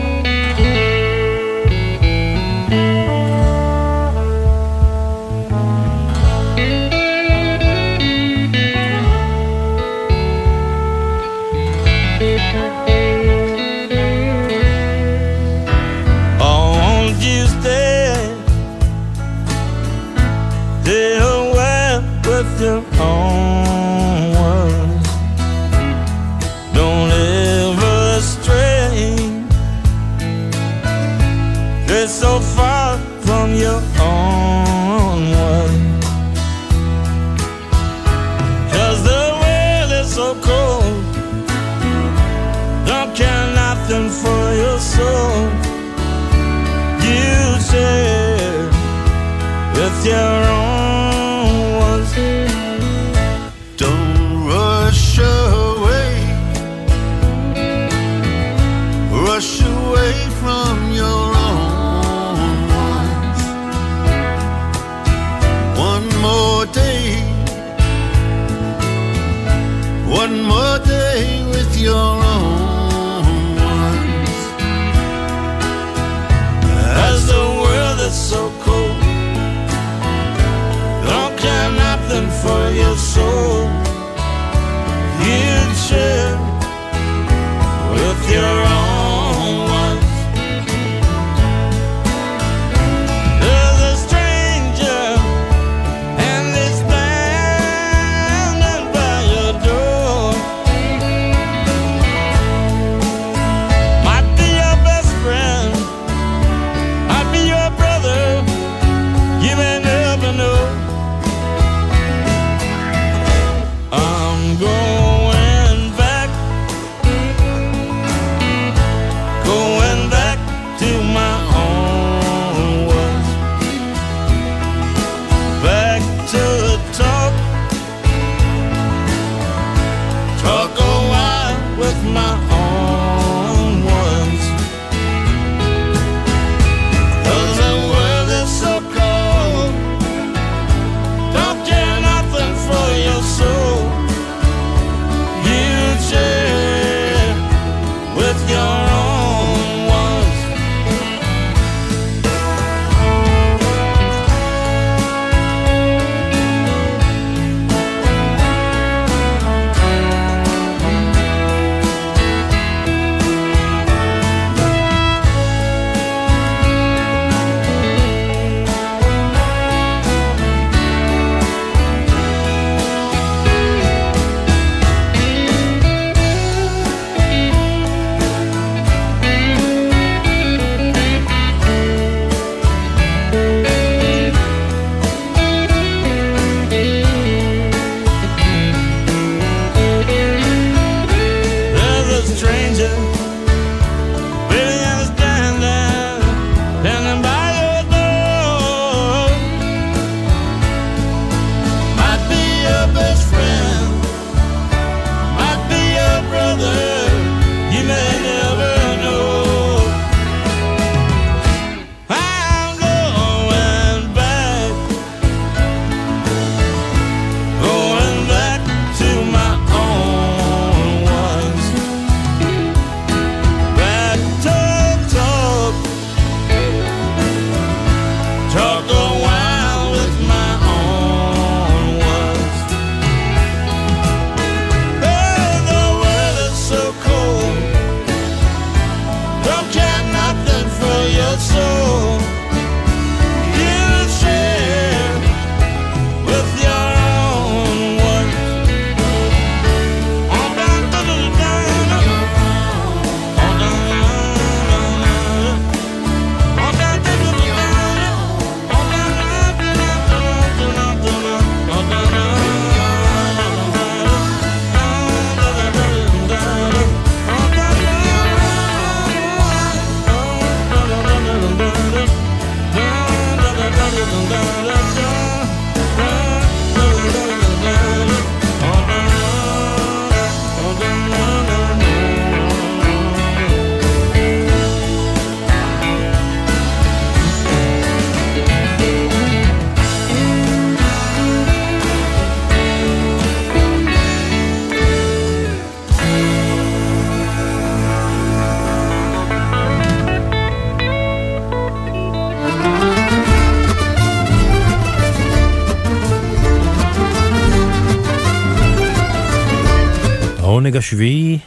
השביעי, 310.87 311.39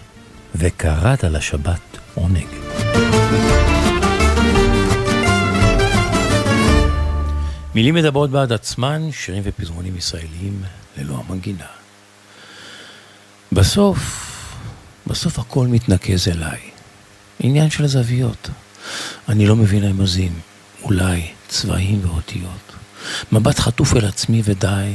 וקראת 0.54 1.24
לשבת 1.24 1.80
עונג. 2.14 2.46
מילים 7.74 7.94
מדברות 7.94 8.30
בעד 8.30 8.52
עצמן, 8.52 9.12
שירים 9.12 9.42
ופזמונים 9.46 9.96
ישראליים 9.96 10.62
ללא 10.96 11.22
המנגינה. 11.26 11.66
בסוף, 13.52 13.98
בסוף 15.06 15.38
הכל 15.38 15.66
מתנקז 15.66 16.28
אליי. 16.28 16.60
עניין 17.38 17.70
של 17.70 17.86
זוויות. 17.86 18.50
אני 19.28 19.46
לא 19.46 19.56
מבין 19.56 19.84
רמזים, 19.84 20.32
אולי 20.82 21.28
צבעים 21.48 22.00
ואותיות. 22.02 22.72
מבט 23.32 23.58
חטוף 23.58 23.96
אל 23.96 24.04
עצמי 24.04 24.42
ודי, 24.44 24.92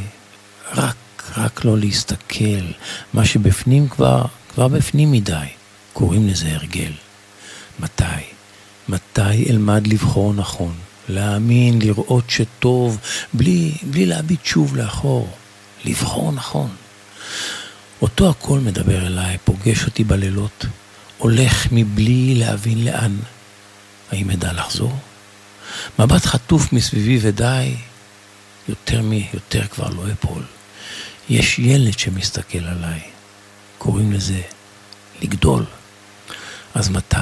רק, 0.74 0.96
רק 1.38 1.66
לא 1.66 1.78
להסתכל. 1.78 2.66
מה 3.14 3.26
שבפנים 3.26 3.90
כבר, 3.90 4.26
כבר 4.54 4.68
בפנים 4.68 5.12
מדי. 5.12 5.46
קוראים 5.94 6.28
לזה 6.28 6.56
הרגל. 6.56 6.92
מתי? 7.80 8.04
מתי 8.90 9.50
אלמד 9.50 9.88
לבחור 9.88 10.34
נכון? 10.34 10.74
להאמין, 11.10 11.82
לראות 11.82 12.30
שטוב, 12.30 12.98
בלי, 13.34 13.72
בלי 13.84 14.06
להביט 14.06 14.46
שוב 14.46 14.76
לאחור. 14.76 15.30
לבחור 15.86 16.32
נכון. 16.32 16.70
אותו 18.02 18.30
הקול 18.30 18.60
מדבר 18.60 19.08
אליי, 19.08 19.38
פוגש 19.44 19.86
אותי 19.86 20.04
בלילות, 20.04 20.66
הולך 21.18 21.68
מבלי 21.72 22.36
להבין 22.36 22.86
לאן. 22.86 23.18
האם 24.12 24.30
אדע 24.30 24.54
לחזור? 24.54 24.94
מבט 26.00 26.26
חטוף 26.26 26.74
מסביבי 26.74 27.20
ודי, 27.22 27.76
יותר 28.70 29.02
מי, 29.02 29.28
יותר 29.34 29.68
כבר 29.68 29.90
לא 29.90 30.04
אפול. 30.12 30.44
יש 31.30 31.60
ילד 31.60 32.00
שמסתכל 32.00 32.66
עליי, 32.68 33.00
קוראים 33.78 34.12
לזה 34.12 34.42
לגדול. 35.22 35.66
אז 36.76 36.90
מתי, 36.90 37.18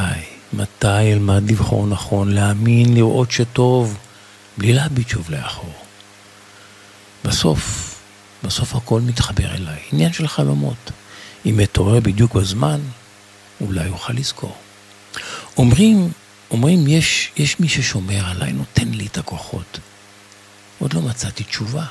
מתי 0.53 1.13
אלמד 1.13 1.51
לבחור 1.51 1.87
נכון, 1.87 2.31
להאמין, 2.31 2.93
לראות 2.93 3.31
שטוב, 3.31 3.97
בלי 4.57 4.73
להביט 4.73 5.09
שוב 5.09 5.31
לאחור? 5.31 5.73
בסוף, 7.25 7.95
בסוף 8.43 8.75
הכל 8.75 9.01
מתחבר 9.01 9.55
אליי, 9.55 9.79
עניין 9.91 10.13
של 10.13 10.27
חלומות. 10.27 10.91
אם 11.45 11.59
אתעורר 11.59 11.99
בדיוק 11.99 12.33
בזמן, 12.33 12.81
אולי 13.61 13.89
אוכל 13.89 14.13
לזכור. 14.13 14.55
אומרים, 15.57 16.11
אומרים, 16.51 16.87
יש, 16.87 17.31
יש 17.37 17.59
מי 17.59 17.69
ששומר 17.69 18.25
עליי, 18.25 18.51
נותן 18.51 18.87
לי 18.87 19.07
את 19.07 19.17
הכוחות. 19.17 19.79
עוד 20.79 20.93
לא 20.93 21.01
מצאתי 21.01 21.43
תשובה, 21.43 21.85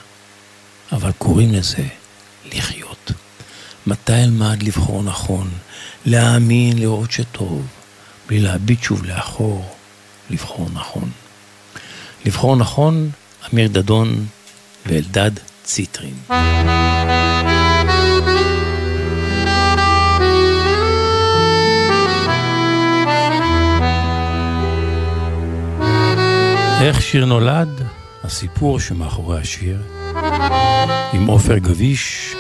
אבל 0.93 1.13
קוראים 1.19 1.53
לזה 1.53 1.89
לחיות. 2.45 3.13
מתי 3.87 4.13
אלמד 4.13 4.63
לבחור 4.63 5.03
נכון, 5.03 5.51
להאמין, 6.07 6.79
לראות 6.79 7.13
שטוב, 7.13 7.67
בלי 8.29 8.41
להביט 8.41 8.83
שוב 8.83 9.05
לאחור, 9.05 9.75
לבחור 10.31 10.69
נכון. 10.73 11.11
לבחור 12.25 12.57
נכון, 12.57 13.11
אמיר 13.53 13.69
דדון 13.69 14.27
ואלדד 14.87 15.31
ציטרין. 15.65 16.15
איך 26.81 27.03
שיר 27.03 27.25
נולד? 27.25 27.83
הסיפור 28.25 28.81
שמאחורי 28.81 29.41
השיר, 29.41 29.83
עם 31.13 31.27
עופר 31.27 31.59
גביש, 31.59 32.37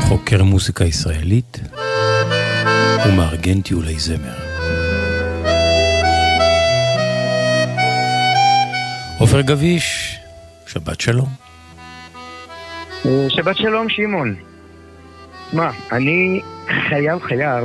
חוקר 0.00 0.42
מוזיקה 0.42 0.84
ישראלית 0.84 1.60
ומארגן 3.06 3.60
טיולי 3.60 3.98
זמר. 3.98 4.38
עופר 9.18 9.40
גביש, 9.40 10.16
שבת 10.66 11.00
שלום. 11.00 11.28
שבת 13.28 13.56
שלום, 13.56 13.88
שמעון. 13.88 14.34
מה, 15.52 15.70
אני 15.92 16.40
חייב 16.88 17.20
חייב 17.20 17.64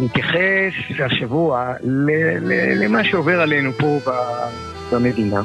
להתייחס 0.00 0.72
השבוע 1.04 1.72
למה 2.82 3.04
שעובר 3.04 3.40
עלינו 3.40 3.72
פה 3.72 3.98
במדינה. 4.92 5.42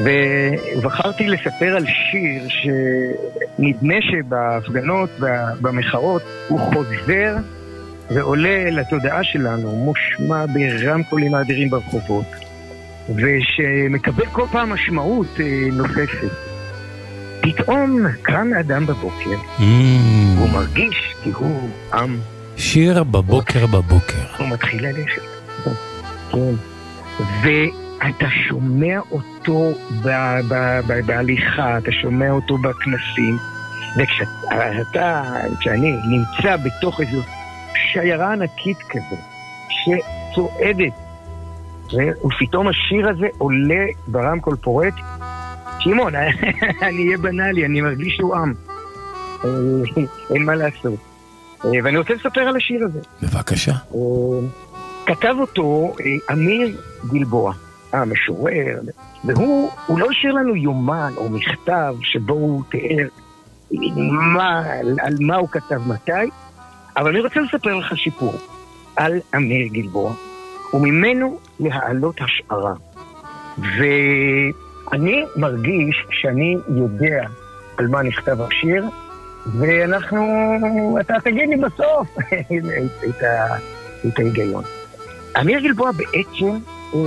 ובחרתי 0.00 1.28
לספר 1.28 1.76
על 1.76 1.84
שיר 1.86 2.48
שנדמה 2.48 3.94
שבהפגנות 4.00 5.10
ובמחאות 5.20 6.22
הוא 6.48 6.60
חוזר 6.60 7.36
ועולה 8.10 8.70
לתודעה 8.70 9.24
שלנו, 9.24 9.70
מושמע 9.70 10.44
ברמקולים 10.46 11.34
האדירים 11.34 11.70
ברחובות, 11.70 12.26
ושמקבל 13.08 14.26
כל 14.26 14.46
פעם 14.52 14.70
משמעות 14.72 15.40
אה, 15.40 15.68
נוספת. 15.72 16.30
פתאום 17.40 18.06
קם 18.22 18.50
האדם 18.56 18.86
בבוקר, 18.86 19.36
הוא 20.38 20.50
מרגיש 20.52 21.14
כי 21.22 21.30
הוא 21.30 21.70
עם. 21.94 22.18
שיר 22.56 23.04
בבוקר 23.04 23.66
בבוקר. 23.66 24.22
הוא 24.38 24.48
מתחיל 24.48 24.86
ללכת. 24.86 25.22
כן. 26.32 26.54
ואתה 28.04 28.26
שומע 28.48 29.00
אותו 29.10 29.70
ב- 30.02 30.40
ב- 30.48 30.80
ב- 30.86 31.06
בהליכה, 31.06 31.78
אתה 31.78 31.92
שומע 31.92 32.30
אותו 32.30 32.58
בכנסים, 32.58 33.38
וכשאתה, 33.98 35.22
כשאני 35.60 35.96
נמצא 36.06 36.56
בתוך 36.56 37.00
איזו 37.00 37.22
שיירה 37.74 38.32
ענקית 38.32 38.78
כזו, 38.90 39.16
שצועדת, 39.68 40.92
ופתאום 42.24 42.68
השיר 42.68 43.08
הזה 43.08 43.26
עולה 43.38 43.86
ברמקול 44.06 44.56
פורק, 44.56 44.94
שמעון, 45.78 46.14
אני 46.86 47.06
אהיה 47.06 47.18
בנאלי, 47.18 47.66
אני 47.66 47.80
מרגיש 47.80 48.16
שהוא 48.16 48.36
עם. 48.36 48.54
אה, 49.44 49.48
אין 50.34 50.44
מה 50.44 50.54
לעשות. 50.54 50.98
אה, 51.64 51.70
ואני 51.84 51.98
רוצה 51.98 52.14
לספר 52.14 52.40
על 52.40 52.56
השיר 52.56 52.84
הזה. 52.84 53.00
בבקשה. 53.22 53.72
אה, 53.72 53.98
כתב 55.06 55.34
אותו 55.40 55.94
אמיר 56.32 56.76
גלבוע, 57.10 57.52
המשורר, 57.92 58.80
והוא 59.24 59.70
הוא 59.86 59.98
לא 59.98 60.06
השאיר 60.10 60.32
לנו 60.32 60.56
יומן 60.56 61.12
או 61.16 61.28
מכתב 61.28 61.94
שבו 62.02 62.34
הוא 62.34 62.62
תיאר 62.70 63.08
מה, 64.10 64.62
על, 65.00 65.14
מה 65.20 65.36
הוא 65.36 65.48
כתב 65.48 65.80
מתי, 65.88 66.30
אבל 66.96 67.10
אני 67.10 67.20
רוצה 67.20 67.40
לספר 67.40 67.74
לך 67.74 67.94
סיפור 68.04 68.34
על 68.96 69.20
אמיר 69.36 69.66
גלבוע, 69.66 70.12
וממנו 70.74 71.38
להעלות 71.60 72.16
השערה. 72.20 72.74
ואני 73.58 75.24
מרגיש 75.36 76.06
שאני 76.10 76.56
יודע 76.68 77.26
על 77.76 77.86
מה 77.88 78.02
נכתב 78.02 78.40
השיר, 78.42 78.84
ואנחנו, 79.58 80.26
אתה 81.00 81.14
תגיד 81.24 81.48
לי 81.48 81.56
בסוף 81.56 82.08
את, 82.18 83.04
את, 83.08 83.22
את 84.06 84.18
ההיגיון. 84.18 84.64
אמיר 85.40 85.60
גלבוע 85.60 85.90
בעצם 85.92 86.58
אה, 86.94 86.98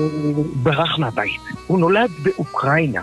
ברח 0.64 1.00
מהבית. 1.00 1.42
הוא 1.68 1.80
נולד 1.80 2.10
באוקראינה. 2.24 3.02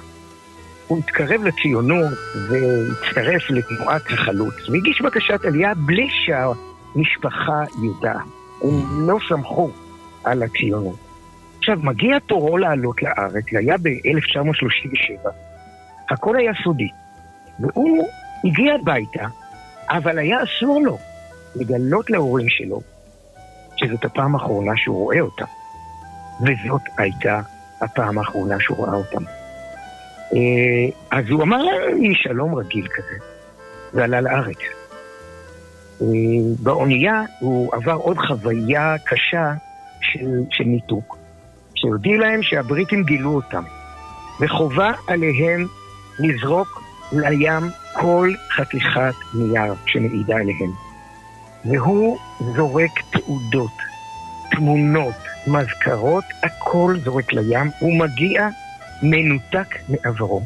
הוא 0.86 0.98
התקרב 0.98 1.44
לציונות 1.44 2.12
והצטרף 2.48 3.50
לתנועת 3.50 4.02
החלוץ, 4.06 4.68
והגיש 4.68 5.02
בקשת 5.02 5.44
עלייה 5.44 5.74
בלי 5.74 6.08
שהמשפחה 6.10 7.62
ידעה. 7.82 8.22
הם 8.62 9.08
לא 9.08 9.18
סמכו 9.28 9.70
על 10.24 10.42
הציונות. 10.42 10.98
עכשיו, 11.58 11.78
מגיע 11.82 12.18
תורו 12.18 12.58
לעלות 12.58 13.02
לארץ, 13.02 13.44
זה 13.52 13.58
היה 13.58 13.76
ב-1937, 13.76 15.28
הכל 16.10 16.36
היה 16.36 16.52
סודי. 16.64 16.88
והוא 17.60 18.08
הגיע 18.44 18.74
הביתה, 18.74 19.26
אבל 19.88 20.18
היה 20.18 20.38
אסור 20.42 20.82
לו 20.82 20.98
לגלות 21.54 22.10
להורים 22.10 22.48
שלו 22.48 22.80
שזאת 23.76 24.04
הפעם 24.04 24.34
האחרונה 24.34 24.72
שהוא 24.76 24.96
רואה 24.96 25.20
אותם. 25.20 25.44
וזאת 26.40 26.82
הייתה 26.98 27.40
הפעם 27.80 28.18
האחרונה 28.18 28.56
שהוא 28.60 28.86
ראה 28.86 28.94
אותם. 28.94 29.24
אה, 30.34 30.38
אז 31.10 31.24
הוא 31.30 31.42
אמר 31.42 31.62
להם 31.62 32.00
מין 32.00 32.14
שלום 32.14 32.54
רגיל 32.54 32.88
כזה, 32.88 33.24
ועלה 33.94 34.20
לארץ. 34.20 34.58
אה, 36.02 36.06
באונייה 36.62 37.22
הוא 37.40 37.74
עבר 37.74 37.94
עוד 37.94 38.18
חוויה 38.18 38.96
קשה 39.04 39.52
של, 40.00 40.40
של 40.50 40.64
ניתוק, 40.64 41.16
שהודיע 41.74 42.18
להם 42.18 42.42
שהבריטים 42.42 43.04
גילו 43.04 43.30
אותם, 43.34 43.62
וחובה 44.40 44.92
עליהם 45.06 45.66
לזרוק 46.18 46.82
לים 47.12 47.70
כל 47.92 48.32
חתיכת 48.56 49.14
נייר 49.34 49.74
שמעידה 49.86 50.34
עליהם. 50.34 50.72
והוא 51.64 52.18
זורק 52.56 52.90
תעודות, 53.10 53.91
תמונות, 54.56 55.14
מזכרות, 55.46 56.24
הכל 56.42 56.96
זורק 57.04 57.32
לים. 57.32 57.70
הוא 57.78 57.98
מגיע 57.98 58.48
מנותק 59.02 59.76
מעברו, 59.88 60.42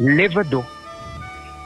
לבדו, 0.00 0.62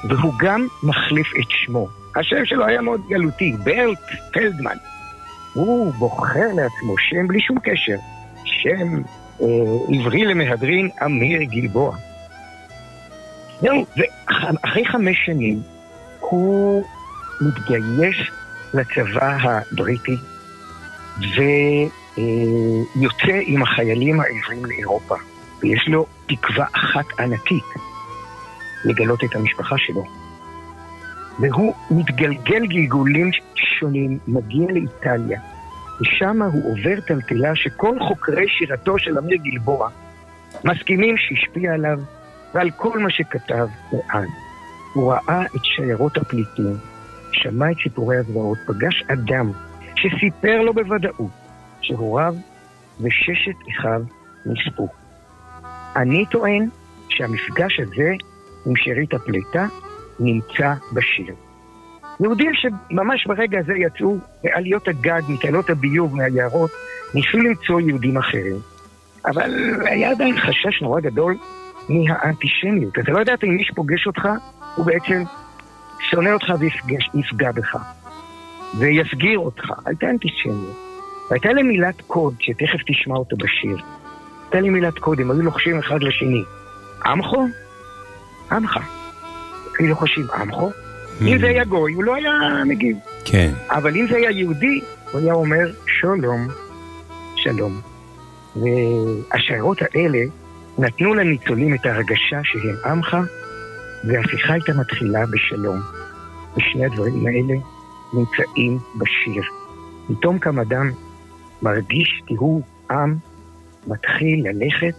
והוא 0.08 0.32
גם 0.38 0.66
מחליף 0.82 1.26
את 1.40 1.50
שמו. 1.50 1.88
השם 2.16 2.44
שלו 2.44 2.66
היה 2.66 2.80
מאוד 2.80 3.00
גלותי, 3.08 3.52
ברט 3.64 3.98
פלדמן. 4.32 4.76
הוא 5.54 5.92
בוחר 5.92 6.46
לעצמו 6.54 6.98
שם 6.98 7.26
בלי 7.26 7.40
שום 7.40 7.58
קשר, 7.58 7.96
שם 8.44 9.02
אה, 9.42 9.46
עברי 9.94 10.24
למהדרין, 10.24 10.88
אמיר 11.04 11.42
גלבוע. 11.42 11.96
זהו, 13.60 13.86
ואחרי 13.96 14.84
חמש 14.84 15.16
שנים 15.26 15.62
הוא 16.20 16.84
מתגייס 17.40 18.16
לצבא 18.74 19.36
הבריטי 19.42 20.16
ויוצא 22.16 23.40
עם 23.47 23.62
החיילים 23.62 24.20
העברים 24.20 24.64
לאירופה. 24.64 25.14
ויש 25.62 25.88
לו 25.88 26.06
תקווה 26.26 26.66
אחת 26.72 27.20
ענקית, 27.20 27.64
לגלות 28.84 29.24
את 29.24 29.36
המשפחה 29.36 29.78
שלו. 29.78 30.05
והוא 31.38 31.74
מתגלגל 31.90 32.66
גלגולים 32.66 33.30
שונים, 33.55 34.18
מגיע 34.28 34.66
לאיטליה, 34.72 35.40
ושם 36.01 36.43
הוא 36.43 36.72
עובר 36.72 37.01
טלטלה 37.01 37.56
שכל 37.56 37.98
חוקרי 38.01 38.48
שירתו 38.48 38.98
של 38.98 39.18
אמיר 39.18 39.38
גלבוע 39.43 39.88
מסכימים 40.64 41.16
שהשפיע 41.18 41.74
עליו 41.74 41.98
ועל 42.55 42.70
כל 42.70 42.98
מה 42.98 43.10
שכתב 43.10 43.68
מאז. 43.93 44.28
הוא 44.94 45.12
ראה 45.12 45.43
את 45.43 45.64
שיירות 45.64 46.16
הפליטים, 46.16 46.76
שמע 47.32 47.70
את 47.70 47.76
סיפורי 47.82 48.16
הזוועות, 48.16 48.59
פגש 48.66 49.02
אדם 49.12 49.52
שסיפר 49.97 50.62
לו 50.62 50.74
בוודאות 50.74 51.31
שהוריו 51.81 52.35
וששת 53.01 53.56
אחיו 53.70 54.01
נספו. 54.47 54.89
אני 55.97 56.24
טוען 56.31 56.68
שהמפגש 57.09 57.81
הזה 57.81 58.12
עם 58.66 58.77
שארית 58.77 59.14
הפליטה 59.14 59.66
נמצא 60.20 60.74
בשיר. 60.93 61.35
יהודים 62.20 62.52
שממש 62.55 63.27
ברגע 63.27 63.59
הזה 63.59 63.73
יצאו 63.73 64.16
מעליות 64.44 64.89
הגג, 64.89 65.23
מתעלות 65.28 65.70
הביוב, 65.70 66.16
מהיערות, 66.16 66.70
ניסו 67.14 67.39
למצוא 67.39 67.81
יהודים 67.81 68.16
אחרים. 68.16 68.56
אבל 69.27 69.51
היה 69.85 70.10
עדיין 70.10 70.40
חשש 70.40 70.82
נורא 70.82 71.01
גדול 71.01 71.36
מהאנטישמיות. 71.89 72.98
אתה 72.98 73.12
לא 73.12 73.18
יודעת 73.18 73.44
אם 73.44 73.48
מי 73.48 73.64
שפוגש 73.64 74.06
אותך, 74.06 74.28
הוא 74.74 74.86
בעצם 74.86 75.23
שונא 76.01 76.28
אותך 76.28 76.52
ויפגע 77.14 77.52
בך. 77.52 77.77
ויסגיר 78.78 79.38
אותך. 79.38 79.64
הייתה 79.86 80.10
אנטישמיות. 80.10 80.76
והייתה 81.30 81.52
להם 81.52 81.68
מילת 81.68 82.00
קוד, 82.06 82.34
שתכף 82.40 82.78
תשמע 82.86 83.16
אותה 83.16 83.36
בשיר. 83.36 83.76
הייתה 84.42 84.60
לי 84.60 84.70
מילת 84.70 84.98
קוד, 84.98 85.20
הם 85.20 85.30
היו 85.30 85.42
לוחשים 85.42 85.78
אחד 85.78 86.02
לשני. 86.02 86.42
עמכו? 87.04 87.46
עמך. 88.52 88.78
היו 89.78 89.88
לוחשים 89.88 90.26
עמכו? 90.40 90.70
אם 91.20 91.38
זה 91.38 91.46
היה 91.46 91.64
גוי, 91.64 91.92
הוא 91.92 92.04
לא 92.04 92.14
היה 92.14 92.30
מגיב. 92.66 92.96
כן. 93.24 93.52
אבל 93.70 93.96
אם 93.96 94.06
זה 94.10 94.16
היה 94.16 94.30
יהודי, 94.30 94.80
הוא 95.12 95.20
היה 95.20 95.34
אומר 95.34 95.72
שלום, 95.86 96.48
שלום. 97.36 97.80
והשיירות 98.56 99.78
האלה 99.82 100.18
נתנו 100.78 101.14
לניצולים 101.14 101.74
את 101.74 101.86
ההרגשה 101.86 102.40
שהם 102.44 102.76
עמך, 102.92 103.16
והשיחה 104.04 104.52
הייתה 104.52 104.72
מתחילה 104.72 105.26
בשלום. 105.26 105.80
ושני 106.56 106.86
הדברים 106.86 107.26
האלה 107.26 107.54
נמצאים 108.16 108.78
בשיר. 108.98 109.43
פתאום 110.09 110.38
קם 110.38 110.59
אדם 110.59 110.90
מרגיש 111.62 112.22
כי 112.26 112.34
הוא 112.34 112.62
עם, 112.90 113.16
מתחיל 113.86 114.48
ללכת 114.48 114.94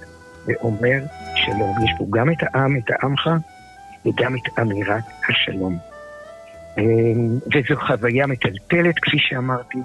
ואומר 0.47 0.99
שלום. 1.35 1.75
יש 1.83 1.91
פה 1.97 2.05
גם 2.09 2.31
את 2.31 2.37
העם, 2.41 2.77
את 2.77 2.89
העמך, 2.89 3.29
וגם 4.05 4.35
את 4.35 4.59
אמירת 4.59 5.03
השלום. 5.29 5.77
אמ, 6.77 7.37
וזו 7.53 7.81
חוויה 7.81 8.27
מטלטלת, 8.27 8.99
כפי 8.99 9.17
שאמרתי, 9.19 9.77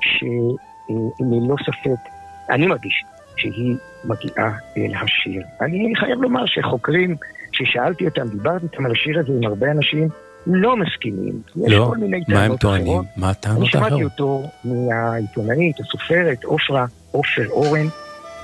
שללא 0.00 1.56
ספק, 1.66 2.10
אני 2.50 2.66
מרגיש 2.66 3.04
שהיא 3.36 3.76
מגיעה 4.04 4.52
אל 4.76 4.94
השיר. 4.94 5.42
אני 5.60 5.92
חייב 5.96 6.22
לומר 6.22 6.46
שחוקרים, 6.46 7.16
ששאלתי 7.52 8.04
אותם, 8.04 8.28
דיברתי 8.28 8.64
איתם 8.64 8.86
על 8.86 8.92
השיר 8.92 9.18
הזה 9.18 9.32
עם 9.32 9.44
הרבה 9.44 9.70
אנשים, 9.70 10.08
לא 10.46 10.76
מסכימים. 10.76 11.42
לא, 11.56 11.94
מה 12.28 12.42
הם 12.42 12.56
טוענים? 12.56 13.02
מה 13.16 13.30
הטענות 13.30 13.58
אני 13.58 13.68
שמעתי 13.68 13.94
האחרות? 13.94 14.12
אותו 14.12 14.50
מהעיתונאית, 14.64 15.80
הסופרת, 15.80 16.44
עופרה, 16.44 16.86
עופר 17.10 17.48
אורן. 17.50 17.86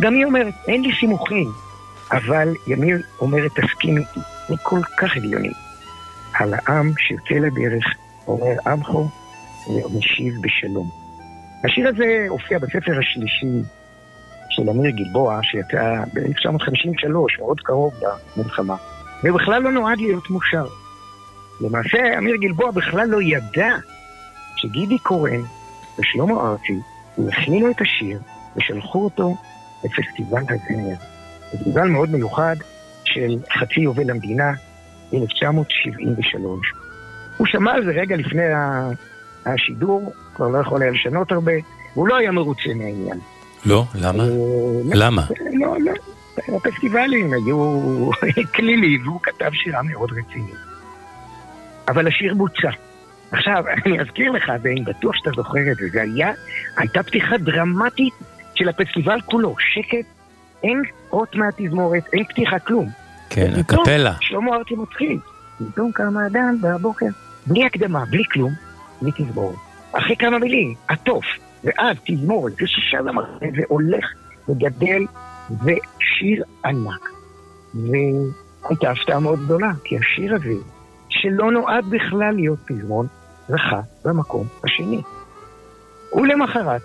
גם 0.00 0.14
היא 0.14 0.24
אומרת, 0.24 0.54
אין 0.68 0.82
לי 0.82 0.90
סימוכים, 1.00 1.48
אבל 2.12 2.48
ימיר 2.66 2.98
אומרת, 3.20 3.50
תסכים 3.50 3.98
איתי. 3.98 4.20
זה 4.48 4.54
כל 4.62 4.80
כך 4.98 5.16
הגיוני. 5.16 5.52
על 6.34 6.54
העם 6.54 6.92
שיוצא 6.98 7.34
לדרך, 7.34 7.84
אומר 8.26 8.54
עמכו, 8.66 9.08
ומשיב 9.68 10.34
בשלום. 10.42 10.90
השיר 11.64 11.88
הזה 11.88 12.26
הופיע 12.28 12.58
בספר 12.58 12.98
השלישי 12.98 13.62
של 14.50 14.70
אמיר 14.70 14.90
גלבוע, 14.90 15.40
שיצא 15.42 16.02
ב-1953, 16.14 17.38
מאוד 17.38 17.60
קרוב 17.60 17.94
למלחמה, 18.36 18.76
ובכלל 19.24 19.62
לא 19.62 19.72
נועד 19.72 19.98
להיות 19.98 20.30
מושר. 20.30 20.66
למעשה, 21.60 22.18
אמיר 22.18 22.36
גלבוע 22.36 22.70
בכלל 22.70 23.08
לא 23.08 23.22
ידע 23.22 23.76
שגידי 24.56 24.98
קורן 24.98 25.40
ושלמה 25.98 26.50
ארצי 26.50 26.80
הכינו 27.28 27.70
את 27.70 27.80
השיר 27.80 28.18
ושלחו 28.56 29.04
אותו 29.04 29.36
לפסטיבל 29.84 30.42
הזמר. 30.42 30.94
פסטיבל 31.52 31.88
מאוד 31.88 32.10
מיוחד 32.10 32.56
של 33.04 33.36
חצי 33.58 33.80
יובל 33.80 34.10
המדינה, 34.10 34.52
1973. 35.14 36.72
הוא 37.36 37.46
שמע 37.46 37.72
על 37.72 37.84
זה 37.84 37.90
רגע 37.90 38.16
לפני 38.16 38.42
השידור, 39.46 40.12
כבר 40.34 40.48
לא 40.48 40.58
יכול 40.58 40.82
היה 40.82 40.90
לשנות 40.90 41.32
הרבה, 41.32 41.52
והוא 41.94 42.08
לא 42.08 42.16
היה 42.16 42.32
מרוצה 42.32 42.74
מהעניין. 42.74 43.18
לא? 43.66 43.84
למה? 43.94 44.24
למה? 44.94 45.26
לא, 45.52 45.76
לא. 45.80 45.92
הפסטיבלים 46.56 47.32
היו 47.32 48.10
כלילי, 48.54 48.98
והוא 49.04 49.20
כתב 49.22 49.50
שירה 49.52 49.82
מאוד 49.82 50.10
רצינית. 50.12 50.67
אבל 51.88 52.08
השיר 52.08 52.34
בוצע. 52.34 52.70
עכשיו, 53.30 53.64
אני 53.86 54.00
אזכיר 54.00 54.30
לך, 54.30 54.52
ואני 54.62 54.82
בטוח 54.82 55.14
שאתה 55.16 55.30
זוכר 55.36 55.72
את 55.72 55.76
זה, 55.76 55.88
זה 55.92 56.02
היה, 56.02 56.32
הייתה 56.76 57.02
פתיחה 57.02 57.38
דרמטית 57.38 58.14
של 58.54 58.68
הפסטיבל 58.68 59.20
כולו, 59.24 59.54
שקט, 59.58 60.06
אין 60.62 60.82
אות 61.12 61.34
מהתזמורת, 61.34 62.02
אין 62.12 62.24
פתיחה 62.24 62.58
כלום. 62.58 62.88
כן, 63.30 63.52
הקפלה. 63.60 64.14
שלמה 64.20 64.56
ארצי 64.56 64.74
מתחיל. 64.74 65.18
פתאום 65.72 65.92
קם 65.92 66.16
האדם 66.16 66.56
בבוקר, 66.62 67.06
בלי 67.46 67.64
הקדמה, 67.66 68.04
בלי 68.10 68.22
כלום, 68.32 68.52
בלי 69.02 69.10
תזמורת. 69.16 69.56
אחרי 69.92 70.16
כמה 70.16 70.38
מילים, 70.38 70.74
עטוף, 70.88 71.24
ואז 71.64 71.96
תזמורת, 72.06 72.52
ושישה 72.62 73.02
זמרים, 73.02 73.52
והולך 73.54 74.04
וגדל, 74.48 75.02
ושיר 75.50 76.44
ענק. 76.64 77.08
והייתה 77.74 78.90
הפתעה 78.90 79.20
מאוד 79.20 79.44
גדולה, 79.44 79.70
כי 79.84 79.96
השיר 79.98 80.34
הזה, 80.34 80.52
שלא 81.20 81.52
נועד 81.52 81.84
בכלל 81.90 82.34
להיות 82.34 82.58
פזמון, 82.66 83.06
זכה 83.48 83.80
במקום 84.04 84.46
השני. 84.64 85.02
ולמחרת 86.12 86.82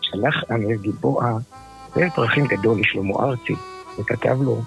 שלח 0.00 0.44
אמיר 0.54 0.78
גלבוע 0.82 1.38
סרט 1.94 2.12
פרחים 2.14 2.46
גדול 2.46 2.80
לשלמה 2.80 3.14
ארצי, 3.14 3.54
וכתב 3.98 4.42
לו, 4.42 4.60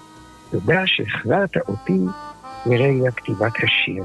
תודה 0.50 0.86
שהחזרת 0.86 1.56
אותי 1.68 1.98
לרגע 2.66 3.10
כתיבת 3.10 3.52
השיר. 3.56 4.04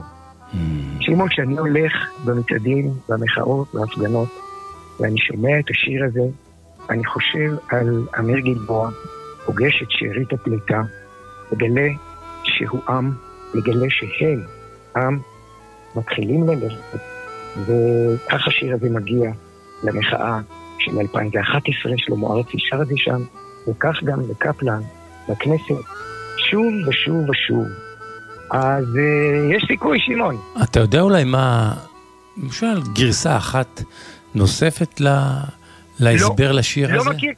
שמעון, 0.99 1.29
כשאני 1.29 1.57
הולך 1.57 1.93
במצעדים, 2.25 2.93
במחאות, 3.09 3.67
בהפגנות, 3.73 4.29
ואני 4.99 5.17
שומע 5.17 5.59
את 5.59 5.69
השיר 5.69 6.05
הזה, 6.05 6.27
אני 6.89 7.05
חושב 7.05 7.55
על 7.69 8.07
אמיר 8.19 8.39
גלבוע, 8.39 8.89
פוגש 9.45 9.81
את 9.83 9.91
שארית 9.91 10.33
הפליטה, 10.33 10.81
מגלה 11.51 11.87
שהוא 12.43 12.81
עם, 12.89 13.11
מגלה 13.53 13.85
שהם 13.89 14.56
עם, 14.97 15.19
מתחילים 15.95 16.49
ללכת, 16.49 16.99
וכך 17.57 18.47
השיר 18.47 18.73
הזה 18.73 18.89
מגיע 18.89 19.31
למחאה 19.83 20.39
של 20.79 20.99
2011, 20.99 21.91
שלמה 21.97 22.27
ארצי 22.27 22.57
שר 22.59 22.81
את 22.81 22.87
זה 22.87 22.93
שם, 22.97 23.21
וכך 23.67 24.03
גם 24.03 24.19
לקפלן, 24.29 24.81
לכנסת, 25.29 25.83
שוב 26.37 26.73
ושוב 26.87 27.29
ושוב. 27.29 27.65
אז 28.51 28.85
uh, 28.95 29.55
יש 29.55 29.65
סיכוי, 29.67 29.99
שמעון. 29.99 30.37
אתה 30.63 30.79
יודע 30.79 31.01
אולי 31.01 31.23
מה, 31.23 31.73
למשל 32.37 32.81
גרסה 32.93 33.37
אחת 33.37 33.81
נוספת 34.35 35.01
ל... 35.01 35.07
להסבר 35.99 36.51
לשיר 36.51 36.95
לא 36.95 37.01
הזה? 37.01 37.09
מכיר. 37.09 37.31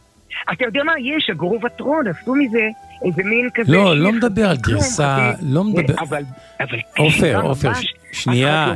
אתה 0.53 0.63
יודע 0.65 0.83
מה? 0.83 0.93
יש, 0.99 1.29
הגרובטרון, 1.29 2.07
עשו 2.07 2.35
מזה 2.35 2.67
איזה 3.05 3.23
מין 3.23 3.49
כזה... 3.53 3.71
לא, 3.71 3.97
לא 3.97 4.11
מדבר 4.11 4.49
על 4.49 4.57
גרסה, 4.57 5.31
חצי- 5.33 5.45
לא 5.45 5.63
מדבר... 5.63 5.93
אבל, 5.99 6.23
אבל... 6.59 6.79
עופר, 6.97 7.41
עופר, 7.41 7.71
שנייה, 8.11 8.73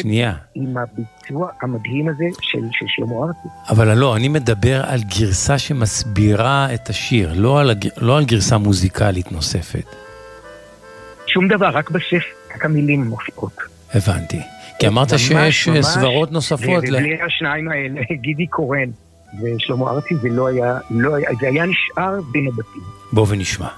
שנייה. 0.00 0.34
עם 0.54 0.76
הביצוע 0.76 1.50
המדהים 1.62 2.08
הזה 2.08 2.24
של, 2.40 2.58
של 2.72 2.86
שלמה 2.88 3.14
ארצי. 3.26 3.48
אבל 3.70 3.98
לא, 3.98 4.16
אני 4.16 4.28
מדבר 4.28 4.82
על 4.86 5.00
גרסה 5.18 5.58
שמסבירה 5.58 6.74
את 6.74 6.88
השיר, 6.88 7.32
לא 7.36 7.60
על. 7.60 7.70
לא 7.96 8.20
גרסה 8.24 8.58
מוזיקלית 8.58 9.32
נוספת. 9.32 9.84
שום 11.26 11.48
דבר, 11.48 11.68
רק 11.68 11.90
בספר, 11.90 12.16
רק 12.54 12.64
המילים 12.64 13.04
מופיעות. 13.04 13.52
הבנתי. 13.94 14.40
כי 14.78 14.88
אמרת 14.88 15.18
שיש 15.18 15.68
ממש, 15.68 15.84
סברות 15.86 16.32
נוספות. 16.32 16.84
ובלי 16.88 17.22
השניים 17.26 17.68
האלה, 17.68 18.00
גידי 18.24 18.46
קורן 18.46 18.90
ושלמה 19.34 19.90
ארצי, 19.90 20.16
זה 20.16 20.28
לא 20.30 20.48
היה, 20.48 20.78
לא 20.90 21.14
היה, 21.14 21.28
זה 21.40 21.46
היה 21.46 21.66
נשאר 21.66 22.20
בין 22.30 22.48
הבתים. 22.48 22.82
בוא 23.12 23.26
ונשמע. 23.28 23.68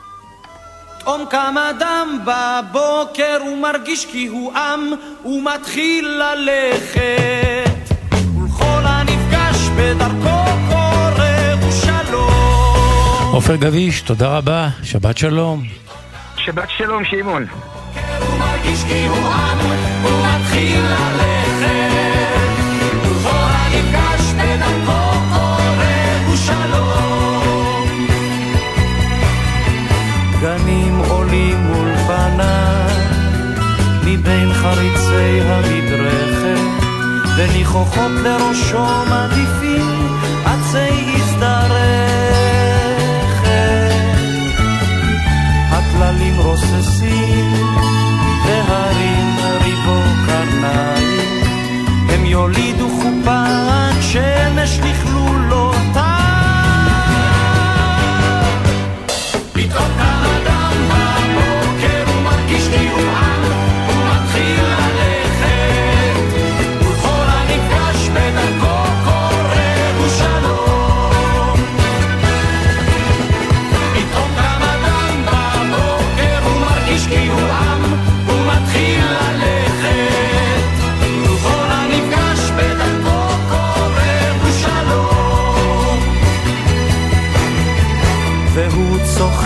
פתאום 0.98 1.24
קם 1.30 1.54
אדם 1.70 2.18
בבוקר 2.24 3.38
ומרגיש 3.52 4.06
כי 4.06 4.26
הוא 4.26 4.52
עם 4.52 4.80
ומתחיל 5.24 6.08
ללכת 6.08 7.94
ולכל 8.12 8.82
הנפגש 8.84 9.68
בדרכו 9.76 10.44
קורא 10.68 11.68
ושלום 11.68 13.32
עופר 13.32 13.56
גביש, 13.56 14.00
תודה 14.00 14.38
רבה, 14.38 14.68
שבת 14.82 15.18
שלום. 15.18 15.62
שבת 16.36 16.68
שלום, 16.78 17.04
שמעון. 17.04 17.46
הוא 18.20 18.38
מרגיש 18.38 18.84
כי 18.84 19.06
הוא 19.06 19.16
עם 19.16 19.58
ומתחיל 20.04 20.80
ללכת 20.80 21.70
ולכל 23.02 23.30
הנפגש 23.30 23.99
מבין 34.30 34.52
חריצי 34.54 35.40
המדרכת 35.40 36.60
וניחוחות 37.36 38.10
לראשו 38.10 38.86
מדיפים 39.06 40.16
עצי 40.44 41.14
הזדרכת. 41.14 42.30
הטללים 45.70 46.38
רוססים 46.38 47.52
והרים 48.46 49.36
ריבו 49.62 50.00
קרניים 50.26 51.42
הם 52.08 52.24
יולידו 52.24 52.88
חופת 52.88 53.39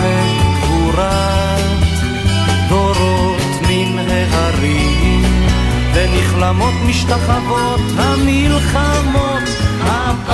צוחק 0.05 0.61
גבורת 0.61 1.61
דורות 2.69 3.41
מן 3.69 3.99
ההרים 4.09 5.23
ונכלמות 5.93 6.73
משתחוות 6.87 7.81
המלחמות 7.97 9.43
הבאים 9.81 10.25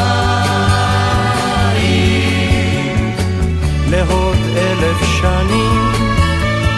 לעוד 3.89 4.38
אלף 4.57 5.03
שנים 5.22 5.91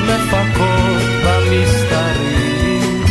מפקות 0.04 1.04
במסתרים. 1.26 3.04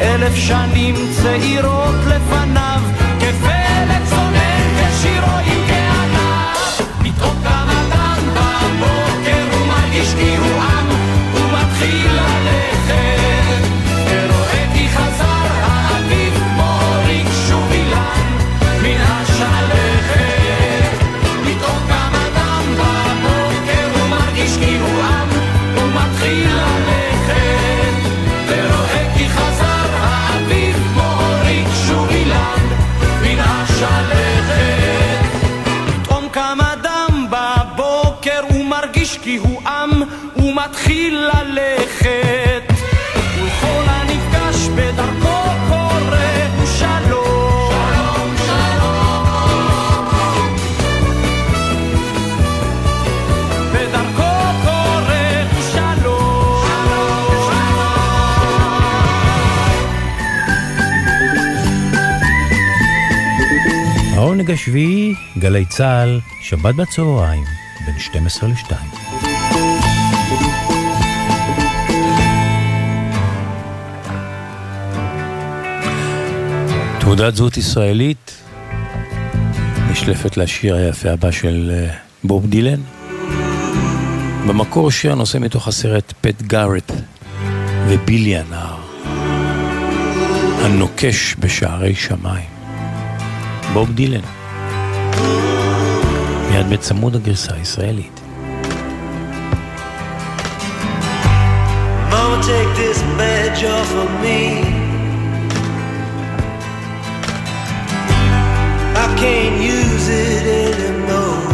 אלף 0.00 0.34
שנים 0.34 0.94
צעירות 1.22 1.94
לפניו 2.06 2.80
כפלג 3.20 4.04
צונן 4.10 4.90
כשירו 4.90 5.65
בבוקר 8.66 9.56
הוא 9.58 9.66
מרגיש 9.66 10.14
כי 10.14 10.34
עם 10.34 10.42
הוא 10.42 10.75
כי 39.22 39.36
הוא 39.36 39.62
עם 39.68 40.02
ומתחיל 40.36 41.18
ללכת. 41.18 42.76
ולכל 43.66 43.84
הנפגש 43.86 44.68
בדרכו 44.68 45.38
קורא 45.68 46.16
הוא 46.56 46.66
שלום 46.66 48.36
שלום. 48.46 49.36
בדרכו 53.72 54.36
שלום. 55.72 56.62
העונג 64.14 64.50
השביעי, 64.50 65.14
גלי 65.38 65.64
צה"ל, 65.64 66.20
שבת 66.40 66.74
בצהריים, 66.74 67.44
בין 67.84 67.98
12 67.98 68.48
ל-2. 68.48 68.74
תעודת 77.00 77.36
זהות 77.36 77.56
ישראלית 77.56 78.36
נשלפת 79.90 80.36
לשיר 80.36 80.74
היפה 80.76 81.10
הבא 81.10 81.30
של 81.30 81.72
אה, 81.74 81.94
בוב 82.24 82.46
דילן. 82.46 82.80
במקור 84.46 84.90
שיר 84.90 85.12
הנושא 85.12 85.38
מתוך 85.38 85.68
הסרט 85.68 86.12
פט 86.20 86.42
גארט 86.42 86.92
ובילי 87.88 88.36
הנער, 88.36 88.76
הנוקש 90.64 91.36
בשערי 91.38 91.94
שמיים. 91.94 92.48
בוב 93.72 93.92
דילן. 93.92 94.20
מיד 96.55 96.69
בצמוד 96.69 97.15
הגרסה 97.15 97.53
הישראלית. 97.53 98.21
Mama, 102.11 102.37
take 102.43 102.71
this 102.81 102.99
badge 103.17 103.63
off 103.77 103.91
of 104.03 104.09
me. 104.23 104.41
I 109.03 109.07
can't 109.21 109.57
use 109.77 110.07
it 110.27 110.43
anymore. 110.65 111.47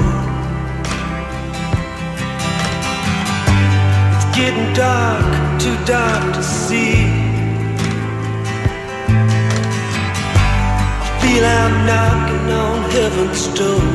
It's 4.13 4.27
getting 4.37 4.69
dark, 4.73 5.27
too 5.63 5.77
dark 5.95 6.23
to 6.37 6.43
see. 6.63 6.97
I 11.05 11.09
feel 11.21 11.43
I'm 11.59 11.75
knocking 11.89 12.47
on 12.65 12.77
heaven's 12.95 13.43
door. 13.59 13.87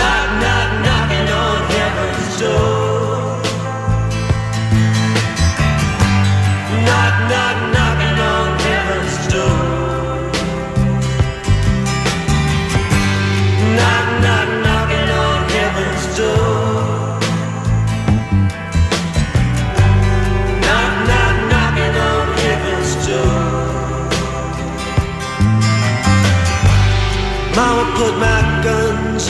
Knock, 0.00 0.28
knock, 0.42 0.70
knocking 0.84 1.28
on 1.42 1.56
heaven's 1.70 2.40
door. 2.40 2.79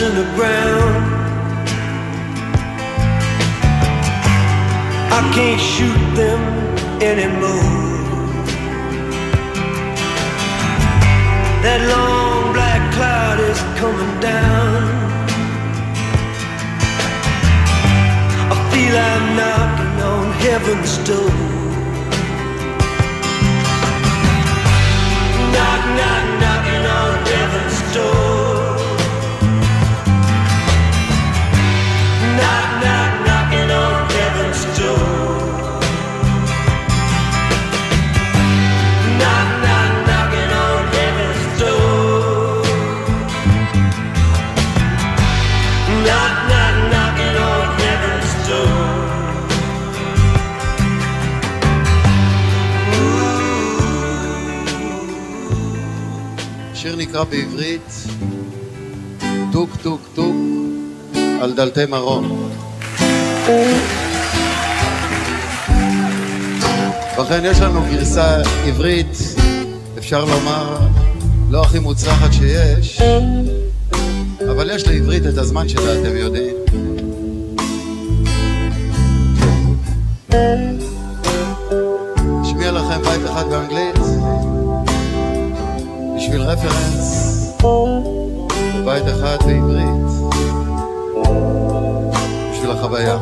in 0.02 0.14
the 0.14 0.24
ground. 0.34 1.04
I 5.12 5.20
can't 5.34 5.60
shoot 5.60 6.02
them 6.14 6.40
anymore. 7.02 7.90
That 11.64 11.80
long 11.92 12.54
black 12.54 12.82
cloud 12.94 13.40
is 13.40 13.60
coming 13.78 14.20
down. 14.20 14.80
I 18.52 18.56
feel 18.70 18.94
I'm 19.12 19.24
knocking 19.36 19.96
on 20.12 20.32
heaven's 20.44 20.96
door. 21.08 21.30
Knock, 25.52 25.82
knock. 25.98 26.29
שנקרא 57.10 57.24
בעברית 57.24 58.04
טוק 59.52 59.70
טוק 59.82 60.00
טוק 60.14 60.34
על 61.40 61.52
דלתי 61.52 61.86
מרון. 61.86 62.50
ובכן 67.18 67.40
יש 67.44 67.60
לנו 67.60 67.80
גרסה 67.90 68.36
עברית, 68.66 69.18
אפשר 69.98 70.24
לומר, 70.24 70.78
לא 71.50 71.62
הכי 71.62 71.78
מוצלחת 71.78 72.32
שיש, 72.32 73.00
אבל 74.50 74.70
יש 74.74 74.86
לעברית 74.86 75.26
את 75.26 75.38
הזמן 75.38 75.68
שלה, 75.68 76.00
אתם 76.00 76.16
יודעים. 76.16 76.54
אשמיע 82.42 82.72
לכם 82.72 83.02
בית 83.02 83.30
אחד 83.30 83.44
באנגלית. 83.50 83.89
בשביל 86.30 86.46
רפרנס, 86.46 87.52
בית 88.84 89.02
אחת 89.02 89.42
בעברית, 89.42 90.30
בשביל 92.52 92.70
החוויה. 92.70 93.18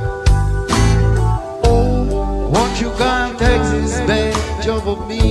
You 2.80 2.90
got 2.96 3.36
take 3.40 3.64
this 3.72 3.94
bad 4.08 4.36
job 4.64 4.84
of 4.92 5.00
me? 5.10 5.22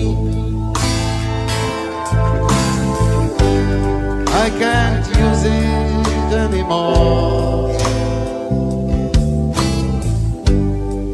I 4.43 4.47
can't 4.61 5.07
use 5.25 5.45
it 5.45 6.29
anymore. 6.45 7.71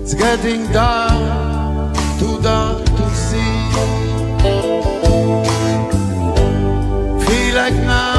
It's 0.01 0.15
getting 0.15 0.63
dark, 0.71 1.95
too 2.19 2.35
dark. 2.41 2.82
like 7.53 7.73
now. 7.73 8.12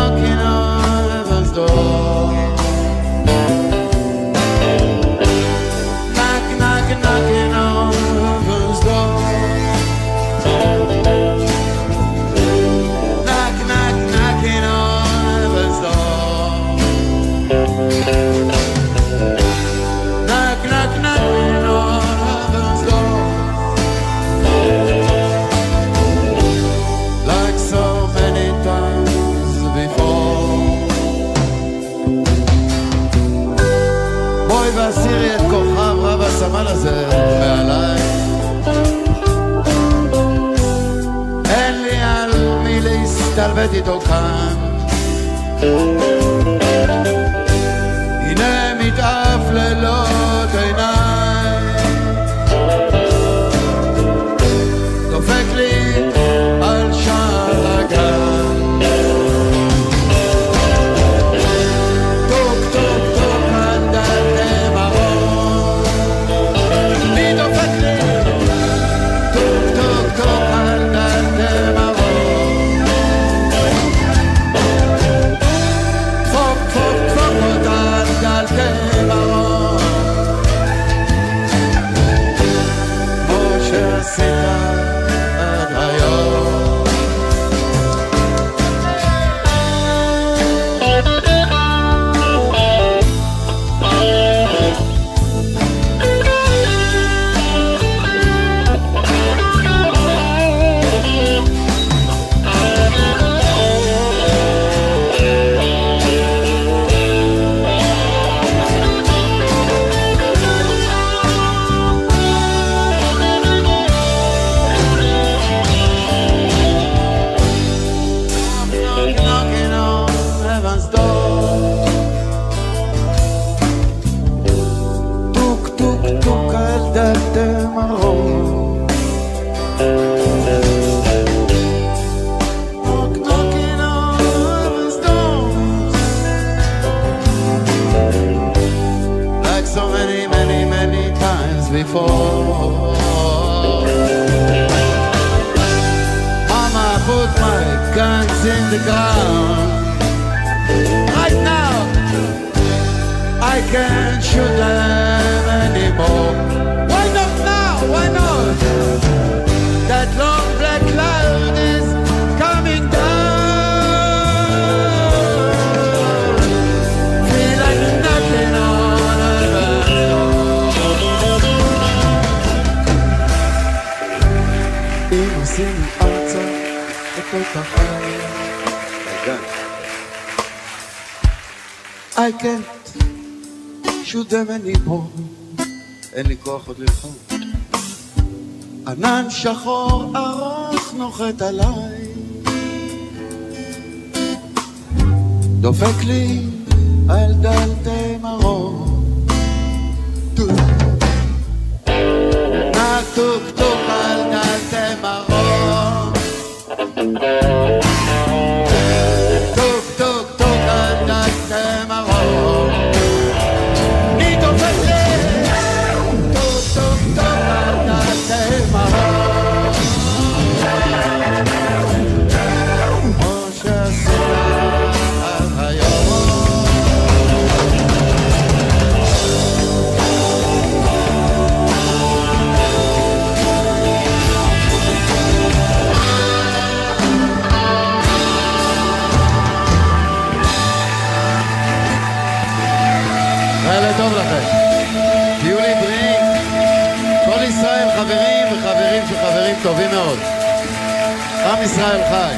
עם 251.57 251.63
ישראל 251.63 252.01
חי. 252.09 252.35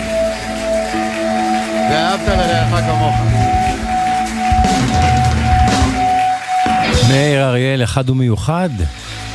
ואהבת 1.90 2.28
לרעך 2.28 2.84
כמוך. 2.84 3.14
מאיר 7.08 7.48
אריאל, 7.48 7.84
אחד 7.84 8.10
ומיוחד, 8.10 8.68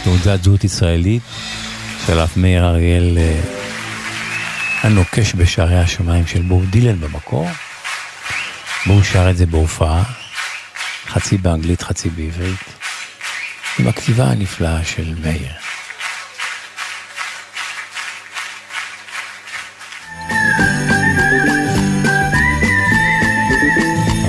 תעודת 0.03 0.44
זהות 0.44 0.64
ישראלית, 0.64 1.22
שלף 2.08 2.38
מאיר 2.38 2.66
אריאל 2.66 3.18
אה, 3.18 3.41
הנוקש 4.82 5.34
בשערי 5.36 5.80
השמיים 5.80 6.28
של 6.28 6.41
בוב 6.41 6.66
דילן 6.66 6.99
במקור. 6.99 7.48
והוא 8.88 9.03
שר 9.03 9.30
את 9.30 9.38
זה 9.38 9.45
בהופעה, 9.45 10.03
חצי 11.08 11.38
באנגלית, 11.38 11.82
חצי 11.82 12.10
בעברית, 12.10 12.64
עם 13.80 13.88
הכתיבה 13.88 14.26
הנפלאה 14.26 14.84
של 14.84 15.14
מאיר. 15.24 15.70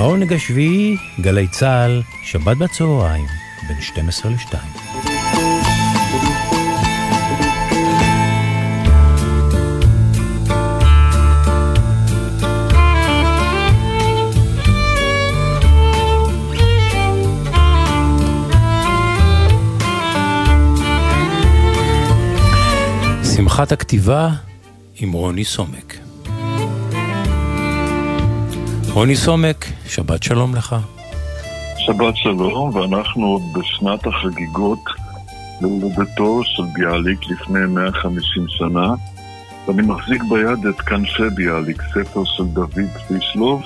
העונג 0.03 0.33
השביעי, 0.33 0.97
גלי 1.21 1.49
צה"ל, 1.49 2.03
שבת 2.23 2.57
בצהריים, 2.57 3.27
בין 3.69 3.81
12 3.81 4.31
ל-2. 4.33 4.57
שמחת 23.37 23.73
הכתיבה 23.73 24.31
עם 24.97 25.13
רוני 25.13 25.45
סומק. 25.45 26.02
רוני 28.95 29.17
סומק, 29.17 29.67
שבת 29.87 30.23
שלום 30.23 30.55
לך. 30.55 30.77
שבת 31.79 32.17
שלום, 32.17 32.75
ואנחנו 32.75 33.27
עוד 33.27 33.43
בשנת 33.53 34.07
החגיגות 34.07 34.85
להולדתו 35.61 36.41
של 36.45 36.63
ביאליק 36.73 37.19
לפני 37.31 37.59
150 37.69 38.45
שנה, 38.49 38.95
ואני 39.69 39.83
מחזיק 39.83 40.23
ביד 40.23 40.67
את 40.67 40.81
כנפי 40.81 41.23
ביאליק, 41.35 41.83
ספר 41.83 42.25
של 42.25 42.45
דוד 42.45 42.89
פישלוב, 43.09 43.63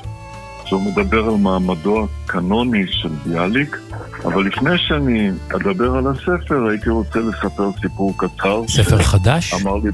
שהוא 0.64 0.82
מדבר 0.82 1.24
על 1.24 1.36
מעמדו 1.36 2.06
הקנוני 2.24 2.84
של 2.90 3.10
ביאליק, 3.24 3.76
אבל 4.24 4.46
לפני 4.46 4.78
שאני 4.78 5.30
אדבר 5.56 5.96
על 5.96 6.06
הספר, 6.06 6.66
הייתי 6.70 6.90
רוצה 6.90 7.18
לספר 7.18 7.70
סיפור 7.80 8.14
קצר. 8.16 8.62
ספר 8.68 9.02
חדש? 9.02 9.54
אמר 9.54 9.76
לי, 9.76 9.90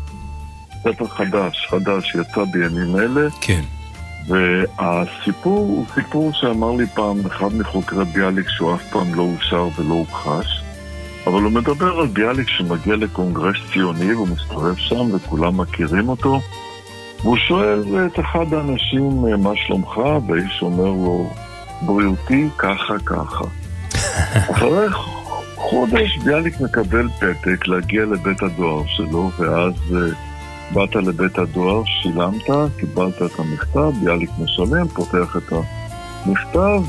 ספר 0.82 1.08
חדש, 1.08 1.66
חדש, 1.70 2.14
יצא 2.14 2.44
בימים 2.52 2.96
אלה. 2.96 3.28
כן. 3.40 3.62
והסיפור 4.26 5.58
הוא 5.58 5.86
סיפור 5.94 6.32
שאמר 6.32 6.72
לי 6.72 6.86
פעם 6.86 7.26
אחד 7.26 7.54
מחוקרי 7.54 8.04
ביאליק 8.04 8.48
שהוא 8.48 8.74
אף 8.74 8.82
פעם 8.90 9.14
לא 9.14 9.22
אושר 9.22 9.68
ולא 9.78 9.94
הוכחש, 9.94 10.62
אבל 11.26 11.42
הוא 11.42 11.52
מדבר 11.52 12.00
על 12.00 12.06
ביאליק 12.06 12.48
שמגיע 12.48 12.96
לקונגרס 12.96 13.56
ציוני 13.72 14.14
והוא 14.14 14.28
מסתובב 14.28 14.76
שם 14.76 15.14
וכולם 15.14 15.60
מכירים 15.60 16.08
אותו, 16.08 16.40
והוא 17.22 17.36
שואל 17.36 18.06
את 18.06 18.20
אחד 18.20 18.54
האנשים 18.54 19.24
מה 19.42 19.50
שלומך, 19.56 19.96
והאיש 20.28 20.62
אומר 20.62 20.84
לו 20.84 21.30
בריאותי 21.82 22.48
ככה 22.58 22.94
ככה. 23.04 23.44
אחרי 24.52 24.86
חודש 25.54 26.18
ביאליק 26.24 26.60
מקבל 26.60 27.08
פתק 27.08 27.66
להגיע 27.66 28.04
לבית 28.04 28.42
הדואר 28.42 28.82
שלו, 28.86 29.30
ואז 29.38 29.72
אה, 29.94 30.31
באת 30.72 30.94
לבית 30.94 31.38
הדואר, 31.38 31.82
שילמת, 31.84 32.46
קיבלת 32.76 33.22
את 33.22 33.38
המכתב, 33.38 33.90
ביאליק 34.04 34.30
משלם, 34.38 34.88
פותח 34.88 35.36
את 35.36 35.52
המכתב, 36.26 36.80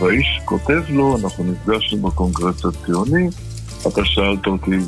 והאיש 0.00 0.40
כותב 0.44 0.82
לו, 0.88 1.16
אנחנו 1.24 1.44
נפגשנו 1.44 1.98
בקונגרס 2.08 2.64
הציוני, 2.64 3.28
אתה 3.88 4.04
שאלת 4.04 4.46
אותי 4.46 4.78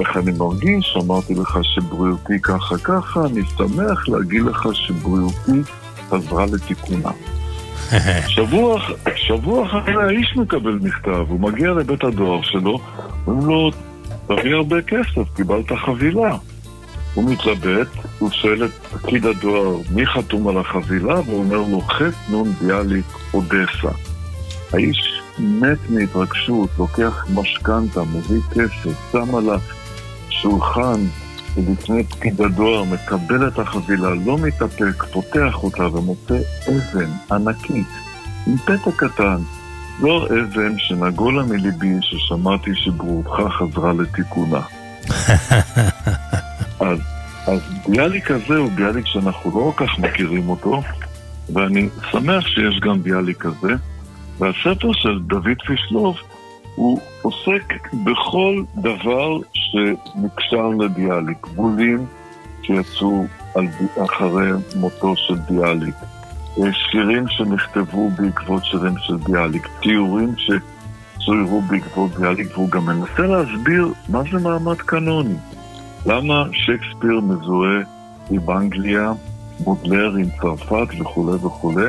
איך 0.00 0.16
אני 0.16 0.32
מרגיש, 0.38 0.96
אמרתי 1.04 1.34
לך 1.34 1.58
שבריאותי 1.62 2.40
ככה 2.42 2.78
ככה, 2.78 3.26
אני 3.26 3.40
שמח 3.56 4.08
להגיד 4.08 4.42
לך 4.42 4.68
שבריאותי 4.72 5.72
חזרה 6.10 6.46
לתיקונה. 6.46 7.10
שבוע, 8.34 8.80
שבוע 9.16 9.66
אחרי 9.66 10.04
האיש 10.04 10.36
מקבל 10.36 10.78
מכתב, 10.82 11.24
הוא 11.28 11.40
מגיע 11.40 11.70
לבית 11.70 12.04
הדואר 12.04 12.42
שלו, 12.42 12.78
אומרים 13.26 13.48
לו, 13.48 13.70
תביא 14.26 14.54
הרבה 14.54 14.82
כסף, 14.82 15.34
קיבלת 15.36 15.72
חבילה. 15.72 16.36
הוא 17.14 17.30
מתלבט, 17.30 17.88
הוא 18.18 18.30
שואל 18.30 18.64
את 18.64 18.70
פקיד 18.70 19.26
הדואר 19.26 19.76
מי 19.90 20.06
חתום 20.06 20.48
על 20.48 20.58
החבילה, 20.58 21.20
והוא 21.20 21.38
אומר 21.38 21.56
לו 21.56 21.80
חטא 21.80 22.30
נון 22.30 22.52
ביאליק 22.60 23.06
אודסה. 23.34 23.88
האיש 24.72 25.22
מת 25.38 25.78
מהתרגשות, 25.90 26.70
לוקח 26.78 27.26
משכנתה, 27.34 28.00
מביא 28.02 28.40
כסף, 28.50 29.12
שם 29.12 29.34
על 29.34 29.48
השולחן 30.28 31.00
ולפני 31.54 32.04
פקיד 32.04 32.40
הדואר, 32.40 32.84
מקבל 32.84 33.48
את 33.48 33.58
החבילה, 33.58 34.10
לא 34.26 34.38
מתאפק, 34.38 35.04
פותח 35.12 35.62
אותה 35.62 35.86
ומוצא 35.86 36.38
אבן 36.68 37.10
ענקית 37.32 37.86
עם 38.46 38.56
פתק 38.56 38.96
קטן. 38.96 39.38
לא 40.00 40.26
אבן 40.26 40.78
שנגולה 40.78 41.42
מליבי 41.42 41.94
ששמעתי 42.00 42.70
שבריאותך 42.74 43.52
חזרה 43.58 43.92
לתיקונה. 43.92 44.60
אז, 46.82 46.98
אז 47.46 47.60
ביאליק 47.88 48.30
הזה 48.30 48.56
הוא 48.56 48.70
ביאליק 48.74 49.06
שאנחנו 49.06 49.50
לא 49.50 49.72
כל 49.76 49.86
כך 49.86 49.98
מכירים 49.98 50.48
אותו, 50.48 50.82
ואני 51.52 51.88
שמח 52.10 52.46
שיש 52.46 52.80
גם 52.80 53.02
ביאליק 53.02 53.36
כזה. 53.38 53.74
והספר 54.38 54.92
של 54.92 55.18
דוד 55.18 55.62
פישלוב 55.66 56.16
הוא 56.74 57.00
עוסק 57.22 57.94
בכל 58.04 58.62
דבר 58.74 59.38
שנקשר 59.52 60.68
לביאליק. 60.68 61.46
בולים 61.46 62.06
שיצאו 62.62 63.26
על, 63.54 63.66
אחרי 64.04 64.50
מותו 64.76 65.16
של 65.16 65.34
ביאליק. 65.34 65.94
שירים 66.72 67.28
שנכתבו 67.28 68.10
בעקבות 68.10 68.64
שירים 68.64 68.94
של 68.98 69.16
ביאליק. 69.16 69.68
ציורים 69.82 70.34
שצוירו 70.36 71.60
בעקבות 71.60 72.10
ביאליק, 72.10 72.48
והוא 72.52 72.70
גם 72.70 72.86
מנסה 72.86 73.22
להסביר 73.22 73.92
מה 74.08 74.22
זה 74.32 74.38
מעמד 74.38 74.76
קנוני. 74.76 75.36
למה 76.06 76.44
שייקספיר 76.52 77.20
מזוהה 77.20 77.80
עם 78.30 78.50
אנגליה, 78.50 79.12
בודלר 79.60 80.14
עם 80.14 80.26
צרפת 80.40 80.86
וכולי 81.00 81.36
וכולי, 81.36 81.86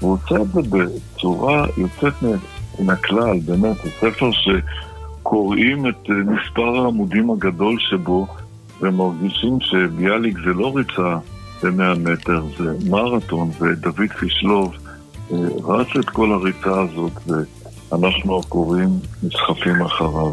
והוא 0.00 0.12
עושה 0.12 0.42
את 0.42 0.52
זה 0.52 0.60
בצורה 0.62 1.66
יוצאת 1.76 2.22
מן 2.22 2.90
הכלל, 2.90 3.38
באמת, 3.44 3.76
זה 3.84 3.90
ספר 4.00 4.30
שקוראים 4.32 5.88
את 5.88 6.08
מספר 6.08 6.76
העמודים 6.76 7.30
הגדול 7.30 7.76
שבו 7.78 8.26
ומרגישים 8.80 9.58
שביאליק 9.60 10.38
זה 10.38 10.52
לא 10.52 10.76
ריצה 10.76 11.16
ב-100 11.62 11.98
מטר, 11.98 12.42
זה 12.58 12.90
מרתון, 12.90 13.50
ודוד 13.60 14.10
פישלוב 14.18 14.74
אה, 15.32 15.36
רץ 15.64 15.86
את 16.00 16.10
כל 16.10 16.32
הריצה 16.32 16.80
הזאת, 16.80 17.12
ואנחנו 17.92 18.40
הקוראים 18.40 18.88
נסחפים 19.22 19.82
אחריו. 19.82 20.32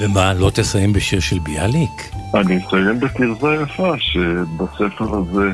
ומה, 0.00 0.34
לא 0.34 0.50
תסיים 0.50 0.92
בשיר 0.92 1.20
של 1.20 1.38
ביאליק? 1.38 2.10
אני 2.34 2.58
אסיים 2.58 3.00
בתרזה 3.00 3.62
יפה, 3.62 3.94
שבספר 3.98 5.16
הזה 5.16 5.52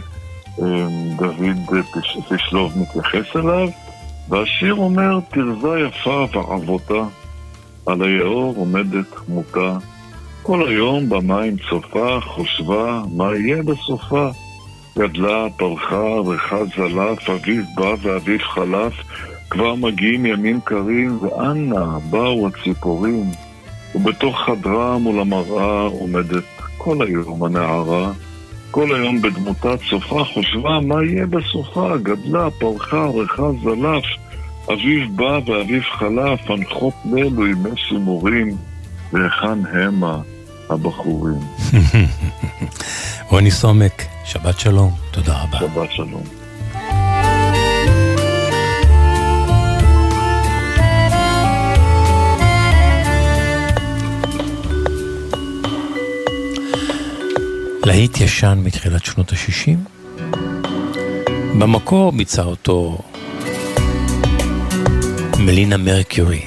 אה, 0.62 0.86
דוד 1.16 1.84
פישלוב 2.28 2.72
מתייחס 2.78 3.36
אליו, 3.36 3.68
והשיר 4.28 4.74
אומר, 4.74 5.18
תרזה 5.30 5.80
יפה 5.88 6.26
ועבותה, 6.32 7.04
על 7.86 8.02
היאור 8.02 8.54
עומדת 8.56 9.28
מותה, 9.28 9.76
כל 10.42 10.68
היום 10.68 11.08
במים 11.08 11.56
צופה, 11.70 12.18
חושבה, 12.20 13.02
מה 13.12 13.36
יהיה 13.36 13.62
בסופה? 13.62 14.30
גדלה, 14.98 15.46
פרחה, 15.56 16.04
ריחה 16.26 16.64
זלף, 16.76 17.30
אביב 17.30 17.64
בא 17.76 17.94
ואביב 18.02 18.40
חלף, 18.42 18.92
כבר 19.50 19.74
מגיעים 19.74 20.26
ימים 20.26 20.60
קרים, 20.60 21.18
ואנה 21.22 21.98
באו 22.10 22.48
הציפורים. 22.48 23.30
ובתוך 23.94 24.36
חדרה 24.46 24.98
מול 24.98 25.20
המראה 25.20 25.80
עומדת 25.80 26.44
כל 26.76 27.06
היום 27.06 27.44
הנערה, 27.44 28.12
כל 28.70 28.94
היום 28.94 29.22
בדמותה 29.22 29.76
צופה, 29.90 30.24
חושבה 30.34 30.80
מה 30.80 31.04
יהיה 31.04 31.26
בסופה, 31.26 31.96
גדלה, 32.02 32.50
פרחה, 32.50 33.06
ריחה 33.06 33.42
זלף, 33.62 34.04
אביב 34.72 35.16
בא 35.16 35.40
ואביב 35.46 35.82
חלף, 35.82 36.40
הנחות 36.50 36.94
נלו 37.04 37.46
ימי 37.46 37.70
שימורים, 37.76 38.56
והיכן 39.12 39.66
המה 39.72 40.20
הבחורים. 40.70 41.40
רוני 43.30 43.50
סומק, 43.50 44.02
שבת 44.24 44.60
שלום, 44.60 44.90
תודה 45.10 45.42
רבה. 45.42 45.58
שבת 45.58 45.92
שלום. 45.92 46.39
להיט 57.84 58.20
ישן 58.20 58.60
מתחילת 58.64 59.04
שנות 59.04 59.32
ה-60. 59.32 59.78
במקור 61.58 62.12
ביצע 62.12 62.42
אותו 62.42 62.98
מלינה 65.38 65.76
מרקיורי, 65.76 66.42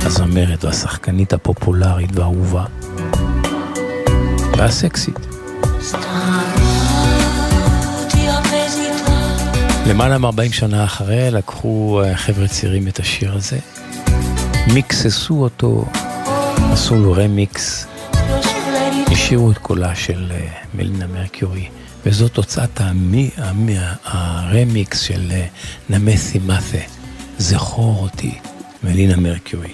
הזמרת 0.00 0.64
והשחקנית 0.64 1.32
הפופולרית 1.32 2.10
והאהובה, 2.14 2.64
והסקסית. 4.58 5.18
למעלה 9.86 10.18
מ-40 10.18 10.52
שנה 10.52 10.84
אחרי 10.84 11.30
לקחו 11.30 12.02
אה, 12.04 12.16
חבר'ה 12.16 12.48
צעירים 12.48 12.88
את 12.88 12.98
השיר 12.98 13.34
הזה, 13.34 13.58
מיקססו 14.74 15.42
אותו, 15.42 15.84
עשו 16.72 16.96
לו 16.96 17.12
רמיקס, 17.12 17.86
השאירו 19.12 19.50
את 19.50 19.58
קולה 19.58 19.94
של 19.94 20.26
אה, 20.30 20.48
מלינה 20.74 21.06
מרקיורי, 21.06 21.68
וזו 22.06 22.28
תוצאת 22.28 22.80
המי, 22.80 23.30
המי, 23.36 23.76
הרמיקס 24.04 25.00
של 25.00 25.30
אה, 25.30 25.46
נמסי 25.88 26.38
מאתה, 26.38 26.78
זכור 27.38 28.02
אותי, 28.02 28.38
מלינה 28.82 29.16
מרקיורי. 29.16 29.72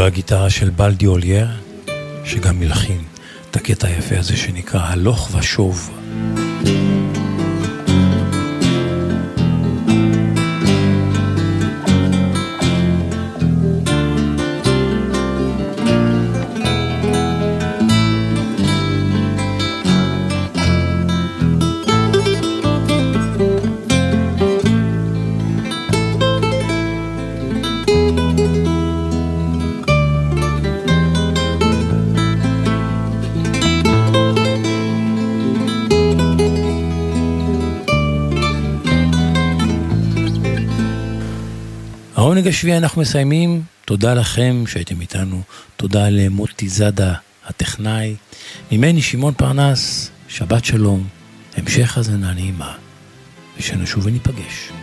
זו 0.00 0.06
הגיטרה 0.06 0.50
של 0.50 0.70
בלדי 0.70 1.06
אולייר, 1.06 1.48
שגם 2.24 2.60
מלחין 2.60 3.02
את 3.50 3.56
הקטע 3.56 3.86
היפה 3.86 4.18
הזה 4.18 4.36
שנקרא 4.36 4.80
הלוך 4.80 5.34
ושוב. 5.34 5.90
השביעי 42.60 42.76
אנחנו 42.78 43.02
מסיימים. 43.02 43.62
תודה 43.84 44.14
לכם 44.14 44.64
שהייתם 44.66 45.00
איתנו. 45.00 45.42
תודה 45.76 46.08
למוטי 46.08 46.68
זאדה 46.68 47.14
הטכנאי. 47.46 48.16
ממני 48.72 49.02
שמעון 49.02 49.34
פרנס, 49.34 50.10
שבת 50.28 50.64
שלום, 50.64 51.08
המשך 51.56 51.96
האזנה 51.96 52.32
נעימה, 52.34 52.74
ושנשוב 53.58 54.06
וניפגש. 54.06 54.79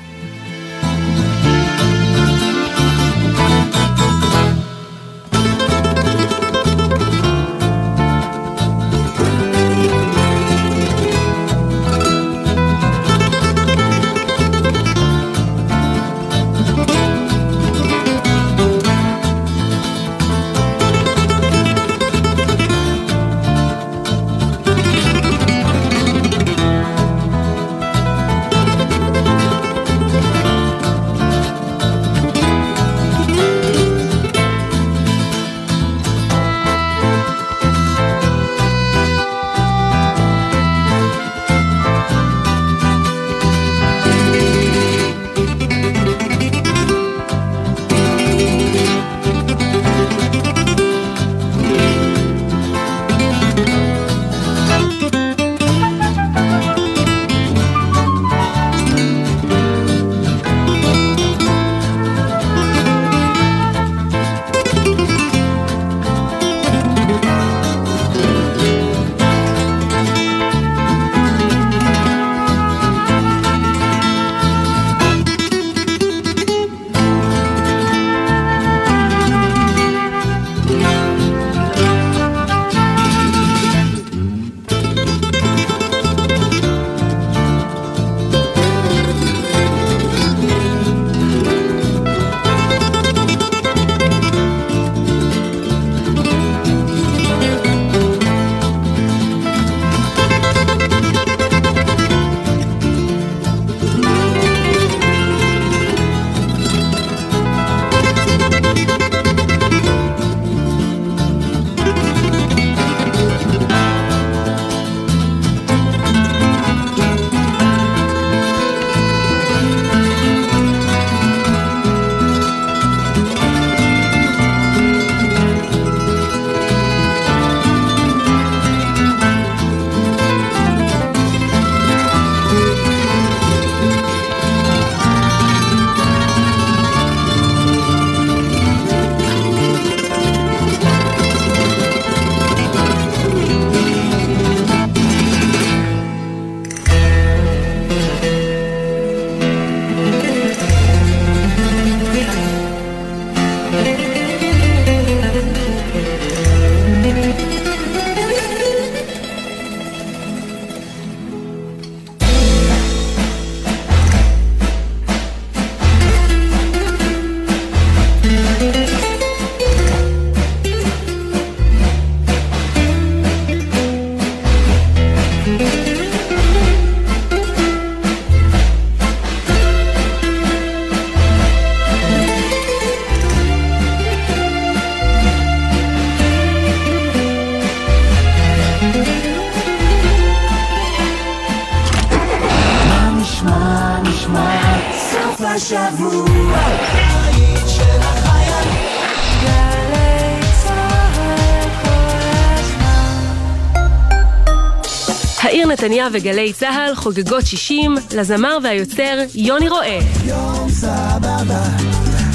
נתניה 205.87 206.07
וגלי 206.13 206.53
צה"ל 206.53 206.95
חוגגות 206.95 207.45
60 207.45 207.95
לזמר 208.15 208.57
והיוצר 208.63 209.17
יוני 209.35 209.69
רואה. 209.69 209.99
יום 210.25 210.69
סבבה, 210.69 211.63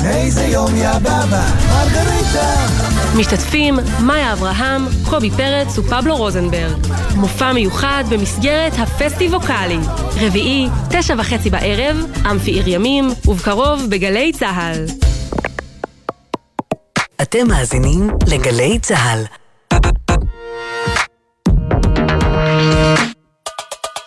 איזה 0.05 0.43
יום 0.43 0.77
יא 0.77 0.99
בבא, 0.99 1.45
מרגריטה. 1.69 2.67
משתתפים 3.17 3.79
מאיה 4.01 4.33
אברהם, 4.33 4.87
קובי 5.11 5.31
פרץ 5.31 5.79
ופבלו 5.79 6.17
רוזנברג. 6.17 6.87
מופע 7.17 7.53
מיוחד 7.53 8.05
במסגרת 8.11 8.73
הפסטיבוקלי. 8.79 9.79
רביעי, 10.21 10.69
תשע 10.91 11.15
וחצי 11.19 11.51
בערב, 11.51 11.97
אמפי 12.31 12.51
עיר 12.51 12.69
ימים, 12.69 13.11
ובקרוב 13.27 13.87
בגלי 13.89 14.33
צה"ל. 14.33 14.87
אתם 17.23 17.49
מאזינים 17.49 18.11
לגלי 18.27 18.79
צה"ל. 18.79 19.42